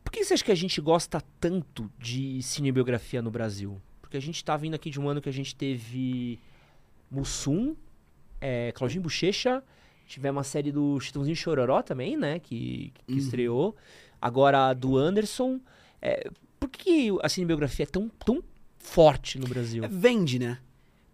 por 0.04 0.12
que 0.12 0.22
você 0.22 0.34
acha 0.34 0.44
que 0.44 0.52
a 0.52 0.54
gente 0.54 0.78
gosta 0.82 1.22
tanto 1.40 1.90
de 1.98 2.42
cinebiografia 2.42 3.22
no 3.22 3.30
Brasil? 3.30 3.80
Porque 4.02 4.18
a 4.18 4.20
gente 4.20 4.36
está 4.36 4.58
vindo 4.58 4.74
aqui 4.74 4.90
de 4.90 5.00
um 5.00 5.08
ano 5.08 5.22
que 5.22 5.28
a 5.30 5.32
gente 5.32 5.56
teve 5.56 6.38
Mussum, 7.10 7.74
é, 8.42 8.72
Claudinho 8.72 9.02
Bochecha 9.02 9.64
Tivemos 10.06 10.38
uma 10.38 10.44
série 10.44 10.70
do 10.70 11.00
Chitãozinho 11.00 11.36
Chororó 11.36 11.82
também, 11.82 12.16
né? 12.16 12.38
Que, 12.38 12.92
que 13.06 13.12
uhum. 13.12 13.18
estreou. 13.18 13.76
Agora 14.20 14.68
a 14.68 14.74
do 14.74 14.96
Anderson. 14.96 15.60
É, 16.00 16.30
por 16.60 16.68
que 16.68 17.10
a 17.22 17.28
cinebiografia 17.28 17.84
é 17.84 17.86
tão, 17.86 18.08
tão 18.24 18.42
forte 18.78 19.38
no 19.38 19.46
Brasil? 19.46 19.84
É, 19.84 19.88
vende, 19.88 20.38
né? 20.38 20.58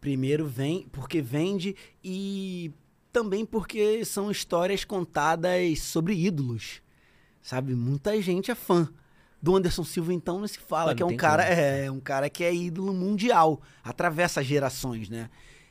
Primeiro 0.00 0.46
vem 0.46 0.86
porque 0.90 1.20
vende 1.20 1.76
e 2.02 2.72
também 3.12 3.44
porque 3.44 4.04
são 4.04 4.30
histórias 4.30 4.84
contadas 4.84 5.80
sobre 5.80 6.14
ídolos. 6.14 6.80
Sabe? 7.42 7.74
Muita 7.74 8.20
gente 8.20 8.50
é 8.50 8.54
fã. 8.54 8.88
Do 9.42 9.56
Anderson 9.56 9.84
Silva, 9.84 10.12
então, 10.12 10.38
não 10.38 10.46
se 10.46 10.58
fala, 10.58 10.94
que 10.94 11.02
é 11.02 11.06
um 11.06 11.16
cara, 11.16 11.42
como. 11.44 11.56
é 11.58 11.90
um 11.90 11.98
cara 11.98 12.28
que 12.28 12.44
é 12.44 12.54
ídolo 12.54 12.92
mundial, 12.92 13.62
atravessa 13.82 14.44
gerações, 14.44 15.08
né? 15.08 15.30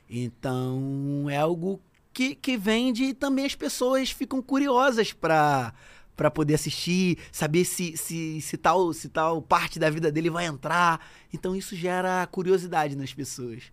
Então, 0.09 1.27
é 1.29 1.37
algo 1.37 1.79
que, 2.13 2.35
que 2.35 2.57
vende 2.57 3.05
e 3.05 3.13
também 3.13 3.45
as 3.45 3.55
pessoas 3.55 4.11
ficam 4.11 4.41
curiosas 4.41 5.13
para 5.13 5.73
para 6.15 6.29
poder 6.29 6.55
assistir, 6.55 7.17
saber 7.31 7.63
se, 7.63 7.95
se, 7.95 8.41
se, 8.41 8.57
tal, 8.57 8.91
se 8.91 9.07
tal 9.07 9.41
parte 9.41 9.79
da 9.79 9.89
vida 9.89 10.11
dele 10.11 10.29
vai 10.29 10.47
entrar. 10.47 10.99
Então 11.33 11.55
isso 11.55 11.77
gera 11.77 12.27
curiosidade 12.27 12.93
nas 12.93 13.13
pessoas. 13.13 13.71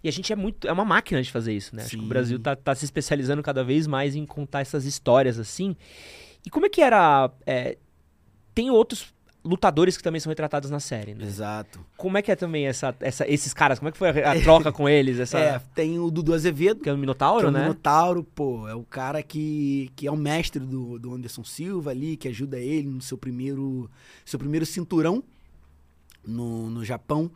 E 0.00 0.08
a 0.08 0.12
gente 0.12 0.32
é 0.32 0.36
muito. 0.36 0.68
É 0.68 0.72
uma 0.72 0.84
máquina 0.84 1.20
de 1.20 1.32
fazer 1.32 1.52
isso, 1.52 1.74
né? 1.74 1.82
Sim. 1.82 1.86
Acho 1.86 1.98
que 1.98 2.04
o 2.04 2.08
Brasil 2.08 2.38
tá, 2.38 2.54
tá 2.54 2.76
se 2.76 2.84
especializando 2.84 3.42
cada 3.42 3.64
vez 3.64 3.88
mais 3.88 4.14
em 4.14 4.24
contar 4.24 4.60
essas 4.60 4.84
histórias 4.84 5.36
assim. 5.36 5.76
E 6.46 6.50
como 6.50 6.66
é 6.66 6.68
que 6.68 6.80
era. 6.80 7.28
É, 7.44 7.76
tem 8.54 8.70
outros 8.70 9.12
lutadores 9.44 9.96
que 9.96 10.02
também 10.02 10.20
são 10.20 10.30
retratados 10.30 10.70
na 10.70 10.80
série, 10.80 11.14
né? 11.14 11.24
Exato. 11.24 11.84
Como 11.96 12.18
é 12.18 12.22
que 12.22 12.30
é 12.30 12.36
também 12.36 12.66
essa, 12.66 12.94
essa, 13.00 13.28
esses 13.28 13.54
caras? 13.54 13.78
Como 13.78 13.88
é 13.88 13.92
que 13.92 13.98
foi 13.98 14.08
a, 14.10 14.32
a 14.32 14.40
troca 14.40 14.70
com 14.72 14.88
eles? 14.88 15.18
Essa, 15.18 15.38
É, 15.38 15.58
tem 15.74 15.98
o 15.98 16.10
Dudu 16.10 16.34
Azevedo, 16.34 16.80
que 16.80 16.88
é 16.88 16.92
o 16.92 16.98
Minotauro, 16.98 17.46
é 17.46 17.48
o 17.48 17.52
né? 17.52 17.62
Minotauro, 17.62 18.22
pô, 18.22 18.68
é 18.68 18.74
o 18.74 18.84
cara 18.84 19.22
que, 19.22 19.90
que 19.96 20.06
é 20.06 20.10
o 20.10 20.16
mestre 20.16 20.60
do, 20.60 20.98
do 20.98 21.14
Anderson 21.14 21.44
Silva 21.44 21.90
ali, 21.90 22.16
que 22.16 22.28
ajuda 22.28 22.58
ele 22.58 22.88
no 22.88 23.00
seu 23.00 23.16
primeiro, 23.16 23.90
seu 24.24 24.38
primeiro 24.38 24.66
cinturão 24.66 25.22
no, 26.24 26.68
no 26.68 26.84
Japão 26.84 27.30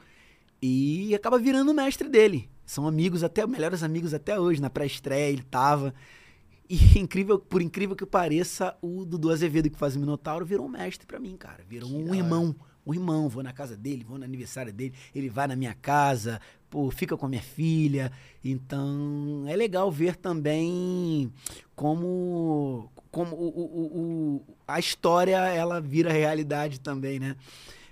e 0.61 1.15
acaba 1.15 1.39
virando 1.39 1.71
o 1.71 1.75
mestre 1.75 2.09
dele. 2.09 2.49
São 2.65 2.87
amigos 2.87 3.23
até, 3.23 3.47
melhores 3.47 3.83
amigos 3.83 4.15
até 4.15 4.39
hoje, 4.39 4.61
na 4.61 4.71
pré-estreia 4.71 5.31
ele 5.31 5.43
tava. 5.43 5.95
E 6.69 6.77
incrível, 6.99 7.39
por 7.39 7.61
incrível 7.63 7.95
que 7.97 8.07
pareça, 8.07 8.77
o 8.81 9.05
Dudu 9.05 9.31
Azevedo 9.31 9.69
que 9.71 9.77
faz 9.79 9.97
o 9.97 9.99
Minotauro 10.01 10.45
virou 10.47 10.67
um 10.67 10.69
mestre 10.71 11.07
pra 11.07 11.19
mim, 11.21 11.37
cara. 11.37 11.63
Virou 11.69 11.89
Que 11.89 11.95
um 11.97 12.15
irmão. 12.15 12.55
Um 12.87 12.93
irmão, 12.93 13.31
vou 13.31 13.43
na 13.43 13.51
casa 13.53 13.77
dele, 13.79 14.05
vou 14.05 14.19
no 14.19 14.25
aniversário 14.27 14.71
dele, 14.71 14.93
ele 15.15 15.31
vai 15.31 15.47
na 15.47 15.57
minha 15.57 15.73
casa, 15.73 16.39
pô, 16.69 16.91
fica 16.91 17.17
com 17.17 17.25
a 17.25 17.29
minha 17.31 17.41
filha. 17.41 18.13
Então, 18.45 19.45
é 19.47 19.57
legal 19.57 19.91
ver 19.91 20.17
também 20.17 21.33
como, 21.75 22.91
como 23.11 23.35
o, 23.37 23.49
o- 23.49 24.01
o- 24.37 24.57
a 24.69 24.79
história 24.79 25.37
ela 25.37 25.81
vira 25.81 26.13
realidade 26.13 26.79
também, 26.79 27.19
né? 27.19 27.37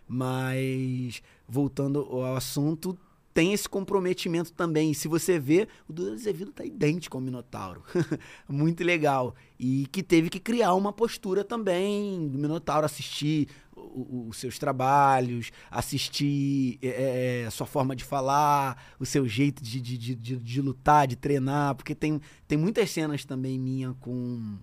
Mas, 0.07 1.23
voltando 1.49 2.01
ao 2.01 2.37
assunto, 2.37 2.99
tem 3.33 3.53
esse 3.53 3.69
comprometimento 3.69 4.53
também. 4.53 4.91
E 4.91 4.95
se 4.95 5.09
você 5.09 5.39
vê, 5.39 5.69
o 5.89 5.93
Dudu 5.93 6.13
Azevedo 6.13 6.53
tá 6.53 6.65
idêntico 6.65 7.17
ao 7.17 7.21
Minotauro. 7.21 7.83
Muito 8.49 8.85
legal. 8.85 9.35
E 9.59 9.87
que 9.91 10.03
teve 10.03 10.29
que 10.29 10.41
criar 10.41 10.75
uma 10.75 10.93
postura 10.93 11.45
também 11.45 12.29
do 12.29 12.39
Minotauro, 12.39 12.85
assistir 12.85 13.49
os 13.75 14.37
seus 14.37 14.59
trabalhos, 14.59 15.51
assistir 15.71 16.79
é, 16.83 17.43
é, 17.43 17.47
a 17.47 17.51
sua 17.51 17.67
forma 17.67 17.97
de 17.97 18.05
falar, 18.05 18.95
o 18.99 19.07
seu 19.07 19.27
jeito 19.27 19.63
de, 19.63 19.81
de, 19.81 19.97
de, 19.99 20.37
de- 20.37 20.61
lutar, 20.61 21.07
de 21.07 21.17
treinar, 21.17 21.75
porque 21.75 21.95
tem, 21.95 22.21
tem 22.47 22.59
muitas 22.59 22.91
cenas 22.91 23.25
também 23.25 23.59
minha 23.59 23.95
com 24.01 24.59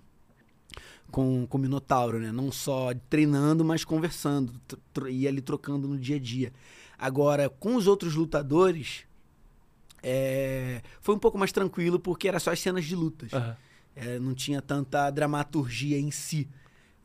com, 1.12 1.48
com 1.48 1.58
o 1.58 1.62
Minotauro, 1.62 2.20
né? 2.20 2.32
Não 2.32 2.52
só 2.52 2.94
treinando, 3.10 3.66
mas 3.66 3.84
conversando, 3.84 4.54
e 5.10 5.28
ali 5.28 5.42
trocando 5.42 5.88
no 5.88 5.98
dia 5.98 6.18
a 6.18 6.20
dia. 6.20 6.54
Agora, 7.00 7.50
com 7.50 7.76
os 7.76 7.88
outros 7.88 8.14
lutadores, 8.16 9.06
é, 10.04 10.82
foi 11.02 11.16
um 11.16 11.20
pouco 11.20 11.38
mais 11.38 11.52
tranquilo, 11.52 12.00
porque 12.00 12.28
era 12.28 12.40
só 12.40 12.52
as 12.52 12.60
cenas 12.60 12.86
de 12.86 12.96
lutas. 12.96 13.34
Aham. 13.34 13.56
É, 13.96 14.20
não 14.20 14.34
tinha 14.34 14.62
tanta 14.62 15.10
dramaturgia 15.10 15.98
em 16.00 16.12
si. 16.12 16.48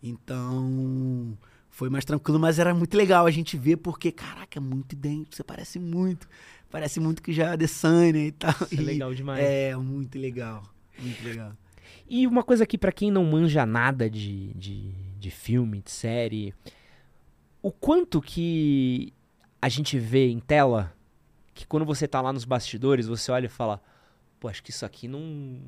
Então, 0.03 1.37
foi 1.71 1.89
mais 1.89 2.05
tranquilo, 2.05 2.39
mas 2.39 2.59
era 2.59 2.75
muito 2.75 2.97
legal 2.97 3.27
a 3.27 3.31
gente 3.31 3.57
ver, 3.57 3.79
porque, 3.79 4.13
caraca, 4.13 4.59
é 4.59 4.61
muito 4.61 4.93
idêntico, 4.93 5.35
você 5.35 5.43
parece 5.43 5.79
muito. 5.79 6.29
Parece 6.71 7.01
muito 7.01 7.23
que 7.23 7.33
já 7.33 7.45
é 7.45 7.49
Adesanya 7.53 8.19
e 8.27 8.33
tal. 8.33 8.51
Isso 8.51 8.75
é 8.75 8.83
E- 8.83 8.85
legal 8.85 9.15
demais. 9.15 9.41
É, 9.43 9.75
muito 9.77 10.19
legal. 10.19 10.63
Muito 10.99 11.23
legal. 11.25 11.53
E 12.09 12.27
uma 12.27 12.43
coisa 12.43 12.65
aqui 12.65 12.77
pra 12.77 12.93
quem 12.93 13.11
não 13.11 13.25
manja 13.25 13.65
nada 13.65 14.09
de, 14.11 14.53
de, 14.55 14.91
de 15.19 15.31
filme, 15.31 15.81
de 15.83 15.91
série, 15.91 16.55
o 17.63 17.73
quanto 17.73 18.21
que 18.21 19.13
a 19.65 19.69
gente 19.71 19.99
vê 19.99 20.29
em 20.29 20.41
tela 20.41 20.95
que 21.55 21.67
quando 21.67 21.87
você 21.87 22.07
tá 22.07 22.21
lá 22.21 22.35
nos 22.35 22.45
bastidores, 22.45 23.07
você 23.07 23.33
olha 23.33 23.47
e 23.47 23.49
fala, 23.49 23.81
pô, 24.39 24.47
acho 24.47 24.63
que 24.63 24.71
isso 24.71 24.85
aqui 24.85 25.09
não. 25.09 25.59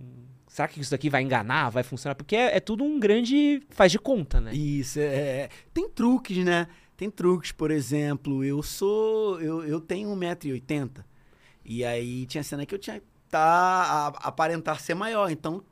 Será 0.47 0.69
que 0.69 0.79
isso 0.79 0.91
daqui 0.91 1.09
vai 1.09 1.23
enganar, 1.23 1.71
vai 1.71 1.83
funcionar? 1.83 2.15
Porque 2.15 2.37
é, 2.37 2.59
é 2.59 2.61
tudo 2.61 2.85
um 2.85 3.01
grande 3.01 3.63
faz 3.71 3.91
de 3.91 3.99
conta, 3.99 4.39
né? 4.39 4.53
Isso, 4.55 5.01
é. 5.01 5.49
Tem 5.73 5.89
truques, 5.89 6.45
né? 6.45 6.69
Tem 6.95 7.11
truques, 7.11 7.53
por 7.53 7.71
exemplo, 7.71 8.45
eu 8.45 8.63
sou. 8.63 9.41
Eu, 9.41 9.65
eu 9.65 9.81
tenho 9.81 10.11
1,80m. 10.11 11.03
E 11.65 11.83
aí 11.83 12.27
tinha 12.27 12.45
cena 12.45 12.67
que 12.67 12.75
eu 12.75 12.79
tinha 12.79 13.03
tá, 13.31 14.09
aparentar 14.17 14.79
ser 14.79 14.95
maior. 14.95 15.31
Então, 15.31 15.65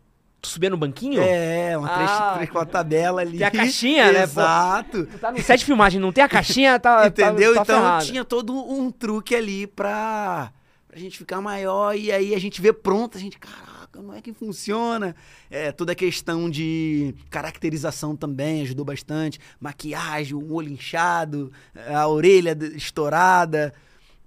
Tu 0.45 0.49
subia 0.49 0.69
no 0.69 0.77
banquinho? 0.77 1.23
é, 1.23 1.77
uma 1.77 1.89
Ah. 1.89 1.97
3, 2.33 2.35
3 2.37 2.51
com 2.51 2.59
a 2.59 2.67
tabela 2.67 3.23
ali. 3.23 3.39
Tem 3.39 3.47
a 3.47 3.51
caixinha, 3.51 4.13
né, 4.13 4.27
pô? 4.27 4.41
Exato. 4.41 5.07
Tu 5.07 5.19
tá 5.19 5.33
no 5.33 5.43
set 5.43 5.59
de 5.61 5.65
filmagem, 5.65 5.99
não 6.01 6.13
tem 6.13 6.23
a 6.23 6.29
caixinha, 6.29 6.79
tá. 6.79 7.07
Entendeu? 7.09 7.55
Tá, 7.55 7.65
tá 7.65 7.73
então 7.73 7.83
ferrado. 7.83 8.05
tinha 8.07 8.25
todo 8.25 8.55
um 8.55 8.91
truque 8.91 9.35
ali 9.35 9.67
pra, 9.67 10.53
pra 10.87 10.99
gente 10.99 11.17
ficar 11.17 11.41
maior 11.41 11.97
e 11.97 12.13
aí 12.13 12.35
a 12.35 12.39
gente 12.39 12.61
vê 12.61 12.73
pronto, 12.75 13.17
a 13.17 13.21
gente, 13.21 13.39
caraca, 13.39 14.03
não 14.03 14.13
é 14.15 14.21
que 14.21 14.35
funciona. 14.35 15.17
É, 15.51 15.73
toda 15.73 15.93
a 15.93 15.95
questão 15.95 16.51
de 16.51 17.15
caracterização 17.31 18.15
também 18.15 18.61
ajudou 18.63 18.85
bastante. 18.85 19.39
Maquiagem, 19.59 20.35
o 20.35 20.53
olho 20.53 20.69
inchado, 20.71 21.51
a 21.89 22.07
orelha 22.07 22.55
estourada. 22.75 23.73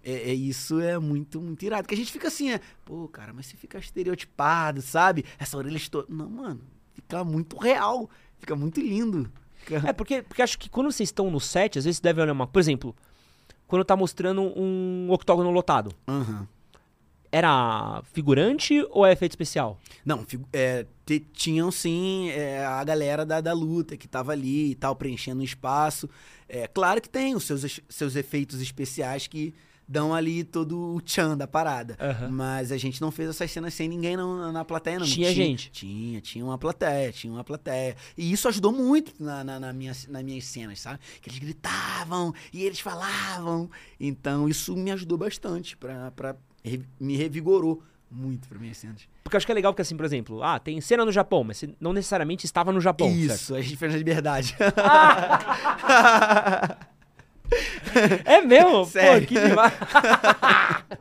É, 0.09 0.29
é, 0.29 0.33
isso 0.33 0.79
é 0.79 0.97
muito, 0.97 1.41
muito 1.41 1.63
irado. 1.65 1.83
Porque 1.83 1.95
a 1.95 1.97
gente 1.97 2.11
fica 2.13 2.29
assim, 2.29 2.51
é, 2.51 2.61
pô, 2.85 3.07
cara, 3.09 3.33
mas 3.33 3.47
você 3.47 3.57
fica 3.57 3.77
estereotipado, 3.77 4.81
sabe? 4.81 5.25
Essa 5.37 5.57
orelha 5.57 5.75
estourada. 5.75 6.13
Não, 6.13 6.29
mano, 6.29 6.61
fica 6.93 7.23
muito 7.25 7.57
real. 7.57 8.09
Fica 8.39 8.55
muito 8.55 8.79
lindo. 8.79 9.29
Fica- 9.57 9.83
É, 9.89 9.91
porque, 9.91 10.21
porque 10.21 10.41
acho 10.41 10.57
que 10.57 10.69
quando 10.69 10.89
vocês 10.91 11.09
estão 11.09 11.29
no 11.29 11.39
set, 11.41 11.77
às 11.77 11.83
vezes 11.83 11.99
deve 11.99 12.21
olhar 12.21 12.31
uma. 12.31 12.47
Por 12.47 12.59
exemplo, 12.59 12.95
quando 13.67 13.83
tá 13.83 13.97
mostrando 13.97 14.41
um 14.41 15.07
octógono 15.11 15.51
lotado. 15.51 15.91
Aham. 16.07 16.47
Era 17.29 18.01
figurante 18.13 18.81
ou 18.89 19.05
é 19.05 19.11
efeito 19.11 19.33
especial? 19.33 19.77
Não, 20.05 20.25
é, 20.53 20.85
te- 21.05 21.19
tinham 21.33 21.69
sim 21.69 22.29
é, 22.29 22.65
a 22.65 22.81
galera 22.85 23.25
da, 23.25 23.41
da 23.41 23.51
luta 23.51 23.97
que 23.97 24.07
tava 24.07 24.31
ali 24.31 24.71
e 24.71 24.75
tal, 24.75 24.95
preenchendo 24.95 25.41
o 25.41 25.43
espaço. 25.43 26.09
É, 26.47 26.67
claro 26.67 27.01
que 27.01 27.09
tem 27.09 27.35
os 27.35 27.43
seus, 27.43 27.81
seus 27.89 28.15
efeitos 28.15 28.61
especiais 28.61 29.27
que 29.27 29.53
dão 29.87 30.13
ali 30.13 30.43
todo 30.43 30.95
o 30.95 31.01
tchan 31.01 31.37
da 31.37 31.47
parada. 31.47 31.95
Aham. 31.99 32.29
Mas 32.29 32.71
a 32.71 32.77
gente 32.77 32.99
não 32.99 33.09
fez 33.09 33.29
essas 33.29 33.49
cenas 33.49 33.73
sem 33.73 33.87
ninguém 33.87 34.17
não, 34.17 34.51
na 34.51 34.65
plateia, 34.65 34.99
não. 34.99 35.05
Tinha 35.05 35.33
gente? 35.33 35.71
Tinha, 35.71 36.19
tinha 36.19 36.43
uma 36.43 36.57
plateia, 36.57 37.11
tinha 37.11 37.31
uma 37.31 37.43
plateia. 37.43 37.95
E 38.17 38.31
isso 38.31 38.47
ajudou 38.47 38.73
muito 38.73 39.13
na, 39.19 39.43
na, 39.43 39.59
na 39.59 39.73
minha, 39.73 39.93
nas 40.09 40.23
minhas 40.23 40.45
cenas, 40.45 40.81
sabe? 40.81 40.99
Que 41.21 41.29
eles 41.29 41.39
gritavam 41.39 42.33
e 42.51 42.63
eles 42.63 42.79
falavam. 42.79 43.69
Então 43.99 44.49
isso 44.49 44.75
me 44.75 44.91
ajudou 44.91 45.17
bastante, 45.17 45.77
pra, 45.77 46.11
pra, 46.11 46.35
me 46.99 47.15
revigorou 47.15 47.81
muito 48.09 48.47
pra 48.47 48.59
minhas 48.59 48.77
cenas. 48.77 49.01
Porque 49.23 49.35
eu 49.35 49.37
acho 49.37 49.45
que 49.45 49.51
é 49.51 49.55
legal 49.55 49.73
que, 49.73 49.81
assim, 49.81 49.97
por 49.97 50.05
exemplo, 50.05 50.41
ah, 50.41 50.59
tem 50.59 50.79
cena 50.79 51.03
no 51.03 51.11
Japão, 51.11 51.43
mas 51.43 51.57
você 51.57 51.69
não 51.79 51.91
necessariamente 51.91 52.45
estava 52.45 52.71
no 52.71 52.79
Japão. 52.79 53.09
certo? 53.09 53.33
Isso, 53.33 53.55
a 53.55 53.61
gente 53.61 53.75
fez 53.75 53.91
na 53.91 53.97
liberdade. 53.97 54.55
É 58.25 58.41
mesmo? 58.41 58.85
Sério. 58.85 59.21
Pô, 59.21 59.27
que 59.27 59.39
demais. 59.39 59.73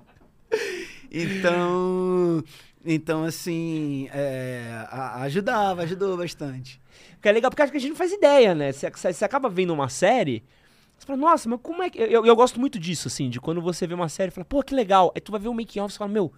então, 1.11 2.43
então 2.85 3.25
assim, 3.25 4.09
é, 4.13 4.87
ajudava, 5.21 5.83
ajudou 5.83 6.17
bastante. 6.17 6.81
Porque 7.15 7.29
é 7.29 7.33
legal, 7.33 7.51
porque 7.51 7.63
acho 7.63 7.73
que 7.73 7.79
a 7.79 7.81
gente 7.81 7.91
não 7.91 7.97
faz 7.97 8.13
ideia, 8.13 8.55
né? 8.55 8.73
Você, 8.73 8.91
você- 8.91 9.25
acaba 9.25 9.49
vendo 9.49 9.73
uma 9.73 9.89
série, 9.89 10.45
você 10.99 11.07
fala, 11.07 11.19
nossa, 11.19 11.49
mas 11.49 11.59
como 11.63 11.83
é 11.83 11.91
que. 11.91 11.99
Eu, 11.99 12.25
eu 12.25 12.37
gosto 12.37 12.61
muito 12.61 12.79
disso, 12.79 13.09
assim, 13.09 13.29
de 13.29 13.41
quando 13.41 13.61
você 13.61 13.87
vê 13.87 13.95
uma 13.95 14.09
série 14.09 14.29
e 14.29 14.35
fala, 14.35 14.45
pô, 14.45 14.63
que 14.63 14.75
legal. 14.75 15.13
Aí 15.15 15.21
tu 15.21 15.33
vai 15.33 15.41
ver 15.41 15.49
o 15.49 15.55
making-off 15.55 15.95
e 15.95 15.99
fala, 15.99 16.11
meu, 16.11 16.33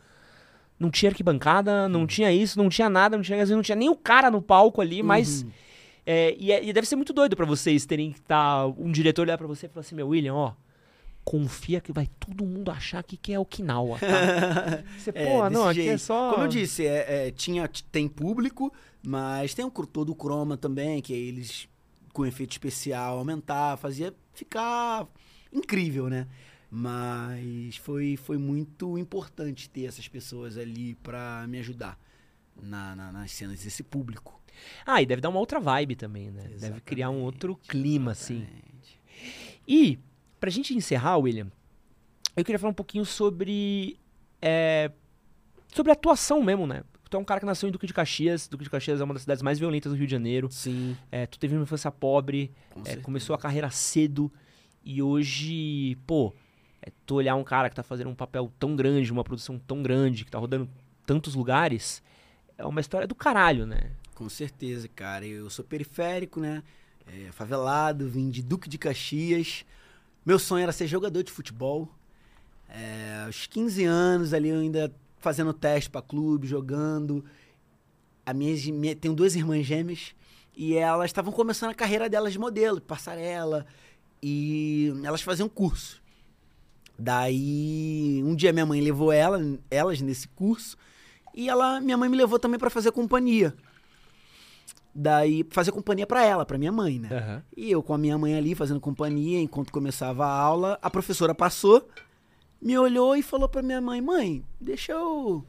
não 0.79 0.91
tinha 0.91 1.11
arquibancada, 1.11 1.89
não 1.89 2.07
tinha 2.07 2.33
isso, 2.33 2.59
não 2.59 2.69
tinha 2.69 2.89
nada, 2.89 3.17
não 3.17 3.23
tinha, 3.23 3.45
não 3.47 3.63
tinha 3.63 3.77
nem 3.77 3.89
o 3.89 3.97
cara 3.97 4.31
no 4.31 4.43
palco 4.43 4.81
ali, 4.81 5.03
mas. 5.03 5.45
É, 6.11 6.35
e, 6.39 6.51
é- 6.51 6.65
e 6.65 6.73
deve 6.73 6.87
ser 6.87 6.97
muito 6.97 7.13
doido 7.13 7.37
pra 7.37 7.45
vocês 7.45 7.85
terem 7.85 8.13
que 8.13 8.19
estar. 8.21 8.67
um 8.67 8.91
diretor 8.91 9.23
olhar 9.23 9.37
pra 9.37 9.47
você 9.47 9.67
e 9.67 9.69
falar 9.69 9.81
assim, 9.83 9.95
meu, 9.95 10.09
William, 10.09 10.35
ó. 10.35 10.55
Confia 11.25 11.79
que 11.83 11.93
vai 11.93 12.07
todo 12.19 12.47
mundo 12.47 12.71
achar 12.71 13.03
que, 13.03 13.15
que 13.19 13.35
é 13.35 13.39
Okinawa, 13.39 13.99
tá? 13.99 14.07
Você, 14.99 15.11
É, 15.15 15.27
pô, 15.27 15.51
não, 15.51 15.69
aqui 15.69 15.81
é 15.81 15.85
jeito. 15.85 15.99
só. 16.01 16.31
Como 16.33 16.45
eu 16.45 16.49
disse, 16.49 16.87
é, 16.87 17.27
é, 17.27 17.31
tinha, 17.31 17.69
tem 17.93 18.09
público, 18.09 18.73
mas 19.03 19.53
tem 19.53 19.63
o 19.63 19.71
todo 19.71 20.11
o 20.13 20.15
croma 20.15 20.57
também, 20.57 21.03
que 21.03 21.13
eles, 21.13 21.69
com 22.15 22.25
efeito 22.25 22.53
especial, 22.53 23.19
aumentar, 23.19 23.77
fazia 23.77 24.15
ficar 24.33 25.07
incrível, 25.53 26.09
né? 26.09 26.27
Mas 26.71 27.77
foi, 27.77 28.17
foi 28.17 28.39
muito 28.39 28.97
importante 28.97 29.69
ter 29.69 29.85
essas 29.85 30.09
pessoas 30.09 30.57
ali 30.57 30.95
pra 31.03 31.45
me 31.47 31.59
ajudar 31.59 31.99
na, 32.63 32.97
na- 32.97 33.13
nas 33.13 33.33
cenas, 33.33 33.67
esse 33.67 33.83
público. 33.83 34.38
Ah, 34.87 35.01
e 35.03 35.07
deve 35.07 35.21
dar 35.21 35.29
uma 35.29 35.39
outra 35.41 35.61
vibe 35.61 35.97
também, 35.97 36.31
né? 36.31 36.49
Deve 36.59 36.81
criar 36.81 37.11
um 37.11 37.21
outro 37.23 37.53
Exatamente, 37.53 37.69
clima, 37.69 38.13
assim. 38.13 38.37
exatamente. 38.43 39.01
E, 39.67 39.99
pra 40.41 40.51
gente 40.51 40.75
encerrar, 40.75 41.19
William, 41.19 41.49
eu 42.37 42.45
queria 42.45 42.59
falar 42.59 42.71
um 42.71 42.75
pouquinho 42.75 43.05
sobre. 43.05 43.99
é, 44.41 44.91
sobre 45.75 45.93
atuação 45.93 46.43
mesmo, 46.43 46.67
né? 46.67 46.83
Tu 47.11 47.17
é 47.17 47.21
um 47.21 47.25
cara 47.25 47.41
que 47.41 47.47
nasceu 47.47 47.69
em 47.69 47.73
Duque 47.73 47.87
de 47.87 47.95
Caxias. 47.95 48.47
Duque 48.49 48.65
de 48.65 48.71
Caxias 48.71 49.01
é 49.01 49.05
uma 49.05 49.15
das 49.15 49.23
cidades 49.23 49.43
mais 49.43 49.59
violentas 49.59 49.91
do 49.93 49.97
Rio 49.97 50.07
de 50.07 50.13
Janeiro. 50.13 50.49
Sim, 50.51 50.95
É, 51.11 51.27
tu 51.27 51.39
teve 51.39 51.55
uma 51.57 51.63
infância 51.63 51.91
pobre, 51.91 52.53
com 52.71 52.83
é, 52.85 52.97
começou 52.97 53.35
a 53.35 53.39
carreira 53.39 53.71
cedo. 53.71 54.31
E 54.85 55.03
hoje, 55.03 55.97
pô, 56.07 56.35
é, 56.83 56.91
tu 57.07 57.15
olhar 57.15 57.35
um 57.35 57.45
cara 57.45 57.71
que 57.71 57.77
tá 57.77 57.83
fazendo 57.83 58.11
um 58.11 58.15
papel 58.15 58.53
tão 58.59 58.77
grande, 58.77 59.11
uma 59.11 59.25
produção 59.25 59.59
tão 59.59 59.83
grande, 59.83 60.25
que 60.25 60.31
tá 60.31 60.39
rodando 60.39 60.69
tantos 61.07 61.35
lugares, 61.35 62.03
é 62.59 62.65
uma 62.67 62.81
história 62.81 63.07
do 63.07 63.15
caralho, 63.15 63.65
né? 63.65 63.93
Com 64.19 64.29
certeza, 64.29 64.89
cara. 64.89 65.25
Eu 65.25 65.49
sou 65.49 65.65
periférico, 65.65 66.41
né? 66.41 66.63
é, 67.13 67.33
favelado, 67.33 68.09
vim 68.09 68.31
de 68.31 68.43
Duque 68.43 68.69
de 68.69 68.79
Caxias. 68.79 69.65
Meu 70.25 70.39
sonho 70.39 70.63
era 70.63 70.73
ser 70.73 70.87
jogador 70.87 71.23
de 71.23 71.33
futebol. 71.33 71.89
É, 72.69 73.23
aos 73.25 73.47
15 73.47 73.85
anos 73.85 74.35
ali 74.35 74.49
eu 74.49 74.61
ainda 74.61 74.93
fazendo 75.19 75.53
teste 75.53 75.91
para 75.91 76.03
clube, 76.03 76.47
jogando. 76.47 77.25
A 78.25 78.35
minha, 78.35 78.55
minha, 78.73 78.95
tenho 78.95 79.15
duas 79.15 79.35
irmãs 79.35 79.65
gêmeas 79.65 80.15
e 80.55 80.77
elas 80.77 81.07
estavam 81.07 81.33
começando 81.33 81.71
a 81.71 81.75
carreira 81.75 82.09
delas 82.09 82.33
de 82.33 82.39
modelo, 82.39 82.81
passarela, 82.81 83.65
e 84.21 84.93
elas 85.05 85.23
faziam 85.23 85.49
curso. 85.49 86.03
Daí, 86.99 88.21
um 88.25 88.35
dia 88.35 88.53
minha 88.53 88.67
mãe 88.67 88.81
levou 88.81 89.13
ela, 89.13 89.41
elas 89.71 90.01
nesse 90.01 90.27
curso, 90.27 90.77
e 91.33 91.49
ela, 91.49 91.81
minha 91.81 91.97
mãe 91.97 92.09
me 92.09 92.17
levou 92.17 92.41
também 92.41 92.59
para 92.59 92.69
fazer 92.69 92.91
companhia. 92.91 93.55
Daí, 94.95 95.47
fazer 95.51 95.71
companhia 95.71 96.07
para 96.07 96.25
ela, 96.25 96.45
para 96.45 96.59
minha 96.59 96.73
mãe, 96.73 96.99
né? 96.99 97.09
Uhum. 97.11 97.43
E 97.57 97.71
eu 97.71 97.83
com 97.83 97.95
a 97.95 97.99
minha 97.99 98.19
mãe 98.19 98.35
ali 98.35 98.55
fazendo 98.55 98.81
companhia, 98.81 99.41
enquanto 99.41 99.73
começava 99.73 100.27
a 100.27 100.31
aula, 100.31 100.79
a 100.83 100.91
professora 100.91 101.35
passou, 101.35 101.89
me 102.61 102.77
olhou 102.77 103.15
e 103.15 103.23
falou 103.23 103.49
para 103.49 103.63
minha 103.63 103.81
mãe: 103.81 104.01
"Mãe, 104.01 104.45
deixa 104.61 104.93
eu 104.93 105.45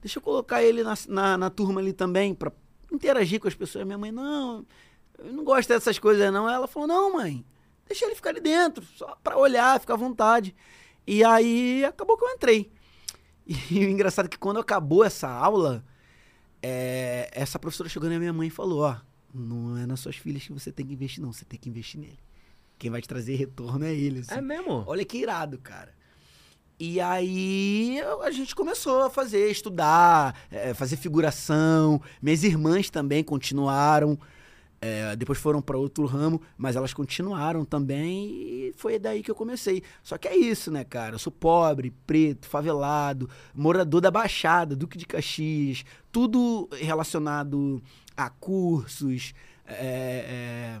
deixa 0.00 0.18
eu 0.18 0.22
colocar 0.22 0.62
ele 0.62 0.82
na, 0.82 0.94
na, 1.08 1.36
na 1.36 1.50
turma 1.50 1.80
ali 1.80 1.92
também 1.92 2.34
para 2.34 2.52
interagir 2.90 3.40
com 3.40 3.48
as 3.48 3.54
pessoas". 3.54 3.84
Minha 3.84 3.98
mãe: 3.98 4.10
"Não, 4.10 4.64
eu 5.18 5.32
não 5.32 5.44
gosto 5.44 5.68
dessas 5.68 5.98
coisas 5.98 6.32
não". 6.32 6.48
Ela 6.48 6.66
falou: 6.66 6.88
"Não, 6.88 7.12
mãe, 7.12 7.44
deixa 7.86 8.06
ele 8.06 8.14
ficar 8.14 8.30
ali 8.30 8.40
dentro, 8.40 8.84
só 8.96 9.16
para 9.22 9.36
olhar, 9.36 9.78
ficar 9.80 9.94
à 9.94 9.98
vontade". 9.98 10.54
E 11.06 11.22
aí 11.22 11.84
acabou 11.84 12.16
que 12.16 12.24
eu 12.24 12.30
entrei. 12.30 12.72
E 13.70 13.84
o 13.84 13.90
engraçado 13.90 14.24
é 14.24 14.28
que 14.28 14.38
quando 14.38 14.58
acabou 14.58 15.04
essa 15.04 15.28
aula, 15.28 15.84
é, 16.66 17.28
essa 17.30 17.58
professora 17.58 17.90
chegou 17.90 18.08
na 18.08 18.18
minha 18.18 18.32
mãe 18.32 18.48
e 18.48 18.50
falou: 18.50 18.84
Ó, 18.84 18.96
não 19.34 19.76
é 19.76 19.84
nas 19.84 20.00
suas 20.00 20.16
filhas 20.16 20.46
que 20.46 20.52
você 20.52 20.72
tem 20.72 20.86
que 20.86 20.94
investir, 20.94 21.22
não, 21.22 21.30
você 21.30 21.44
tem 21.44 21.60
que 21.60 21.68
investir 21.68 22.00
nele. 22.00 22.18
Quem 22.78 22.90
vai 22.90 23.02
te 23.02 23.08
trazer 23.08 23.36
retorno 23.36 23.84
é 23.84 23.92
ele. 23.92 24.20
Assim. 24.20 24.32
É 24.34 24.40
mesmo? 24.40 24.82
Olha 24.86 25.04
que 25.04 25.18
irado, 25.18 25.58
cara. 25.58 25.92
E 26.80 27.02
aí 27.02 28.00
a 28.22 28.30
gente 28.30 28.54
começou 28.54 29.02
a 29.02 29.10
fazer, 29.10 29.50
estudar, 29.50 30.34
é, 30.50 30.72
fazer 30.72 30.96
figuração. 30.96 32.00
Minhas 32.22 32.42
irmãs 32.42 32.88
também 32.88 33.22
continuaram. 33.22 34.18
É, 34.86 35.16
depois 35.16 35.38
foram 35.38 35.62
para 35.62 35.78
outro 35.78 36.04
ramo, 36.04 36.42
mas 36.58 36.76
elas 36.76 36.92
continuaram 36.92 37.64
também 37.64 38.28
e 38.28 38.74
foi 38.76 38.98
daí 38.98 39.22
que 39.22 39.30
eu 39.30 39.34
comecei. 39.34 39.82
Só 40.02 40.18
que 40.18 40.28
é 40.28 40.36
isso, 40.36 40.70
né, 40.70 40.84
cara? 40.84 41.14
Eu 41.14 41.18
sou 41.18 41.32
pobre, 41.32 41.90
preto, 42.06 42.46
favelado, 42.46 43.30
morador 43.54 44.02
da 44.02 44.10
Baixada, 44.10 44.76
Duque 44.76 44.98
de 44.98 45.06
Caxias, 45.06 45.86
tudo 46.12 46.68
relacionado 46.72 47.82
a 48.14 48.28
cursos, 48.28 49.32
é, 49.66 50.76
é, 50.78 50.80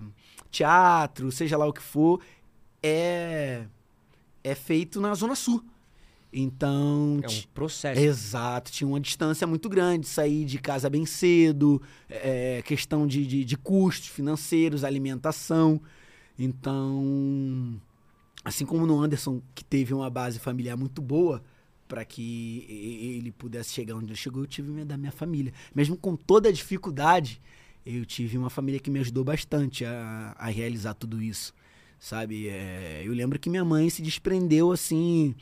teatro, 0.50 1.32
seja 1.32 1.56
lá 1.56 1.66
o 1.66 1.72
que 1.72 1.80
for, 1.80 2.20
é, 2.82 3.64
é 4.42 4.54
feito 4.54 5.00
na 5.00 5.14
Zona 5.14 5.34
Sul. 5.34 5.64
Então. 6.34 7.20
É 7.22 7.28
um 7.28 7.42
processo. 7.54 8.00
Exato. 8.00 8.72
Tinha 8.72 8.88
uma 8.88 9.00
distância 9.00 9.46
muito 9.46 9.68
grande. 9.68 10.08
Sair 10.08 10.44
de 10.44 10.58
casa 10.58 10.90
bem 10.90 11.06
cedo, 11.06 11.80
é, 12.10 12.60
questão 12.62 13.06
de, 13.06 13.24
de, 13.24 13.44
de, 13.44 13.56
custos 13.56 14.08
financeiros, 14.08 14.82
alimentação. 14.82 15.80
Então. 16.36 17.80
Assim 18.44 18.66
como 18.66 18.84
no 18.84 19.00
Anderson, 19.00 19.40
que 19.54 19.64
teve 19.64 19.94
uma 19.94 20.10
base 20.10 20.38
familiar 20.38 20.76
muito 20.76 21.00
boa 21.00 21.42
para 21.88 22.04
que 22.04 22.66
ele 23.18 23.30
pudesse 23.30 23.72
chegar 23.72 23.94
onde 23.94 24.06
ele 24.06 24.16
chegou, 24.16 24.42
eu 24.42 24.46
tive 24.46 24.84
da 24.84 24.98
minha 24.98 25.12
família. 25.12 25.52
Mesmo 25.74 25.96
com 25.96 26.14
toda 26.14 26.48
a 26.50 26.52
dificuldade, 26.52 27.40
eu 27.86 28.04
tive 28.04 28.36
uma 28.36 28.50
família 28.50 28.80
que 28.80 28.90
me 28.90 28.98
ajudou 28.98 29.24
bastante 29.24 29.84
a, 29.84 30.34
a 30.36 30.48
realizar 30.48 30.92
tudo 30.92 31.22
isso. 31.22 31.54
Sabe? 31.98 32.48
É, 32.48 33.02
eu 33.02 33.14
lembro 33.14 33.38
que 33.38 33.48
minha 33.48 33.64
mãe 33.64 33.88
se 33.88 34.02
desprendeu 34.02 34.72
assim 34.72 35.34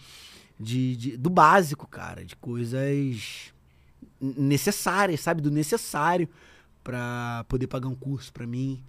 de, 0.62 0.96
de, 0.96 1.16
do 1.16 1.28
básico, 1.28 1.86
cara, 1.86 2.24
de 2.24 2.36
coisas 2.36 3.52
necessárias, 4.20 5.20
sabe? 5.20 5.42
Do 5.42 5.50
necessário 5.50 6.28
para 6.82 7.44
poder 7.48 7.66
pagar 7.66 7.88
um 7.88 7.94
curso 7.94 8.32
para 8.32 8.46
mim, 8.46 8.82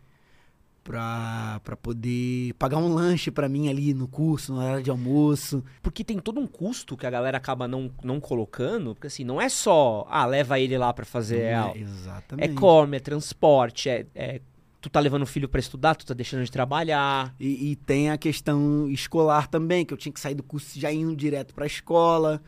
para 0.83 1.59
poder 1.81 2.53
pagar 2.55 2.77
um 2.77 2.93
lanche 2.93 3.31
para 3.31 3.47
mim 3.47 3.69
ali 3.69 3.93
no 3.93 4.07
curso, 4.07 4.53
na 4.53 4.63
hora 4.63 4.83
de 4.83 4.89
almoço. 4.89 5.63
Porque 5.81 6.03
tem 6.03 6.19
todo 6.19 6.39
um 6.39 6.47
custo 6.47 6.97
que 6.97 7.07
a 7.07 7.09
galera 7.09 7.37
acaba 7.37 7.67
não, 7.67 7.91
não 8.03 8.19
colocando, 8.19 8.93
porque 8.93 9.07
assim, 9.07 9.23
não 9.23 9.41
é 9.41 9.49
só, 9.49 10.05
ah, 10.09 10.25
leva 10.25 10.59
ele 10.59 10.77
lá 10.77 10.93
para 10.93 11.05
fazer. 11.05 11.41
É, 11.41 11.77
exatamente. 11.77 12.51
É 12.51 12.53
come, 12.53 12.97
é 12.97 12.99
transporte, 12.99 13.89
é, 13.89 14.05
é 14.13 14.41
tu 14.83 14.89
tá 14.89 14.99
levando 14.99 15.21
o 15.21 15.25
filho 15.25 15.47
para 15.47 15.61
estudar, 15.61 15.95
tu 15.95 16.05
tá 16.05 16.13
deixando 16.13 16.43
de 16.43 16.51
trabalhar. 16.51 17.33
E, 17.39 17.71
e, 17.71 17.75
tem 17.77 18.11
a 18.11 18.17
questão 18.17 18.89
escolar 18.89 19.47
também, 19.47 19.85
que 19.85 19.93
eu 19.93 19.97
tinha 19.97 20.11
que 20.11 20.19
sair 20.19 20.35
do 20.35 20.43
curso 20.43 20.77
já 20.77 20.91
indo 20.91 21.15
direto 21.15 21.53
pra 21.53 21.65
escola. 21.65 22.43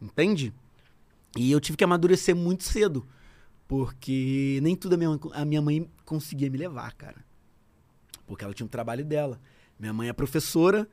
Entende? 0.00 0.50
E 1.36 1.52
eu 1.52 1.60
tive 1.60 1.76
que 1.76 1.84
amadurecer 1.84 2.34
muito 2.34 2.64
cedo. 2.64 3.06
Porque 3.68 4.60
nem 4.62 4.74
tudo 4.74 4.94
a 4.94 4.96
minha, 4.96 5.20
a 5.34 5.44
minha 5.44 5.60
mãe 5.60 5.86
conseguia 6.06 6.48
me 6.48 6.56
levar, 6.56 6.94
cara. 6.94 7.22
Porque 8.26 8.42
ela 8.42 8.54
tinha 8.54 8.64
um 8.64 8.68
trabalho 8.68 9.04
dela. 9.04 9.38
Minha 9.78 9.92
mãe 9.92 10.08
é 10.08 10.12
professora 10.14 10.88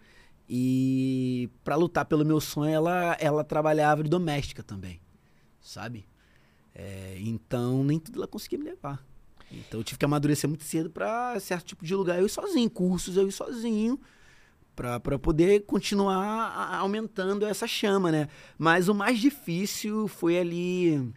e 0.49 1.49
para 1.63 1.77
lutar 1.77 2.03
pelo 2.03 2.25
meu 2.25 2.41
sonho 2.41 2.73
ela, 2.73 3.15
ela 3.17 3.43
trabalhava 3.45 4.03
de 4.03 4.09
doméstica 4.09 4.61
também, 4.61 4.99
sabe? 5.61 6.05
É, 6.75 7.15
então 7.19 7.81
nem 7.81 7.97
tudo 7.97 8.19
ela 8.19 8.27
conseguia 8.27 8.59
me 8.59 8.65
levar. 8.65 9.05
Então 9.51 9.79
eu 9.79 9.83
tive 9.83 9.99
que 9.99 10.05
amadurecer 10.05 10.49
muito 10.49 10.63
cedo 10.63 10.89
para 10.89 11.39
certo 11.39 11.65
tipo 11.65 11.85
de 11.85 11.93
lugar. 11.95 12.19
Eu 12.19 12.25
ir 12.25 12.29
sozinho, 12.29 12.69
cursos 12.69 13.17
eu 13.17 13.27
ir 13.27 13.31
sozinho, 13.31 13.99
para 14.75 15.19
poder 15.19 15.61
continuar 15.65 16.75
aumentando 16.75 17.45
essa 17.45 17.67
chama, 17.67 18.11
né? 18.11 18.27
Mas 18.57 18.87
o 18.87 18.95
mais 18.95 19.19
difícil 19.19 20.07
foi 20.07 20.37
ali 20.37 21.11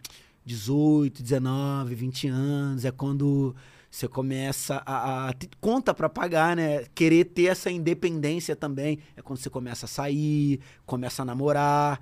18, 0.45 1.23
19, 1.23 1.95
20 1.95 2.27
anos. 2.27 2.85
É 2.85 2.91
quando 2.91 3.55
você 3.89 4.07
começa 4.07 4.83
a, 4.85 5.29
a 5.29 5.33
conta 5.61 5.93
para 5.93 6.09
pagar, 6.09 6.55
né? 6.55 6.83
Querer 6.93 7.25
ter 7.25 7.45
essa 7.45 7.71
independência 7.71 8.55
também. 8.55 8.99
É 9.15 9.21
quando 9.21 9.39
você 9.39 9.49
começa 9.49 9.85
a 9.85 9.89
sair, 9.89 10.59
começa 10.85 11.21
a 11.21 11.25
namorar. 11.25 12.01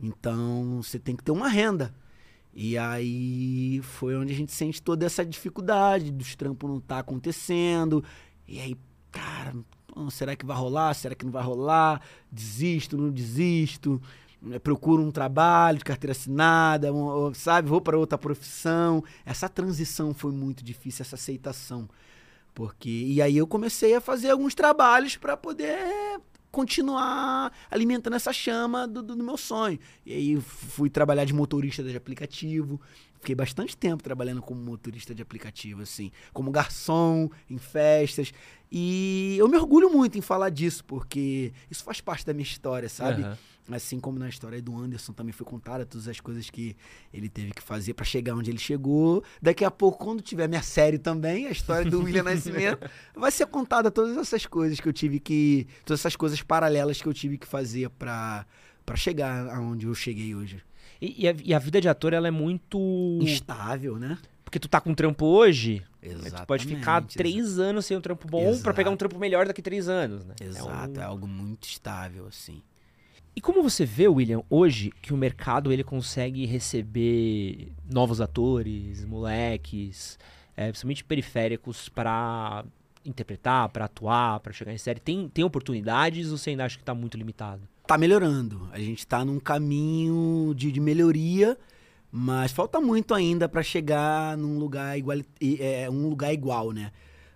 Então 0.00 0.80
você 0.82 0.98
tem 0.98 1.16
que 1.16 1.22
ter 1.24 1.32
uma 1.32 1.48
renda. 1.48 1.92
E 2.54 2.76
aí 2.76 3.80
foi 3.82 4.16
onde 4.16 4.32
a 4.32 4.36
gente 4.36 4.52
sente 4.52 4.82
toda 4.82 5.06
essa 5.06 5.24
dificuldade 5.24 6.10
dos 6.10 6.36
trampos 6.36 6.68
não 6.68 6.80
tá 6.80 6.98
acontecendo. 6.98 8.04
E 8.46 8.60
aí, 8.60 8.76
cara, 9.10 9.54
será 10.10 10.36
que 10.36 10.44
vai 10.44 10.56
rolar? 10.56 10.92
Será 10.94 11.14
que 11.14 11.24
não 11.24 11.32
vai 11.32 11.42
rolar? 11.42 12.02
Desisto, 12.30 12.98
não 12.98 13.10
desisto? 13.10 14.00
É, 14.50 14.58
procuro 14.58 15.02
um 15.02 15.10
trabalho 15.10 15.78
de 15.78 15.84
carteira 15.84 16.12
assinada, 16.12 16.88
sabe? 17.34 17.68
Vou 17.68 17.80
para 17.80 17.96
outra 17.96 18.18
profissão. 18.18 19.02
Essa 19.24 19.48
transição 19.48 20.12
foi 20.12 20.32
muito 20.32 20.62
difícil, 20.62 21.02
essa 21.02 21.14
aceitação. 21.14 21.88
Porque 22.54 22.90
e 22.90 23.22
aí 23.22 23.36
eu 23.36 23.46
comecei 23.46 23.94
a 23.94 24.00
fazer 24.00 24.30
alguns 24.30 24.54
trabalhos 24.54 25.16
para 25.16 25.36
poder 25.36 26.20
continuar 26.52 27.50
alimentando 27.70 28.14
essa 28.14 28.32
chama 28.32 28.86
do, 28.86 29.02
do, 29.02 29.16
do, 29.16 29.24
meu 29.24 29.38
sonho. 29.38 29.78
E 30.04 30.12
aí 30.12 30.40
fui 30.40 30.90
trabalhar 30.90 31.24
de 31.24 31.32
motorista 31.32 31.82
de 31.82 31.96
aplicativo. 31.96 32.78
Fiquei 33.18 33.34
bastante 33.34 33.76
tempo 33.76 34.02
trabalhando 34.02 34.42
como 34.42 34.60
motorista 34.60 35.14
de 35.14 35.22
aplicativo, 35.22 35.82
assim, 35.82 36.12
como 36.32 36.50
garçom, 36.50 37.30
em 37.48 37.56
festas. 37.56 38.32
E 38.70 39.36
eu 39.38 39.48
me 39.48 39.56
orgulho 39.56 39.90
muito 39.90 40.18
em 40.18 40.20
falar 40.20 40.50
disso, 40.50 40.84
porque 40.84 41.52
isso 41.70 41.82
faz 41.84 42.00
parte 42.00 42.26
da 42.26 42.34
minha 42.34 42.44
história, 42.44 42.88
sabe? 42.88 43.22
Uhum. 43.22 43.34
Assim 43.70 44.00
como 44.00 44.18
na 44.18 44.28
história 44.28 44.60
do 44.60 44.76
Anderson 44.76 45.12
também 45.12 45.32
foi 45.32 45.46
contada 45.46 45.86
todas 45.86 46.08
as 46.08 46.18
coisas 46.18 46.50
que 46.50 46.76
ele 47.14 47.28
teve 47.28 47.52
que 47.52 47.62
fazer 47.62 47.94
para 47.94 48.04
chegar 48.04 48.34
onde 48.34 48.50
ele 48.50 48.58
chegou. 48.58 49.22
Daqui 49.40 49.64
a 49.64 49.70
pouco, 49.70 50.04
quando 50.04 50.20
tiver 50.20 50.48
minha 50.48 50.62
série 50.62 50.98
também, 50.98 51.46
a 51.46 51.50
história 51.50 51.88
do 51.88 52.02
William 52.02 52.24
Nascimento, 52.24 52.90
vai 53.14 53.30
ser 53.30 53.46
contada 53.46 53.90
todas 53.90 54.16
essas 54.16 54.46
coisas 54.46 54.80
que 54.80 54.88
eu 54.88 54.92
tive 54.92 55.20
que. 55.20 55.66
Todas 55.84 56.00
essas 56.00 56.16
coisas 56.16 56.42
paralelas 56.42 57.00
que 57.00 57.06
eu 57.06 57.14
tive 57.14 57.38
que 57.38 57.46
fazer 57.46 57.88
para 57.90 58.44
para 58.84 58.96
chegar 58.96 59.48
aonde 59.48 59.86
eu 59.86 59.94
cheguei 59.94 60.34
hoje. 60.34 60.60
E, 61.00 61.24
e, 61.24 61.28
a, 61.28 61.34
e, 61.44 61.54
a, 61.54 61.58
vida 61.58 61.80
de 61.80 61.88
ator, 61.88 62.12
ela 62.12 62.28
é 62.28 62.30
muito. 62.30 62.78
Instável, 63.20 63.98
né? 63.98 64.18
Porque 64.44 64.58
tu 64.58 64.68
tá 64.68 64.80
com 64.80 64.90
um 64.90 64.94
trampo 64.94 65.24
hoje. 65.24 65.82
Exatamente. 66.02 66.42
Tu 66.42 66.46
pode 66.46 66.66
ficar 66.66 67.02
três 67.02 67.58
anos 67.58 67.86
sem 67.86 67.96
um 67.96 68.00
trampo 68.00 68.26
bom 68.28 68.58
para 68.60 68.74
pegar 68.74 68.90
um 68.90 68.96
trampo 68.96 69.18
melhor 69.18 69.46
daqui 69.46 69.62
três 69.62 69.88
anos, 69.88 70.24
né? 70.24 70.34
Exato, 70.40 70.98
é, 70.98 71.00
um... 71.00 71.02
é 71.02 71.06
algo 71.06 71.26
muito 71.26 71.64
estável, 71.64 72.26
assim. 72.26 72.62
E 73.34 73.40
como 73.40 73.62
você 73.62 73.86
vê, 73.86 74.06
William, 74.08 74.42
hoje 74.50 74.92
que 75.00 75.14
o 75.14 75.16
mercado 75.16 75.72
ele 75.72 75.82
consegue 75.82 76.44
receber 76.44 77.72
novos 77.90 78.20
atores, 78.20 79.04
moleques, 79.04 80.18
é, 80.54 80.68
principalmente 80.68 81.02
periféricos, 81.02 81.88
para 81.88 82.64
interpretar, 83.04 83.68
para 83.70 83.86
atuar, 83.86 84.40
para 84.40 84.52
chegar 84.52 84.72
em 84.72 84.78
série, 84.78 85.00
tem, 85.00 85.28
tem 85.28 85.44
oportunidades 85.44 86.30
ou 86.30 86.38
você 86.38 86.50
ainda 86.50 86.64
acha 86.64 86.76
que 86.76 86.82
está 86.82 86.94
muito 86.94 87.16
limitado? 87.16 87.62
Tá 87.86 87.98
melhorando. 87.98 88.68
A 88.70 88.78
gente 88.78 89.00
está 89.00 89.24
num 89.24 89.40
caminho 89.40 90.54
de, 90.54 90.70
de, 90.70 90.78
melhoria, 90.78 91.58
mas 92.10 92.52
falta 92.52 92.80
muito 92.80 93.14
ainda 93.14 93.48
para 93.48 93.62
chegar 93.62 94.36
num 94.36 94.58
lugar 94.58 94.96
igual, 94.96 95.18
é, 95.58 95.90
um 95.90 96.08
lugar 96.08 96.32
igual, 96.32 96.70
né? 96.70 96.92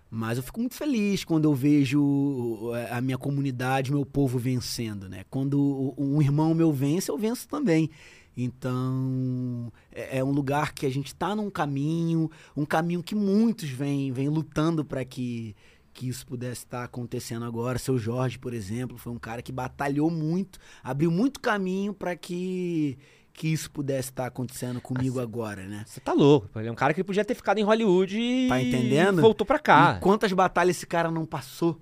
Mas 0.09 0.37
eu 0.37 0.43
fico 0.43 0.59
muito 0.59 0.75
feliz 0.75 1.25
quando 1.25 1.45
eu 1.45 1.53
vejo 1.53 2.71
é, 2.73 2.93
a 2.93 3.01
minha 3.01 3.17
comunidade, 3.17 3.91
meu 3.91 4.05
povo 4.05 4.39
vencendo, 4.39 5.09
né? 5.09 5.25
Quando 5.29 5.93
um 5.97 6.21
irmão 6.21 6.53
meu 6.53 6.71
vence, 6.71 7.11
eu 7.11 7.17
venço 7.17 7.47
também. 7.47 7.89
Então, 8.35 9.71
é, 9.91 10.19
é 10.19 10.23
um 10.23 10.31
lugar 10.31 10.73
que 10.73 10.85
a 10.85 10.89
gente 10.89 11.07
está 11.07 11.35
num 11.35 11.49
caminho, 11.49 12.29
um 12.55 12.65
caminho 12.65 13.01
que 13.01 13.15
muitos 13.15 13.69
vêm, 13.69 14.11
vêm 14.11 14.29
lutando 14.29 14.85
para 14.85 15.03
que, 15.03 15.55
que 15.91 16.07
isso 16.07 16.25
pudesse 16.25 16.63
estar 16.63 16.79
tá 16.79 16.83
acontecendo 16.83 17.43
agora. 17.43 17.79
Seu 17.79 17.97
Jorge, 17.97 18.37
por 18.37 18.53
exemplo, 18.53 18.97
foi 18.97 19.11
um 19.11 19.17
cara 19.17 19.41
que 19.41 19.51
batalhou 19.51 20.11
muito, 20.11 20.59
abriu 20.83 21.09
muito 21.09 21.39
caminho 21.39 21.93
para 21.93 22.15
que 22.15 22.97
que 23.37 23.47
isso 23.47 23.69
pudesse 23.69 24.09
estar 24.09 24.23
tá 24.23 24.27
acontecendo 24.27 24.81
comigo 24.81 25.19
agora, 25.19 25.67
né? 25.67 25.83
Você 25.85 25.99
tá 25.99 26.11
louco. 26.11 26.49
Ele 26.59 26.69
é 26.69 26.71
um 26.71 26.75
cara 26.75 26.91
que 26.91 27.03
podia 27.03 27.23
ter 27.23 27.35
ficado 27.35 27.59
em 27.59 27.63
Hollywood 27.63 28.19
e 28.19 28.47
tá 28.49 28.59
entendendo? 28.59 29.21
voltou 29.21 29.45
pra 29.45 29.59
cá. 29.59 29.97
E 29.97 30.01
quantas 30.01 30.33
batalhas 30.33 30.75
esse 30.75 30.87
cara 30.87 31.11
não 31.11 31.23
passou 31.23 31.79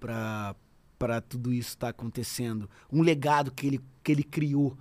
pra, 0.00 0.56
pra 0.98 1.20
tudo 1.20 1.52
isso 1.52 1.68
estar 1.70 1.86
tá 1.86 1.90
acontecendo? 1.90 2.68
Um 2.92 3.02
legado 3.02 3.52
que 3.52 3.68
ele, 3.68 3.80
que 4.02 4.10
ele 4.10 4.24
criou. 4.24 4.76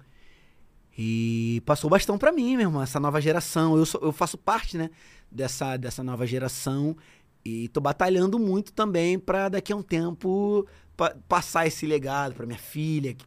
E 0.98 1.62
passou 1.64 1.92
bastão 1.92 2.18
para 2.18 2.32
mim, 2.32 2.58
meu 2.58 2.66
irmão, 2.66 2.82
essa 2.82 3.00
nova 3.00 3.22
geração. 3.22 3.78
Eu, 3.78 3.86
sou, 3.86 4.02
eu 4.02 4.12
faço 4.12 4.36
parte, 4.36 4.80
né, 4.80 4.90
dessa, 5.32 5.78
dessa 5.78 6.04
nova 6.04 6.26
geração 6.26 6.98
e 7.46 7.68
tô 7.68 7.80
batalhando 7.80 8.40
muito 8.40 8.74
também 8.74 9.20
para 9.20 9.48
daqui 9.48 9.72
a 9.72 9.76
um 9.76 9.84
tempo 9.84 10.68
pa 10.98 11.16
passar 11.28 11.68
esse 11.68 11.86
legado 11.86 12.34
para 12.34 12.48
minha 12.48 12.58
filha, 12.58 13.14
que 13.14 13.26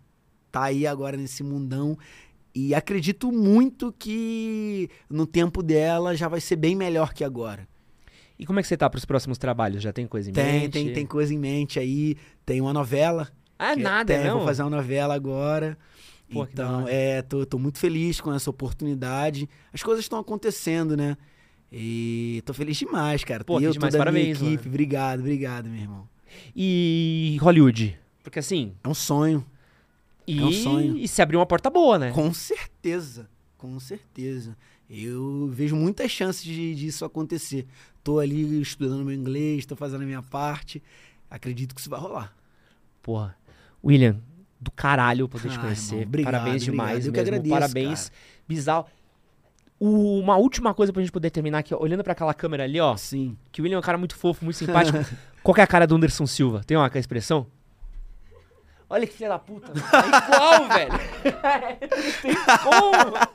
tá 0.50 0.64
aí 0.64 0.84
agora 0.84 1.16
nesse 1.16 1.44
mundão 1.44 1.96
e 2.54 2.74
acredito 2.74 3.32
muito 3.32 3.94
que 3.98 4.90
no 5.08 5.26
tempo 5.26 5.62
dela 5.62 6.14
já 6.14 6.28
vai 6.28 6.40
ser 6.40 6.56
bem 6.56 6.74
melhor 6.74 7.14
que 7.14 7.24
agora. 7.24 7.66
E 8.38 8.44
como 8.44 8.58
é 8.58 8.62
que 8.62 8.68
você 8.68 8.76
tá 8.76 8.90
para 8.90 8.98
os 8.98 9.04
próximos 9.04 9.38
trabalhos? 9.38 9.82
Já 9.82 9.92
tem 9.92 10.06
coisa 10.06 10.30
em 10.30 10.32
tem, 10.32 10.62
mente? 10.62 10.72
Tem, 10.72 10.92
tem, 10.92 11.06
coisa 11.06 11.32
em 11.32 11.38
mente 11.38 11.78
aí. 11.78 12.16
Tem 12.44 12.60
uma 12.60 12.72
novela. 12.72 13.28
Ah, 13.58 13.76
nada, 13.76 14.14
tem, 14.14 14.24
não? 14.24 14.38
Vou 14.38 14.46
fazer 14.46 14.62
uma 14.62 14.70
novela 14.70 15.14
agora. 15.14 15.78
Pô, 16.32 16.44
então, 16.50 16.86
é, 16.88 17.22
tô, 17.22 17.44
tô 17.44 17.58
muito 17.58 17.78
feliz 17.78 18.20
com 18.20 18.32
essa 18.32 18.50
oportunidade. 18.50 19.48
As 19.72 19.82
coisas 19.82 20.04
estão 20.04 20.18
acontecendo, 20.18 20.96
né? 20.96 21.16
E 21.70 22.42
tô 22.44 22.52
feliz 22.52 22.76
demais, 22.76 23.22
cara. 23.22 23.44
Pô, 23.44 23.60
eu, 23.60 23.70
demais, 23.70 23.92
toda 23.92 23.98
parabéns, 23.98 24.40
minha 24.40 24.50
equipe. 24.52 24.64
Mano. 24.64 24.74
Obrigado, 24.74 25.20
obrigado, 25.20 25.68
meu 25.68 25.80
irmão. 25.80 26.08
E 26.56 27.36
Hollywood? 27.40 27.98
Porque 28.22 28.38
assim. 28.38 28.74
É 28.82 28.88
um 28.88 28.94
sonho. 28.94 29.44
E, 30.34 30.40
é 30.40 30.44
um 30.44 30.52
sonho. 30.52 30.96
E 30.96 31.06
se 31.08 31.20
abriu 31.22 31.38
uma 31.40 31.46
porta 31.46 31.68
boa, 31.70 31.98
né? 31.98 32.10
Com 32.12 32.32
certeza. 32.32 33.28
Com 33.56 33.78
certeza. 33.78 34.56
Eu 34.90 35.48
vejo 35.52 35.74
muitas 35.76 36.10
chances 36.10 36.42
de, 36.42 36.74
disso 36.74 37.04
acontecer. 37.04 37.66
Tô 38.04 38.18
ali 38.18 38.60
estudando 38.60 39.04
meu 39.04 39.14
inglês, 39.14 39.64
tô 39.64 39.74
fazendo 39.76 40.02
a 40.02 40.06
minha 40.06 40.22
parte. 40.22 40.82
Acredito 41.30 41.74
que 41.74 41.80
isso 41.80 41.88
vai 41.88 41.98
rolar. 42.00 42.34
Porra. 43.00 43.36
William, 43.84 44.20
do 44.60 44.70
caralho 44.70 45.28
poder 45.28 45.48
te 45.50 45.58
conhecer. 45.58 45.94
Irmão, 45.94 46.08
obrigado, 46.08 46.32
Parabéns 46.32 46.62
demais 46.64 47.06
obrigado. 47.06 47.06
Eu 47.06 47.12
mesmo. 47.12 47.12
que 47.12 47.20
agradeço, 47.20 47.54
Parabéns. 47.54 48.08
Cara. 48.08 48.20
Bizarro. 48.46 48.86
O- 49.78 50.18
uma 50.20 50.36
última 50.36 50.72
coisa 50.74 50.92
pra 50.92 51.02
gente 51.02 51.10
poder 51.10 51.30
terminar 51.30 51.58
aqui, 51.58 51.74
ó, 51.74 51.78
olhando 51.80 52.04
pra 52.04 52.12
aquela 52.12 52.32
câmera 52.34 52.64
ali, 52.64 52.78
ó. 52.78 52.96
Sim. 52.96 53.36
Que 53.50 53.60
o 53.60 53.64
William 53.64 53.76
é 53.76 53.78
um 53.78 53.82
cara 53.82 53.98
muito 53.98 54.14
fofo, 54.14 54.44
muito 54.44 54.56
simpático. 54.56 54.98
Qual 55.42 55.56
é 55.56 55.62
a 55.62 55.66
cara 55.66 55.86
do 55.86 55.96
Anderson 55.96 56.26
Silva? 56.26 56.62
Tem 56.64 56.76
uma 56.76 56.90
expressão? 56.94 57.46
Olha 58.92 59.06
que 59.06 59.14
filha 59.14 59.30
da 59.30 59.38
puta. 59.38 59.72
mano. 59.72 59.86
É 59.90 60.34
igual, 60.34 60.68
velho. 60.68 60.92
tem 62.20 62.34
como. 62.62 63.32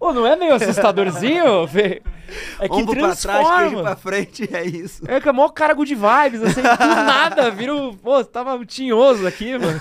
Ô, 0.00 0.14
não 0.14 0.26
é 0.26 0.34
meio 0.34 0.54
assustadorzinho, 0.54 1.66
velho? 1.66 2.00
É 2.58 2.66
que 2.66 2.74
Ombro 2.74 2.94
pra 2.94 3.14
trás, 3.14 3.20
transforma. 3.20 3.58
queijo 3.60 3.82
pra 3.82 3.96
frente, 3.96 4.56
é 4.56 4.64
isso. 4.64 5.02
É 5.06 5.20
que 5.20 5.28
é 5.28 5.32
mó 5.32 5.46
cara 5.50 5.74
good 5.74 5.94
vibes, 5.94 6.42
assim, 6.42 6.62
do 6.62 6.78
nada, 7.04 7.50
vira 7.50 7.76
o... 7.76 7.94
Pô, 7.94 8.24
tava 8.24 8.64
tinhoso 8.64 9.26
aqui, 9.26 9.58
mano. 9.58 9.78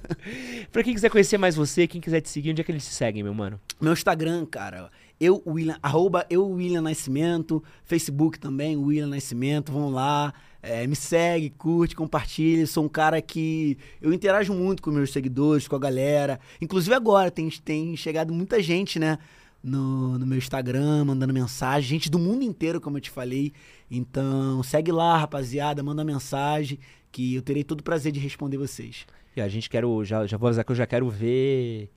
pra 0.72 0.82
quem 0.82 0.94
quiser 0.94 1.10
conhecer 1.10 1.36
mais 1.36 1.54
você, 1.54 1.86
quem 1.86 2.00
quiser 2.00 2.22
te 2.22 2.30
seguir, 2.30 2.50
onde 2.50 2.62
é 2.62 2.64
que 2.64 2.72
eles 2.72 2.86
te 2.86 2.94
seguem, 2.94 3.22
meu 3.22 3.34
mano? 3.34 3.60
Meu 3.78 3.92
Instagram, 3.92 4.46
cara, 4.46 4.90
eu, 5.20 5.42
William, 5.46 5.76
arroba 5.82 6.24
eu, 6.30 6.48
William 6.48 6.80
Nascimento, 6.80 7.62
Facebook 7.84 8.38
também, 8.38 8.76
William 8.76 9.08
Nascimento, 9.08 9.70
vão 9.70 9.90
lá, 9.90 10.32
é, 10.64 10.86
me 10.86 10.96
segue, 10.96 11.50
curte, 11.50 11.94
compartilha, 11.94 12.66
sou 12.66 12.84
um 12.84 12.88
cara 12.88 13.20
que 13.20 13.76
eu 14.00 14.12
interajo 14.12 14.54
muito 14.54 14.82
com 14.82 14.90
meus 14.90 15.12
seguidores, 15.12 15.68
com 15.68 15.76
a 15.76 15.78
galera, 15.78 16.40
inclusive 16.60 16.94
agora 16.94 17.30
tem, 17.30 17.48
tem 17.50 17.96
chegado 17.96 18.32
muita 18.32 18.62
gente, 18.62 18.98
né, 18.98 19.18
no, 19.62 20.18
no 20.18 20.26
meu 20.26 20.38
Instagram, 20.38 21.04
mandando 21.04 21.32
mensagem, 21.32 21.90
gente 21.90 22.10
do 22.10 22.18
mundo 22.18 22.42
inteiro, 22.42 22.80
como 22.80 22.96
eu 22.96 23.00
te 23.00 23.10
falei, 23.10 23.52
então 23.90 24.62
segue 24.62 24.90
lá, 24.90 25.18
rapaziada, 25.18 25.82
manda 25.82 26.02
mensagem, 26.02 26.78
que 27.12 27.34
eu 27.34 27.42
terei 27.42 27.62
todo 27.62 27.80
o 27.80 27.84
prazer 27.84 28.10
de 28.10 28.18
responder 28.18 28.56
vocês. 28.56 29.06
E 29.36 29.40
a 29.40 29.48
gente 29.48 29.68
quero, 29.68 30.04
já, 30.04 30.26
já 30.26 30.36
vou 30.36 30.48
avisar 30.48 30.64
que 30.64 30.72
eu 30.72 30.76
já 30.76 30.86
quero 30.86 31.08
ver 31.10 31.90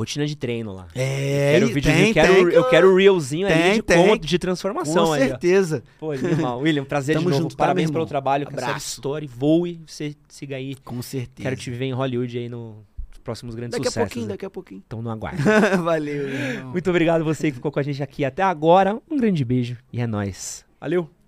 rotina 0.00 0.26
de 0.26 0.36
treino 0.36 0.72
lá. 0.72 0.88
É, 0.94 1.52
quero 1.52 1.68
e 1.68 1.72
videozinho, 1.72 2.04
tem, 2.04 2.12
quero, 2.14 2.34
tem, 2.34 2.54
eu 2.54 2.68
quero 2.68 2.92
o 2.92 2.96
reelzinho 2.96 3.46
ali 3.46 3.56
Tem, 3.56 3.74
de, 3.74 3.82
tem. 3.82 4.08
conta, 4.08 4.26
de 4.26 4.38
transformação 4.38 5.06
com 5.06 5.12
ali, 5.12 5.24
ó. 5.24 5.26
certeza. 5.28 5.82
Pô, 5.98 6.10
animal. 6.12 6.58
William, 6.62 6.84
prazer 6.84 7.14
Tamo 7.16 7.26
de 7.26 7.30
novo. 7.32 7.42
junto, 7.42 7.56
tá, 7.56 7.62
Parabéns 7.64 7.86
meu 7.86 7.92
pelo 7.92 8.02
irmão? 8.02 8.08
trabalho, 8.08 8.48
Abraço. 8.48 8.78
história. 8.96 9.28
Voe, 9.32 9.80
você 9.86 10.14
siga 10.28 10.56
aí. 10.56 10.74
Com 10.84 11.00
certeza. 11.02 11.48
Quero 11.48 11.56
te 11.56 11.70
ver 11.70 11.84
em 11.84 11.92
Hollywood 11.92 12.36
aí 12.38 12.48
nos 12.48 12.76
próximos 13.22 13.54
grandes 13.54 13.72
Daqui 13.78 13.88
a 13.88 13.90
sucessos. 13.90 14.08
pouquinho, 14.08 14.26
né? 14.26 14.32
daqui 14.34 14.46
a 14.46 14.50
pouquinho. 14.50 14.82
Então 14.86 15.02
não 15.02 15.10
aguarde. 15.10 15.42
Valeu, 15.84 16.28
irmão. 16.28 16.72
Muito 16.72 16.88
obrigado 16.90 17.22
você 17.24 17.50
que 17.50 17.56
ficou 17.56 17.70
com 17.70 17.78
a 17.78 17.82
gente 17.82 18.02
aqui 18.02 18.24
até 18.24 18.42
agora. 18.42 18.98
Um 19.10 19.16
grande 19.18 19.44
beijo 19.44 19.76
e 19.92 20.00
é 20.00 20.06
nóis. 20.06 20.64
Valeu! 20.80 21.19